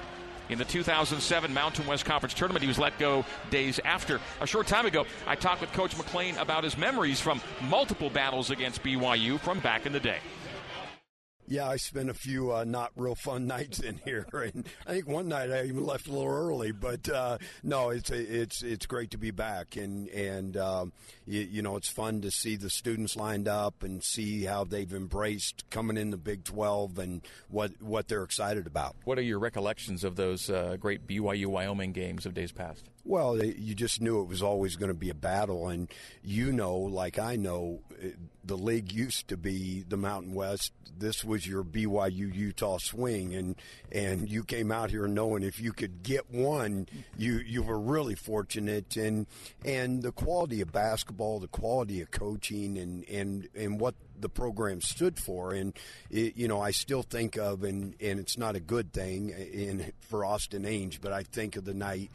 In 0.49 0.57
the 0.57 0.65
2007 0.65 1.53
Mountain 1.53 1.85
West 1.87 2.05
Conference 2.05 2.33
tournament, 2.33 2.63
he 2.63 2.67
was 2.67 2.79
let 2.79 2.97
go 2.97 3.25
days 3.49 3.79
after. 3.83 4.21
A 4.39 4.47
short 4.47 4.65
time 4.65 4.85
ago, 4.85 5.05
I 5.25 5.35
talked 5.35 5.61
with 5.61 5.73
Coach 5.73 5.95
McClain 5.95 6.39
about 6.41 6.63
his 6.63 6.77
memories 6.77 7.19
from 7.19 7.41
multiple 7.69 8.09
battles 8.09 8.49
against 8.49 8.81
BYU 8.81 9.39
from 9.39 9.59
back 9.59 9.85
in 9.85 9.91
the 9.91 9.99
day. 9.99 10.19
Yeah, 11.49 11.69
I 11.69 11.77
spent 11.77 12.09
a 12.09 12.13
few 12.13 12.53
uh, 12.53 12.65
not 12.65 12.91
real 12.97 13.15
fun 13.15 13.47
nights 13.57 13.79
in 13.79 13.99
here, 14.03 14.27
and 14.33 14.67
I 14.85 14.91
think 14.91 15.07
one 15.07 15.29
night 15.29 15.49
I 15.49 15.63
even 15.63 15.85
left 15.85 16.07
a 16.07 16.11
little 16.11 16.27
early. 16.27 16.73
But 16.73 17.07
uh, 17.09 17.37
no, 17.63 17.89
it's 17.89 18.09
it's 18.09 18.63
it's 18.63 18.85
great 18.85 19.11
to 19.11 19.17
be 19.17 19.31
back, 19.31 19.77
and 19.77 20.09
and 20.09 20.57
um, 20.57 20.91
you, 21.25 21.41
you, 21.41 21.61
know 21.61 21.77
it's 21.77 21.89
fun 21.89 22.21
to 22.21 22.31
see 22.31 22.57
the 22.57 22.69
students 22.69 23.15
lined 23.15 23.47
up 23.47 23.81
and 23.81 24.03
see 24.03 24.43
how 24.43 24.65
they've 24.65 24.93
embraced 24.93 25.63
coming 25.69 25.95
in 25.95 26.09
the 26.09 26.17
Big 26.17 26.43
Twelve 26.43 26.99
and 26.99 27.21
what 27.49 27.81
what 27.81 28.09
they're 28.09 28.23
excited 28.23 28.67
about. 28.67 28.95
What 29.05 29.17
are 29.17 29.23
your 29.23 29.39
recollections 29.39 30.03
of 30.03 30.17
those 30.17 30.49
uh, 30.49 30.75
great 30.77 31.07
BYU 31.07 31.47
Wyoming 31.47 31.93
games 31.93 32.25
of 32.25 32.33
days 32.33 32.51
past? 32.51 32.89
Well, 33.05 33.41
you 33.41 33.73
just 33.73 34.01
knew 34.01 34.21
it 34.21 34.27
was 34.27 34.41
always 34.41 34.75
going 34.75 34.91
to 34.91 34.97
be 34.97 35.09
a 35.09 35.15
battle, 35.15 35.69
and 35.69 35.89
you 36.23 36.51
know, 36.51 36.75
like 36.75 37.17
I 37.17 37.37
know, 37.37 37.79
the 38.47 38.57
league 38.57 38.91
used 38.91 39.27
to 39.27 39.37
be 39.37 39.83
the 39.87 39.97
Mountain 39.97 40.33
West. 40.33 40.71
This 40.97 41.23
was 41.23 41.45
your 41.45 41.63
BYU 41.63 42.33
Utah 42.33 42.77
swing, 42.77 43.35
and 43.35 43.55
and 43.91 44.29
you 44.29 44.43
came 44.43 44.71
out 44.71 44.89
here 44.89 45.07
knowing 45.07 45.43
if 45.43 45.59
you 45.59 45.73
could 45.73 46.01
get 46.01 46.31
one, 46.31 46.87
you 47.17 47.37
you 47.37 47.61
were 47.61 47.79
really 47.79 48.15
fortunate, 48.15 48.95
and 48.95 49.27
and 49.63 50.01
the 50.01 50.11
quality 50.11 50.61
of 50.61 50.71
basketball, 50.71 51.39
the 51.39 51.47
quality 51.47 52.01
of 52.01 52.09
coaching, 52.09 52.77
and 52.77 53.07
and 53.09 53.49
and 53.53 53.79
what 53.79 53.95
the 54.19 54.29
program 54.29 54.81
stood 54.81 55.19
for. 55.19 55.53
And 55.53 55.73
it, 56.09 56.35
you 56.35 56.47
know, 56.47 56.61
I 56.61 56.71
still 56.71 57.03
think 57.03 57.37
of 57.37 57.63
and 57.63 57.95
and 58.01 58.19
it's 58.19 58.37
not 58.37 58.55
a 58.55 58.59
good 58.59 58.93
thing 58.93 59.29
in 59.29 59.91
for 59.99 60.25
Austin 60.25 60.63
Ainge, 60.63 60.99
but 61.01 61.11
I 61.11 61.23
think 61.23 61.57
of 61.57 61.65
the 61.65 61.75
night 61.75 62.09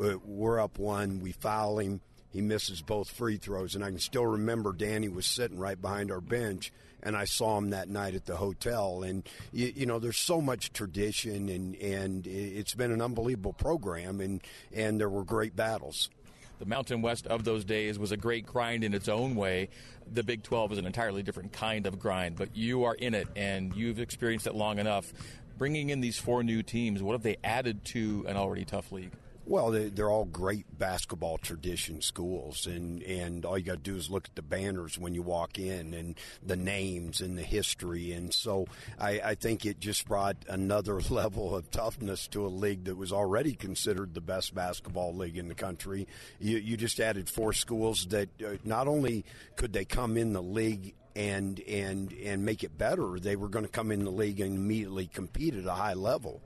uh, 0.00 0.16
we're 0.24 0.60
up 0.60 0.78
one, 0.78 1.20
we 1.20 1.32
foul 1.32 1.78
him, 1.78 2.00
he 2.30 2.40
misses 2.40 2.82
both 2.82 3.10
free 3.10 3.36
throws, 3.36 3.74
and 3.74 3.84
I 3.84 3.90
can 3.90 3.98
still 3.98 4.26
remember 4.26 4.72
Danny 4.72 5.08
was 5.08 5.26
sitting 5.26 5.58
right 5.58 5.80
behind 5.80 6.10
our 6.10 6.20
bench. 6.20 6.72
And 7.00 7.16
I 7.16 7.26
saw 7.26 7.56
him 7.56 7.70
that 7.70 7.88
night 7.88 8.16
at 8.16 8.26
the 8.26 8.34
hotel, 8.34 9.04
and 9.04 9.22
you, 9.52 9.72
you 9.74 9.86
know, 9.86 10.00
there's 10.00 10.18
so 10.18 10.40
much 10.40 10.72
tradition, 10.72 11.48
and 11.48 11.76
and 11.76 12.26
it's 12.26 12.74
been 12.74 12.90
an 12.90 13.00
unbelievable 13.00 13.52
program, 13.52 14.20
and 14.20 14.40
and 14.74 14.98
there 14.98 15.08
were 15.08 15.22
great 15.22 15.54
battles 15.54 16.10
the 16.58 16.66
Mountain 16.66 17.02
West 17.02 17.26
of 17.26 17.44
those 17.44 17.64
days 17.64 17.98
was 17.98 18.12
a 18.12 18.16
great 18.16 18.46
grind 18.46 18.84
in 18.84 18.94
its 18.94 19.08
own 19.08 19.34
way. 19.34 19.68
The 20.12 20.22
Big 20.22 20.42
12 20.42 20.72
is 20.72 20.78
an 20.78 20.86
entirely 20.86 21.22
different 21.22 21.52
kind 21.52 21.86
of 21.86 21.98
grind, 21.98 22.36
but 22.36 22.56
you 22.56 22.84
are 22.84 22.94
in 22.94 23.14
it 23.14 23.28
and 23.36 23.74
you've 23.74 24.00
experienced 24.00 24.46
it 24.46 24.54
long 24.54 24.78
enough. 24.78 25.12
Bringing 25.56 25.90
in 25.90 26.00
these 26.00 26.18
four 26.18 26.42
new 26.42 26.62
teams, 26.62 27.02
what 27.02 27.12
have 27.12 27.22
they 27.22 27.36
added 27.42 27.84
to 27.86 28.24
an 28.28 28.36
already 28.36 28.64
tough 28.64 28.92
league? 28.92 29.12
Well, 29.48 29.70
they're 29.70 30.10
all 30.10 30.26
great 30.26 30.78
basketball 30.78 31.38
tradition 31.38 32.02
schools, 32.02 32.66
and, 32.66 33.02
and 33.02 33.46
all 33.46 33.56
you 33.56 33.64
got 33.64 33.82
to 33.82 33.90
do 33.90 33.96
is 33.96 34.10
look 34.10 34.28
at 34.28 34.34
the 34.34 34.42
banners 34.42 34.98
when 34.98 35.14
you 35.14 35.22
walk 35.22 35.58
in, 35.58 35.94
and 35.94 36.20
the 36.44 36.54
names 36.54 37.22
and 37.22 37.38
the 37.38 37.42
history, 37.42 38.12
and 38.12 38.32
so 38.34 38.66
I, 39.00 39.22
I 39.24 39.34
think 39.36 39.64
it 39.64 39.80
just 39.80 40.06
brought 40.06 40.36
another 40.50 41.00
level 41.08 41.56
of 41.56 41.70
toughness 41.70 42.28
to 42.28 42.44
a 42.44 42.48
league 42.48 42.84
that 42.84 42.98
was 42.98 43.10
already 43.10 43.54
considered 43.54 44.12
the 44.12 44.20
best 44.20 44.54
basketball 44.54 45.16
league 45.16 45.38
in 45.38 45.48
the 45.48 45.54
country. 45.54 46.06
You, 46.38 46.58
you 46.58 46.76
just 46.76 47.00
added 47.00 47.26
four 47.26 47.54
schools 47.54 48.04
that 48.10 48.28
uh, 48.42 48.58
not 48.64 48.86
only 48.86 49.24
could 49.56 49.72
they 49.72 49.86
come 49.86 50.18
in 50.18 50.34
the 50.34 50.42
league 50.42 50.94
and 51.16 51.58
and 51.60 52.12
and 52.12 52.44
make 52.44 52.64
it 52.64 52.76
better, 52.76 53.18
they 53.18 53.34
were 53.34 53.48
going 53.48 53.64
to 53.64 53.70
come 53.70 53.92
in 53.92 54.04
the 54.04 54.10
league 54.10 54.40
and 54.40 54.56
immediately 54.56 55.06
compete 55.06 55.54
at 55.54 55.64
a 55.64 55.72
high 55.72 55.94
level 55.94 56.42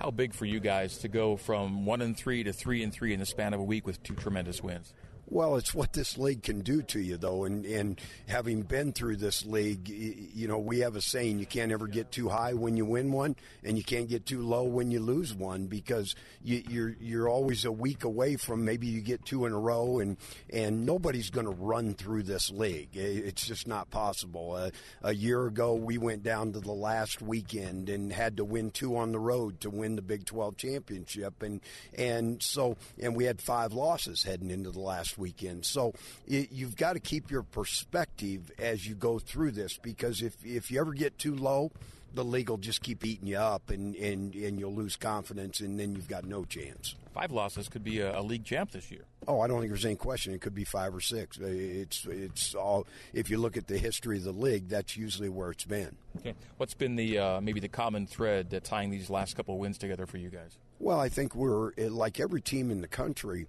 how 0.00 0.10
big 0.10 0.34
for 0.34 0.44
you 0.44 0.60
guys 0.60 0.98
to 0.98 1.08
go 1.08 1.36
from 1.36 1.86
one 1.86 2.02
and 2.02 2.16
three 2.16 2.44
to 2.44 2.52
three 2.52 2.82
and 2.82 2.92
three 2.92 3.12
in 3.12 3.20
the 3.20 3.26
span 3.26 3.54
of 3.54 3.60
a 3.60 3.64
week 3.64 3.86
with 3.86 4.02
two 4.02 4.14
tremendous 4.14 4.62
wins? 4.62 4.92
Well, 5.28 5.56
it's 5.56 5.74
what 5.74 5.92
this 5.92 6.16
league 6.16 6.44
can 6.44 6.60
do 6.60 6.82
to 6.82 7.00
you, 7.00 7.16
though. 7.16 7.44
And, 7.44 7.66
and 7.66 8.00
having 8.28 8.62
been 8.62 8.92
through 8.92 9.16
this 9.16 9.44
league, 9.44 9.88
you 9.88 10.46
know, 10.46 10.58
we 10.58 10.80
have 10.80 10.94
a 10.94 11.00
saying 11.00 11.40
you 11.40 11.46
can't 11.46 11.72
ever 11.72 11.88
get 11.88 12.12
too 12.12 12.28
high 12.28 12.54
when 12.54 12.76
you 12.76 12.84
win 12.84 13.10
one, 13.10 13.34
and 13.64 13.76
you 13.76 13.82
can't 13.82 14.08
get 14.08 14.24
too 14.24 14.42
low 14.42 14.62
when 14.62 14.92
you 14.92 15.00
lose 15.00 15.34
one 15.34 15.66
because 15.66 16.14
you, 16.44 16.62
you're 16.68 16.96
you're 17.00 17.28
always 17.28 17.64
a 17.64 17.72
week 17.72 18.04
away 18.04 18.36
from 18.36 18.64
maybe 18.64 18.86
you 18.86 19.00
get 19.00 19.24
two 19.24 19.46
in 19.46 19.52
a 19.52 19.58
row, 19.58 19.98
and 19.98 20.16
and 20.52 20.86
nobody's 20.86 21.30
going 21.30 21.46
to 21.46 21.52
run 21.52 21.94
through 21.94 22.22
this 22.22 22.52
league. 22.52 22.90
It's 22.94 23.44
just 23.44 23.66
not 23.66 23.90
possible. 23.90 24.52
Uh, 24.52 24.70
a 25.02 25.12
year 25.12 25.46
ago, 25.46 25.74
we 25.74 25.98
went 25.98 26.22
down 26.22 26.52
to 26.52 26.60
the 26.60 26.72
last 26.72 27.20
weekend 27.20 27.88
and 27.88 28.12
had 28.12 28.36
to 28.36 28.44
win 28.44 28.70
two 28.70 28.96
on 28.96 29.10
the 29.10 29.18
road 29.18 29.60
to 29.62 29.70
win 29.70 29.96
the 29.96 30.02
Big 30.02 30.24
12 30.24 30.56
championship, 30.56 31.42
and 31.42 31.60
and 31.98 32.40
so 32.40 32.76
and 33.02 33.16
we 33.16 33.24
had 33.24 33.40
five 33.40 33.72
losses 33.72 34.22
heading 34.22 34.52
into 34.52 34.70
the 34.70 34.78
last 34.78 35.15
weekend. 35.18 35.64
So 35.64 35.94
it, 36.26 36.50
you've 36.52 36.76
got 36.76 36.94
to 36.94 37.00
keep 37.00 37.30
your 37.30 37.42
perspective 37.42 38.50
as 38.58 38.86
you 38.86 38.94
go 38.94 39.18
through 39.18 39.52
this 39.52 39.78
because 39.78 40.22
if, 40.22 40.36
if 40.44 40.70
you 40.70 40.80
ever 40.80 40.92
get 40.92 41.18
too 41.18 41.34
low, 41.34 41.70
the 42.14 42.24
league 42.24 42.48
will 42.48 42.56
just 42.56 42.82
keep 42.82 43.04
eating 43.04 43.28
you 43.28 43.36
up 43.36 43.70
and, 43.70 43.94
and, 43.96 44.34
and 44.34 44.58
you'll 44.58 44.74
lose 44.74 44.96
confidence 44.96 45.60
and 45.60 45.78
then 45.78 45.94
you've 45.94 46.08
got 46.08 46.24
no 46.24 46.44
chance. 46.44 46.94
Five 47.12 47.30
losses 47.30 47.68
could 47.68 47.84
be 47.84 48.00
a, 48.00 48.18
a, 48.18 48.22
league 48.22 48.44
champ 48.44 48.72
this 48.72 48.90
year. 48.90 49.04
Oh, 49.26 49.40
I 49.40 49.46
don't 49.46 49.60
think 49.60 49.70
there's 49.70 49.86
any 49.86 49.96
question. 49.96 50.34
It 50.34 50.40
could 50.40 50.54
be 50.54 50.64
five 50.64 50.94
or 50.94 51.00
six. 51.00 51.38
It's 51.38 52.04
it's 52.04 52.54
all. 52.54 52.86
If 53.14 53.30
you 53.30 53.38
look 53.38 53.56
at 53.56 53.68
the 53.68 53.78
history 53.78 54.18
of 54.18 54.24
the 54.24 54.32
league, 54.32 54.68
that's 54.68 54.98
usually 54.98 55.30
where 55.30 55.50
it's 55.50 55.64
been. 55.64 55.96
Okay, 56.18 56.34
what's 56.58 56.74
been 56.74 56.94
the 56.94 57.18
uh, 57.18 57.40
maybe 57.40 57.58
the 57.58 57.68
common 57.68 58.06
thread 58.06 58.50
that 58.50 58.64
tying 58.64 58.90
these 58.90 59.08
last 59.08 59.34
couple 59.34 59.54
of 59.54 59.60
wins 59.60 59.78
together 59.78 60.04
for 60.04 60.18
you 60.18 60.28
guys? 60.28 60.58
Well, 60.78 61.00
I 61.00 61.08
think 61.08 61.34
we're 61.34 61.72
like 61.78 62.20
every 62.20 62.42
team 62.42 62.70
in 62.70 62.82
the 62.82 62.88
country 62.88 63.46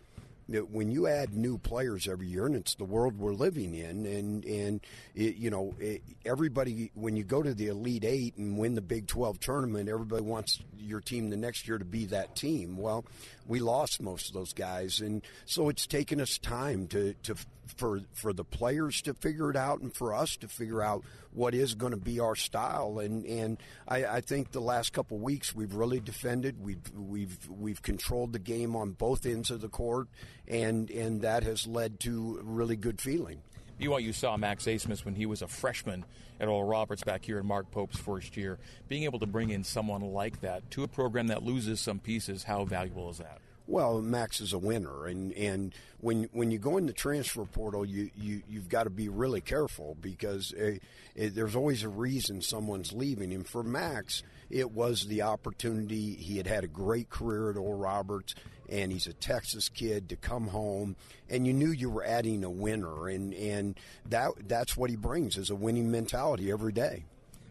when 0.47 0.89
you 0.91 1.07
add 1.07 1.33
new 1.33 1.57
players 1.57 2.07
every 2.07 2.27
year, 2.27 2.45
and 2.45 2.55
it's 2.55 2.75
the 2.75 2.85
world 2.85 3.17
we're 3.17 3.33
living 3.33 3.73
in, 3.73 4.05
and 4.05 4.45
and 4.45 4.81
it, 5.13 5.35
you 5.35 5.49
know 5.49 5.75
it, 5.79 6.01
everybody 6.25 6.91
when 6.95 7.15
you 7.15 7.23
go 7.23 7.43
to 7.43 7.53
the 7.53 7.67
Elite 7.67 8.05
Eight 8.05 8.37
and 8.37 8.57
win 8.57 8.75
the 8.75 8.81
Big 8.81 9.07
Twelve 9.07 9.39
tournament, 9.39 9.89
everybody 9.89 10.23
wants 10.23 10.59
your 10.77 11.01
team 11.01 11.29
the 11.29 11.37
next 11.37 11.67
year 11.67 11.77
to 11.77 11.85
be 11.85 12.05
that 12.07 12.35
team. 12.35 12.77
Well, 12.77 13.05
we 13.45 13.59
lost 13.59 14.01
most 14.01 14.29
of 14.29 14.33
those 14.33 14.53
guys, 14.53 15.01
and 15.01 15.21
so 15.45 15.69
it's 15.69 15.85
taken 15.85 16.21
us 16.21 16.37
time 16.37 16.87
to 16.87 17.13
to 17.23 17.35
for 17.75 18.01
for 18.13 18.33
the 18.33 18.43
players 18.43 19.01
to 19.03 19.13
figure 19.13 19.49
it 19.49 19.55
out 19.55 19.81
and 19.81 19.93
for 19.93 20.13
us 20.13 20.35
to 20.37 20.47
figure 20.47 20.81
out 20.81 21.03
what 21.31 21.53
is 21.53 21.75
going 21.75 21.91
to 21.91 21.97
be 21.97 22.19
our 22.19 22.35
style. 22.35 22.99
And 22.99 23.25
and 23.25 23.57
I, 23.87 24.05
I 24.05 24.21
think 24.21 24.51
the 24.51 24.61
last 24.61 24.93
couple 24.93 25.17
weeks 25.19 25.55
we've 25.55 25.73
really 25.73 25.99
defended. 25.99 26.61
We've 26.61 26.91
we've 26.95 27.37
we've 27.49 27.81
controlled 27.81 28.33
the 28.33 28.39
game 28.39 28.75
on 28.75 28.91
both 28.91 29.25
ends 29.25 29.51
of 29.51 29.61
the 29.61 29.69
court, 29.69 30.07
and 30.47 30.89
and 30.89 31.21
that 31.21 31.43
has 31.43 31.67
led 31.67 31.99
to 32.01 32.39
really 32.43 32.75
good 32.75 33.01
feeling. 33.01 33.41
BYU 33.79 34.13
saw 34.13 34.37
Max 34.37 34.65
Abmas 34.65 35.05
when 35.05 35.15
he 35.15 35.27
was 35.27 35.43
a 35.43 35.47
freshman 35.47 36.03
at 36.39 36.47
Oral 36.47 36.67
Roberts 36.67 37.03
back 37.03 37.23
here 37.23 37.37
in 37.37 37.45
Mark 37.45 37.69
Pope's 37.71 37.99
first 37.99 38.35
year. 38.35 38.57
Being 38.87 39.03
able 39.03 39.19
to 39.19 39.27
bring 39.27 39.51
in 39.51 39.63
someone 39.63 40.01
like 40.01 40.41
that 40.41 40.69
to 40.71 40.83
a 40.83 40.87
program 40.87 41.27
that 41.27 41.43
loses 41.43 41.79
some 41.79 41.99
pieces, 41.99 42.43
how 42.43 42.65
valuable 42.65 43.09
is 43.09 43.19
that? 43.19 43.39
Well, 43.67 44.01
Max 44.01 44.39
is 44.39 44.53
a 44.53 44.57
winner, 44.57 45.07
and, 45.07 45.33
and 45.33 45.75
when 45.99 46.29
when 46.31 46.51
you 46.51 46.57
go 46.57 46.77
in 46.77 46.85
the 46.85 46.93
transfer 46.93 47.43
portal, 47.43 47.85
you, 47.85 48.09
you 48.15 48.41
you've 48.47 48.69
got 48.69 48.85
to 48.85 48.89
be 48.89 49.09
really 49.09 49.41
careful 49.41 49.97
because 49.99 50.53
uh, 50.53 50.77
it, 51.15 51.35
there's 51.35 51.55
always 51.55 51.83
a 51.83 51.89
reason 51.89 52.41
someone's 52.41 52.93
leaving. 52.93 53.33
And 53.33 53.45
for 53.45 53.63
Max, 53.63 54.23
it 54.49 54.71
was 54.71 55.07
the 55.07 55.23
opportunity. 55.23 56.15
He 56.15 56.37
had 56.37 56.47
had 56.47 56.63
a 56.63 56.67
great 56.67 57.09
career 57.09 57.49
at 57.49 57.57
Oral 57.57 57.77
Roberts, 57.77 58.35
and 58.69 58.89
he's 58.89 59.07
a 59.07 59.13
Texas 59.13 59.67
kid 59.67 60.07
to 60.09 60.15
come 60.15 60.47
home, 60.47 60.95
and 61.29 61.45
you 61.45 61.51
knew 61.51 61.71
you 61.71 61.89
were 61.89 62.05
adding 62.05 62.45
a 62.45 62.49
winner, 62.49 63.09
and 63.09 63.33
and 63.33 63.77
that 64.07 64.31
that's 64.47 64.77
what 64.77 64.89
he 64.89 64.95
brings 64.95 65.35
is 65.35 65.49
a 65.49 65.55
winning 65.55 65.91
mentality 65.91 66.49
every 66.51 66.71
day. 66.71 67.03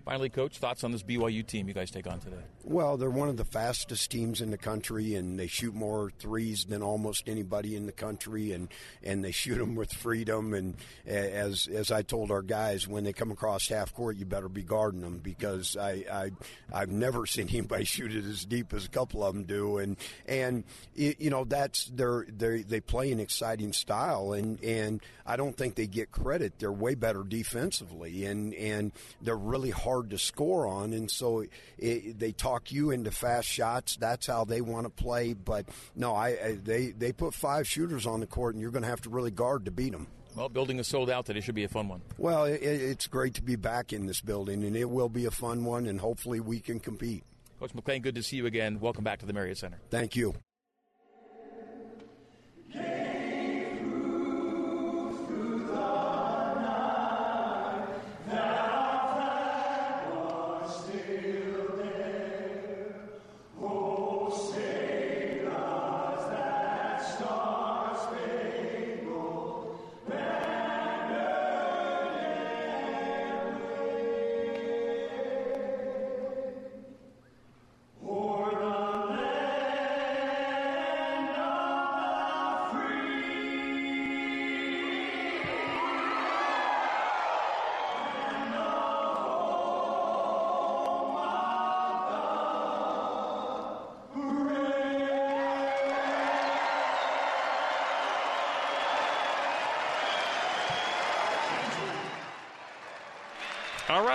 Finally, 0.07 0.29
coach, 0.29 0.59
thoughts 0.59 0.85
on 0.85 0.93
this 0.93 1.03
BYU 1.03 1.45
team 1.45 1.67
you 1.67 1.75
guys 1.75 1.91
take 1.91 2.07
on 2.07 2.21
today? 2.21 2.37
Well, 2.63 2.97
they're 2.97 3.11
one 3.11 3.29
of 3.29 3.37
the 3.37 3.45
fastest 3.45 4.09
teams 4.09 4.41
in 4.41 4.53
the 4.53 4.57
country, 4.57 5.17
and 5.17 5.37
they 5.37 5.49
shoot 5.49 5.75
more 5.75 6.13
threes 6.21 6.65
than 6.65 6.81
almost 6.81 7.29
anybody 7.29 7.75
in 7.75 7.87
the 7.87 7.93
country, 7.93 8.53
and, 8.53 8.69
and 9.03 9.25
they 9.25 9.33
shoot 9.33 9.59
them 9.59 9.75
with 9.75 9.93
freedom. 9.93 10.55
And 10.55 10.77
as 11.07 11.67
as 11.67 11.91
I 11.91 12.03
told 12.03 12.31
our 12.31 12.43
guys, 12.43 12.87
when 12.87 13.03
they 13.03 13.13
come 13.13 13.33
across 13.33 13.67
half 13.67 13.93
court, 13.95 14.17
you 14.17 14.27
better 14.27 14.49
be 14.49 14.63
guarding 14.63 15.01
them 15.01 15.19
because 15.19 15.77
I, 15.77 16.05
I 16.09 16.31
I've 16.73 16.93
never 16.93 17.27
seen 17.27 17.49
anybody 17.49 17.85
shoot 17.85 18.15
it 18.15 18.25
as 18.25 18.45
deep 18.45 18.73
as 18.75 18.85
a 18.85 18.91
couple 18.91 19.25
of 19.25 19.35
them 19.35 19.43
do. 19.43 19.79
And 19.79 19.97
and 20.27 20.63
you 20.95 21.31
know 21.31 21.43
that's 21.43 21.87
they're 21.87 22.27
they 22.29 22.63
they 22.63 22.81
play 22.81 23.11
an 23.11 23.19
exciting 23.19 23.73
style, 23.73 24.35
and 24.35 24.63
and 24.63 25.01
I 25.27 25.35
don't 25.35 25.57
think 25.57 25.75
they 25.75 25.89
get 25.89 26.13
credit. 26.13 26.61
They're 26.61 26.71
way 26.71 26.95
better 26.95 27.25
defensively, 27.25 28.25
and 28.25 28.55
and 28.55 28.93
they're 29.21 29.37
really 29.37 29.71
hard 29.71 29.96
hard 29.97 30.11
to 30.11 30.19
score 30.19 30.67
on, 30.67 30.93
and 30.93 31.11
so 31.11 31.45
it, 31.79 32.19
they 32.19 32.33
talk 32.33 32.71
you 32.71 32.91
into 32.91 33.11
fast 33.11 33.49
shots. 33.49 33.97
That's 33.97 34.27
how 34.27 34.45
they 34.45 34.61
want 34.61 34.85
to 34.85 34.91
play. 34.91 35.33
But 35.33 35.67
no, 35.95 36.15
I, 36.15 36.29
I 36.29 36.59
they 36.63 36.91
they 36.91 37.13
put 37.13 37.33
five 37.33 37.67
shooters 37.67 38.07
on 38.07 38.21
the 38.21 38.27
court, 38.27 38.55
and 38.55 38.61
you're 38.61 38.71
going 38.71 38.83
to 38.83 38.89
have 38.89 39.01
to 39.03 39.11
really 39.11 39.31
guard 39.31 39.65
to 39.65 39.71
beat 39.71 39.93
them. 39.93 40.07
Well, 40.35 40.51
building 40.51 40.79
is 40.79 40.87
sold 40.87 41.09
out 41.09 41.25
today 41.25 41.39
It 41.39 41.45
should 41.45 41.55
be 41.55 41.65
a 41.65 41.69
fun 41.69 41.89
one. 41.89 42.03
Well, 42.19 42.45
it, 42.45 42.63
it's 42.63 43.07
great 43.07 43.35
to 43.35 43.43
be 43.43 43.57
back 43.57 43.95
in 43.95 44.05
this 44.05 44.21
building, 44.21 44.65
and 44.65 44.77
it 44.77 44.91
will 44.91 45.09
be 45.09 45.25
a 45.25 45.31
fun 45.31 45.65
one, 45.65 45.87
and 45.87 45.99
hopefully 45.99 46.41
we 46.41 46.61
can 46.61 46.79
compete. 46.79 47.25
Coach 47.59 47.73
McClain, 47.73 48.03
good 48.03 48.17
to 48.17 48.23
see 48.23 48.37
you 48.37 48.45
again. 48.45 48.79
Welcome 48.79 49.03
back 49.03 49.21
to 49.21 49.27
the 49.27 49.33
Marriott 49.33 49.57
Center. 49.57 49.79
Thank 49.89 50.15
you. 50.15 50.35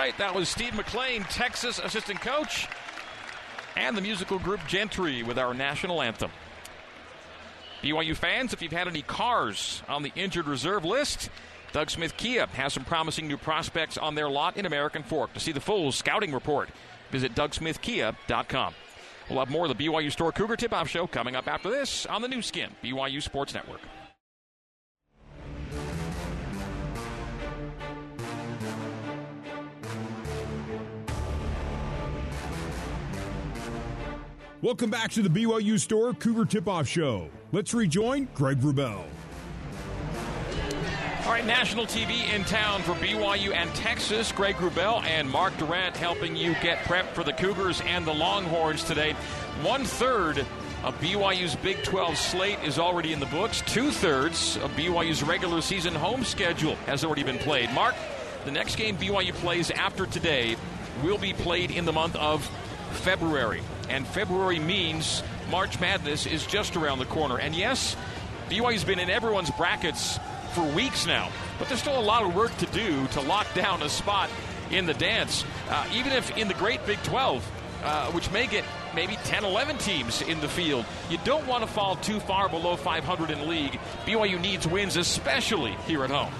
Right, 0.02 0.18
that 0.18 0.34
was 0.34 0.48
Steve 0.48 0.72
McClain, 0.72 1.24
Texas 1.30 1.78
assistant 1.78 2.20
coach, 2.20 2.66
and 3.76 3.96
the 3.96 4.00
musical 4.00 4.36
group 4.40 4.58
Gentry 4.66 5.22
with 5.22 5.38
our 5.38 5.54
national 5.54 6.02
anthem. 6.02 6.32
BYU 7.84 8.16
fans, 8.16 8.52
if 8.52 8.60
you've 8.60 8.72
had 8.72 8.88
any 8.88 9.02
cars 9.02 9.80
on 9.88 10.02
the 10.02 10.10
injured 10.16 10.48
reserve 10.48 10.84
list, 10.84 11.30
Doug 11.72 11.88
Smith 11.88 12.16
Kia 12.16 12.48
has 12.48 12.72
some 12.72 12.84
promising 12.84 13.28
new 13.28 13.36
prospects 13.36 13.96
on 13.96 14.16
their 14.16 14.28
lot 14.28 14.56
in 14.56 14.66
American 14.66 15.04
Fork. 15.04 15.34
To 15.34 15.38
see 15.38 15.52
the 15.52 15.60
full 15.60 15.92
scouting 15.92 16.32
report, 16.32 16.70
visit 17.12 17.36
DougSmithKia.com. 17.36 18.74
We'll 19.30 19.38
have 19.38 19.50
more 19.50 19.66
of 19.66 19.78
the 19.78 19.86
BYU 19.86 20.10
Store 20.10 20.32
Cougar 20.32 20.56
Tip 20.56 20.72
Off 20.72 20.88
Show 20.88 21.06
coming 21.06 21.36
up 21.36 21.46
after 21.46 21.70
this 21.70 22.06
on 22.06 22.22
the 22.22 22.28
Nu 22.28 22.42
Skin, 22.42 22.70
BYU 22.82 23.22
Sports 23.22 23.54
Network. 23.54 23.80
Welcome 34.62 34.90
back 34.90 35.10
to 35.14 35.22
the 35.22 35.28
BYU 35.28 35.76
Store 35.76 36.14
Cougar 36.14 36.44
Tip 36.44 36.68
Off 36.68 36.86
Show. 36.86 37.28
Let's 37.50 37.74
rejoin 37.74 38.28
Greg 38.32 38.60
Wrubell. 38.60 39.02
All 41.24 41.32
right, 41.32 41.44
national 41.44 41.84
TV 41.84 42.32
in 42.32 42.44
town 42.44 42.80
for 42.82 42.92
BYU 42.92 43.52
and 43.52 43.74
Texas. 43.74 44.30
Greg 44.30 44.54
Wrubell 44.54 45.02
and 45.02 45.28
Mark 45.28 45.58
Durrant 45.58 45.96
helping 45.96 46.36
you 46.36 46.54
get 46.62 46.78
prepped 46.84 47.08
for 47.08 47.24
the 47.24 47.32
Cougars 47.32 47.82
and 47.86 48.06
the 48.06 48.14
Longhorns 48.14 48.84
today. 48.84 49.14
One 49.62 49.82
third 49.82 50.46
of 50.84 50.96
BYU's 51.00 51.56
Big 51.56 51.82
12 51.82 52.16
slate 52.16 52.62
is 52.62 52.78
already 52.78 53.12
in 53.12 53.18
the 53.18 53.26
books. 53.26 53.64
Two 53.66 53.90
thirds 53.90 54.58
of 54.58 54.70
BYU's 54.76 55.24
regular 55.24 55.60
season 55.60 55.92
home 55.92 56.22
schedule 56.22 56.76
has 56.86 57.04
already 57.04 57.24
been 57.24 57.38
played. 57.38 57.68
Mark, 57.72 57.96
the 58.44 58.52
next 58.52 58.76
game 58.76 58.96
BYU 58.96 59.32
plays 59.32 59.72
after 59.72 60.06
today 60.06 60.54
will 61.02 61.18
be 61.18 61.32
played 61.32 61.72
in 61.72 61.84
the 61.84 61.92
month 61.92 62.14
of 62.14 62.48
February. 62.92 63.60
And 63.92 64.06
February 64.06 64.58
means 64.58 65.22
March 65.50 65.78
Madness 65.78 66.24
is 66.24 66.46
just 66.46 66.76
around 66.76 66.98
the 66.98 67.04
corner. 67.04 67.38
And 67.38 67.54
yes, 67.54 67.94
BYU's 68.48 68.84
been 68.84 68.98
in 68.98 69.10
everyone's 69.10 69.50
brackets 69.50 70.18
for 70.54 70.64
weeks 70.74 71.06
now, 71.06 71.30
but 71.58 71.68
there's 71.68 71.80
still 71.80 71.98
a 71.98 72.00
lot 72.00 72.22
of 72.22 72.34
work 72.34 72.56
to 72.56 72.66
do 72.66 73.06
to 73.08 73.20
lock 73.20 73.52
down 73.54 73.82
a 73.82 73.90
spot 73.90 74.30
in 74.70 74.86
the 74.86 74.94
dance. 74.94 75.44
Uh, 75.68 75.86
even 75.94 76.12
if 76.12 76.34
in 76.38 76.48
the 76.48 76.54
great 76.54 76.84
Big 76.86 77.02
12, 77.02 77.46
uh, 77.84 78.10
which 78.12 78.30
may 78.30 78.46
get 78.46 78.64
maybe 78.94 79.16
10, 79.24 79.44
11 79.44 79.76
teams 79.76 80.22
in 80.22 80.40
the 80.40 80.48
field, 80.48 80.86
you 81.10 81.18
don't 81.24 81.46
want 81.46 81.62
to 81.62 81.68
fall 81.70 81.96
too 81.96 82.18
far 82.20 82.48
below 82.48 82.76
500 82.76 83.30
in 83.30 83.46
league. 83.46 83.78
BYU 84.06 84.40
needs 84.40 84.66
wins, 84.66 84.96
especially 84.96 85.76
here 85.86 86.02
at 86.02 86.10
home. 86.10 86.32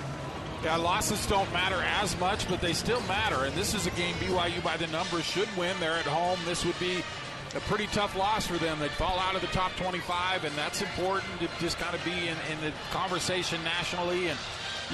Yeah, 0.65 0.77
losses 0.77 1.27
don't 1.27 1.53
matter 1.53 1.83
as 2.01 2.19
much, 2.21 2.49
but 2.49 2.61
they 2.61 2.73
still 2.73 3.01
matter. 3.03 3.45
And 3.45 3.55
this 3.55 3.75
is 3.75 3.87
a 3.87 3.91
game 3.91 4.15
BYU 4.15 4.63
by 4.63 4.77
the 4.77 4.87
numbers 4.87 5.25
should 5.25 5.49
win. 5.57 5.77
They're 5.81 5.93
at 5.93 6.07
home. 6.07 6.39
This 6.47 6.65
would 6.65 6.79
be 6.79 7.03
a 7.55 7.61
pretty 7.61 7.87
tough 7.89 8.17
loss 8.17 8.47
for 8.47 8.57
them. 8.59 8.79
They'd 8.79 8.91
fall 8.93 9.19
out 9.19 9.35
of 9.35 9.41
the 9.41 9.47
top 9.49 9.75
25, 9.77 10.45
and 10.45 10.55
that's 10.57 10.83
important 10.83 11.41
to 11.41 11.49
just 11.61 11.79
kind 11.79 11.95
of 11.95 12.05
be 12.05 12.13
in, 12.13 12.37
in 12.51 12.61
the 12.63 12.73
conversation 12.91 13.63
nationally. 13.65 14.29
And 14.29 14.39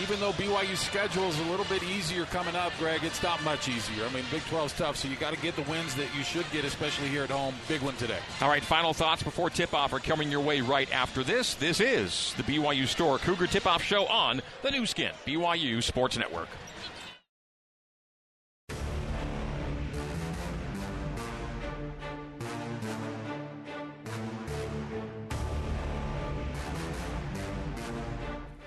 even 0.01 0.21
though 0.21 0.33
BYU's 0.33 0.79
schedule 0.79 1.25
is 1.25 1.39
a 1.41 1.45
little 1.45 1.65
bit 1.67 1.83
easier 1.83 2.25
coming 2.27 2.55
up, 2.55 2.73
Greg, 2.79 3.01
it's 3.03 3.23
not 3.23 3.43
much 3.43 3.69
easier. 3.69 4.05
I 4.05 4.13
mean, 4.13 4.25
Big 4.31 4.43
12's 4.43 4.73
tough, 4.75 4.97
so 4.97 5.09
you 5.09 5.17
got 5.17 5.35
to 5.35 5.41
get 5.41 5.57
the 5.57 5.63
wins 5.63 5.95
that 5.97 6.09
you 6.17 6.23
should 6.23 6.49
get, 6.53 6.65
especially 6.65 7.09
here 7.09 7.25
at 7.25 7.31
home. 7.31 7.55
Big 7.67 7.81
one 7.81 7.97
today. 7.97 8.19
All 8.41 8.49
right, 8.49 8.63
final 8.63 8.93
thoughts 8.93 9.23
before 9.23 9.51
tip 9.51 9.75
off 9.75 9.93
are 9.93 9.99
coming 9.99 10.31
your 10.31 10.41
way 10.41 10.61
right 10.61 10.93
after 10.93 11.25
this. 11.25 11.55
This 11.55 11.81
is 11.81 12.35
the 12.37 12.43
BYU 12.45 12.87
Store 12.87 13.19
Cougar 13.19 13.49
Tip 13.49 13.67
Off 13.67 13.83
Show 13.83 14.07
on 14.07 14.41
the 14.63 14.71
Nu 14.71 14.87
Skin, 14.87 15.13
BYU 15.27 15.83
Sports 15.83 16.17
Network. 16.17 16.49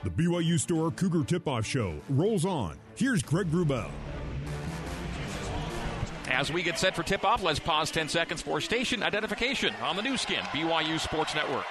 The 0.03 0.09
BYU 0.09 0.59
Store 0.59 0.89
Cougar 0.89 1.25
Tip 1.25 1.47
Off 1.47 1.63
Show 1.63 1.93
rolls 2.09 2.43
on. 2.43 2.75
Here's 2.95 3.21
Greg 3.21 3.45
Wrubell. 3.51 3.91
As 6.27 6.51
we 6.51 6.63
get 6.63 6.79
set 6.79 6.95
for 6.95 7.03
tip 7.03 7.23
off, 7.23 7.43
let's 7.43 7.59
pause 7.59 7.91
10 7.91 8.09
seconds 8.09 8.41
for 8.41 8.59
station 8.61 9.03
identification 9.03 9.75
on 9.83 9.95
the 9.95 10.01
Nu 10.01 10.17
Skin, 10.17 10.41
BYU 10.45 10.99
Sports 10.99 11.35
Network. 11.35 11.65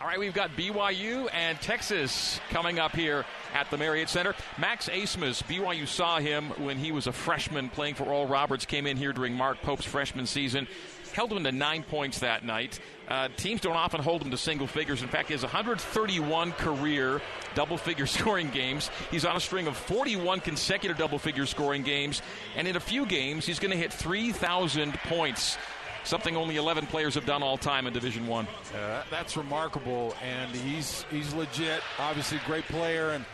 All 0.00 0.06
right, 0.06 0.18
we've 0.18 0.32
got 0.32 0.50
BYU 0.52 1.28
and 1.34 1.60
Texas 1.60 2.40
coming 2.48 2.78
up 2.78 2.96
here 2.96 3.26
at 3.52 3.70
the 3.70 3.76
Marriott 3.76 4.08
Center. 4.08 4.34
Max 4.56 4.88
Abmas, 4.88 5.42
BYU 5.42 5.86
saw 5.86 6.18
him 6.18 6.48
when 6.64 6.78
he 6.78 6.92
was 6.92 7.06
a 7.08 7.12
freshman 7.12 7.68
playing 7.68 7.94
for 7.94 8.04
Oral 8.04 8.26
Roberts, 8.26 8.64
came 8.64 8.86
in 8.86 8.96
here 8.96 9.12
during 9.12 9.34
Mark 9.34 9.60
Pope's 9.60 9.84
freshman 9.84 10.24
season 10.26 10.66
held 11.14 11.32
him 11.32 11.44
to 11.44 11.52
nine 11.52 11.82
points 11.84 12.18
that 12.18 12.44
night. 12.44 12.80
Uh, 13.08 13.28
teams 13.36 13.60
don't 13.60 13.76
often 13.76 14.00
hold 14.00 14.22
him 14.22 14.30
to 14.30 14.36
single 14.36 14.66
figures. 14.66 15.02
In 15.02 15.08
fact, 15.08 15.28
he 15.28 15.34
has 15.34 15.42
131 15.42 16.52
career 16.52 17.20
double 17.54 17.76
figure 17.76 18.06
scoring 18.18 18.48
games. 18.50 18.90
He's 19.10 19.24
on 19.24 19.36
a 19.36 19.40
string 19.40 19.66
of 19.66 19.76
41 19.76 20.40
consecutive 20.40 20.96
double 20.96 21.18
figure 21.18 21.46
scoring 21.46 21.82
games. 21.82 22.22
And 22.56 22.66
in 22.66 22.76
a 22.76 22.80
few 22.80 23.06
games, 23.06 23.44
he's 23.46 23.58
going 23.58 23.72
to 23.72 23.76
hit 23.76 23.92
3,000 23.92 24.94
points. 25.04 25.58
Something 26.04 26.36
only 26.36 26.56
11 26.56 26.86
players 26.86 27.14
have 27.14 27.24
done 27.24 27.42
all 27.42 27.56
time 27.56 27.86
in 27.86 27.92
Division 27.94 28.26
One. 28.26 28.46
Uh, 28.74 29.04
that's 29.10 29.38
remarkable, 29.38 30.14
and 30.22 30.50
he's 30.50 31.06
he's 31.10 31.32
legit. 31.32 31.80
Obviously, 31.98 32.38
great 32.44 32.64
player, 32.66 33.12
and 33.12 33.24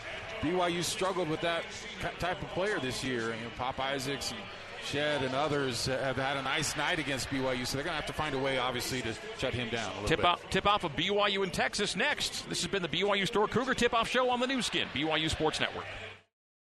BYU 0.41 0.85
struggled 0.85 1.29
with 1.29 1.41
that 1.41 1.65
type 2.21 2.41
of 2.41 2.49
player 2.51 2.79
this 2.79 3.03
year. 3.03 3.23
You 3.23 3.31
know, 3.31 3.51
Pop 3.59 3.81
Isaacs 3.81 4.31
and 4.31 4.39
Shead 4.85 5.23
and 5.23 5.35
others 5.35 5.87
have 5.87 6.17
had 6.17 6.37
a 6.37 6.43
nice 6.43 6.77
night 6.77 6.99
against 6.99 7.29
BYU, 7.29 7.67
so 7.67 7.77
they're 7.77 7.85
going 7.85 7.93
to 7.93 8.01
have 8.01 8.07
to 8.07 8.13
find 8.13 8.35
a 8.35 8.39
way, 8.39 8.59
obviously, 8.59 9.03
to 9.03 9.15
shut 9.39 9.55
him 9.55 9.69
down. 9.71 9.93
tip 10.07 10.19
bit. 10.19 10.27
off, 10.27 10.51
tip 10.51 10.67
off 10.67 10.85
of 10.85 10.93
BYU 10.97 11.45
in 11.45 11.51
Texas 11.51 11.97
next. 11.97 12.49
This 12.49 12.63
has 12.63 12.71
been 12.71 12.83
the 12.83 12.89
BYU 12.89 13.27
Store 13.27 13.47
Cougar 13.47 13.75
Tip 13.75 13.95
Off 13.95 14.09
Show 14.09 14.31
on 14.31 14.41
the 14.41 14.47
Nu 14.47 14.63
Skin, 14.63 14.89
BYU 14.95 15.31
Sports 15.31 15.61
Network. 15.61 15.85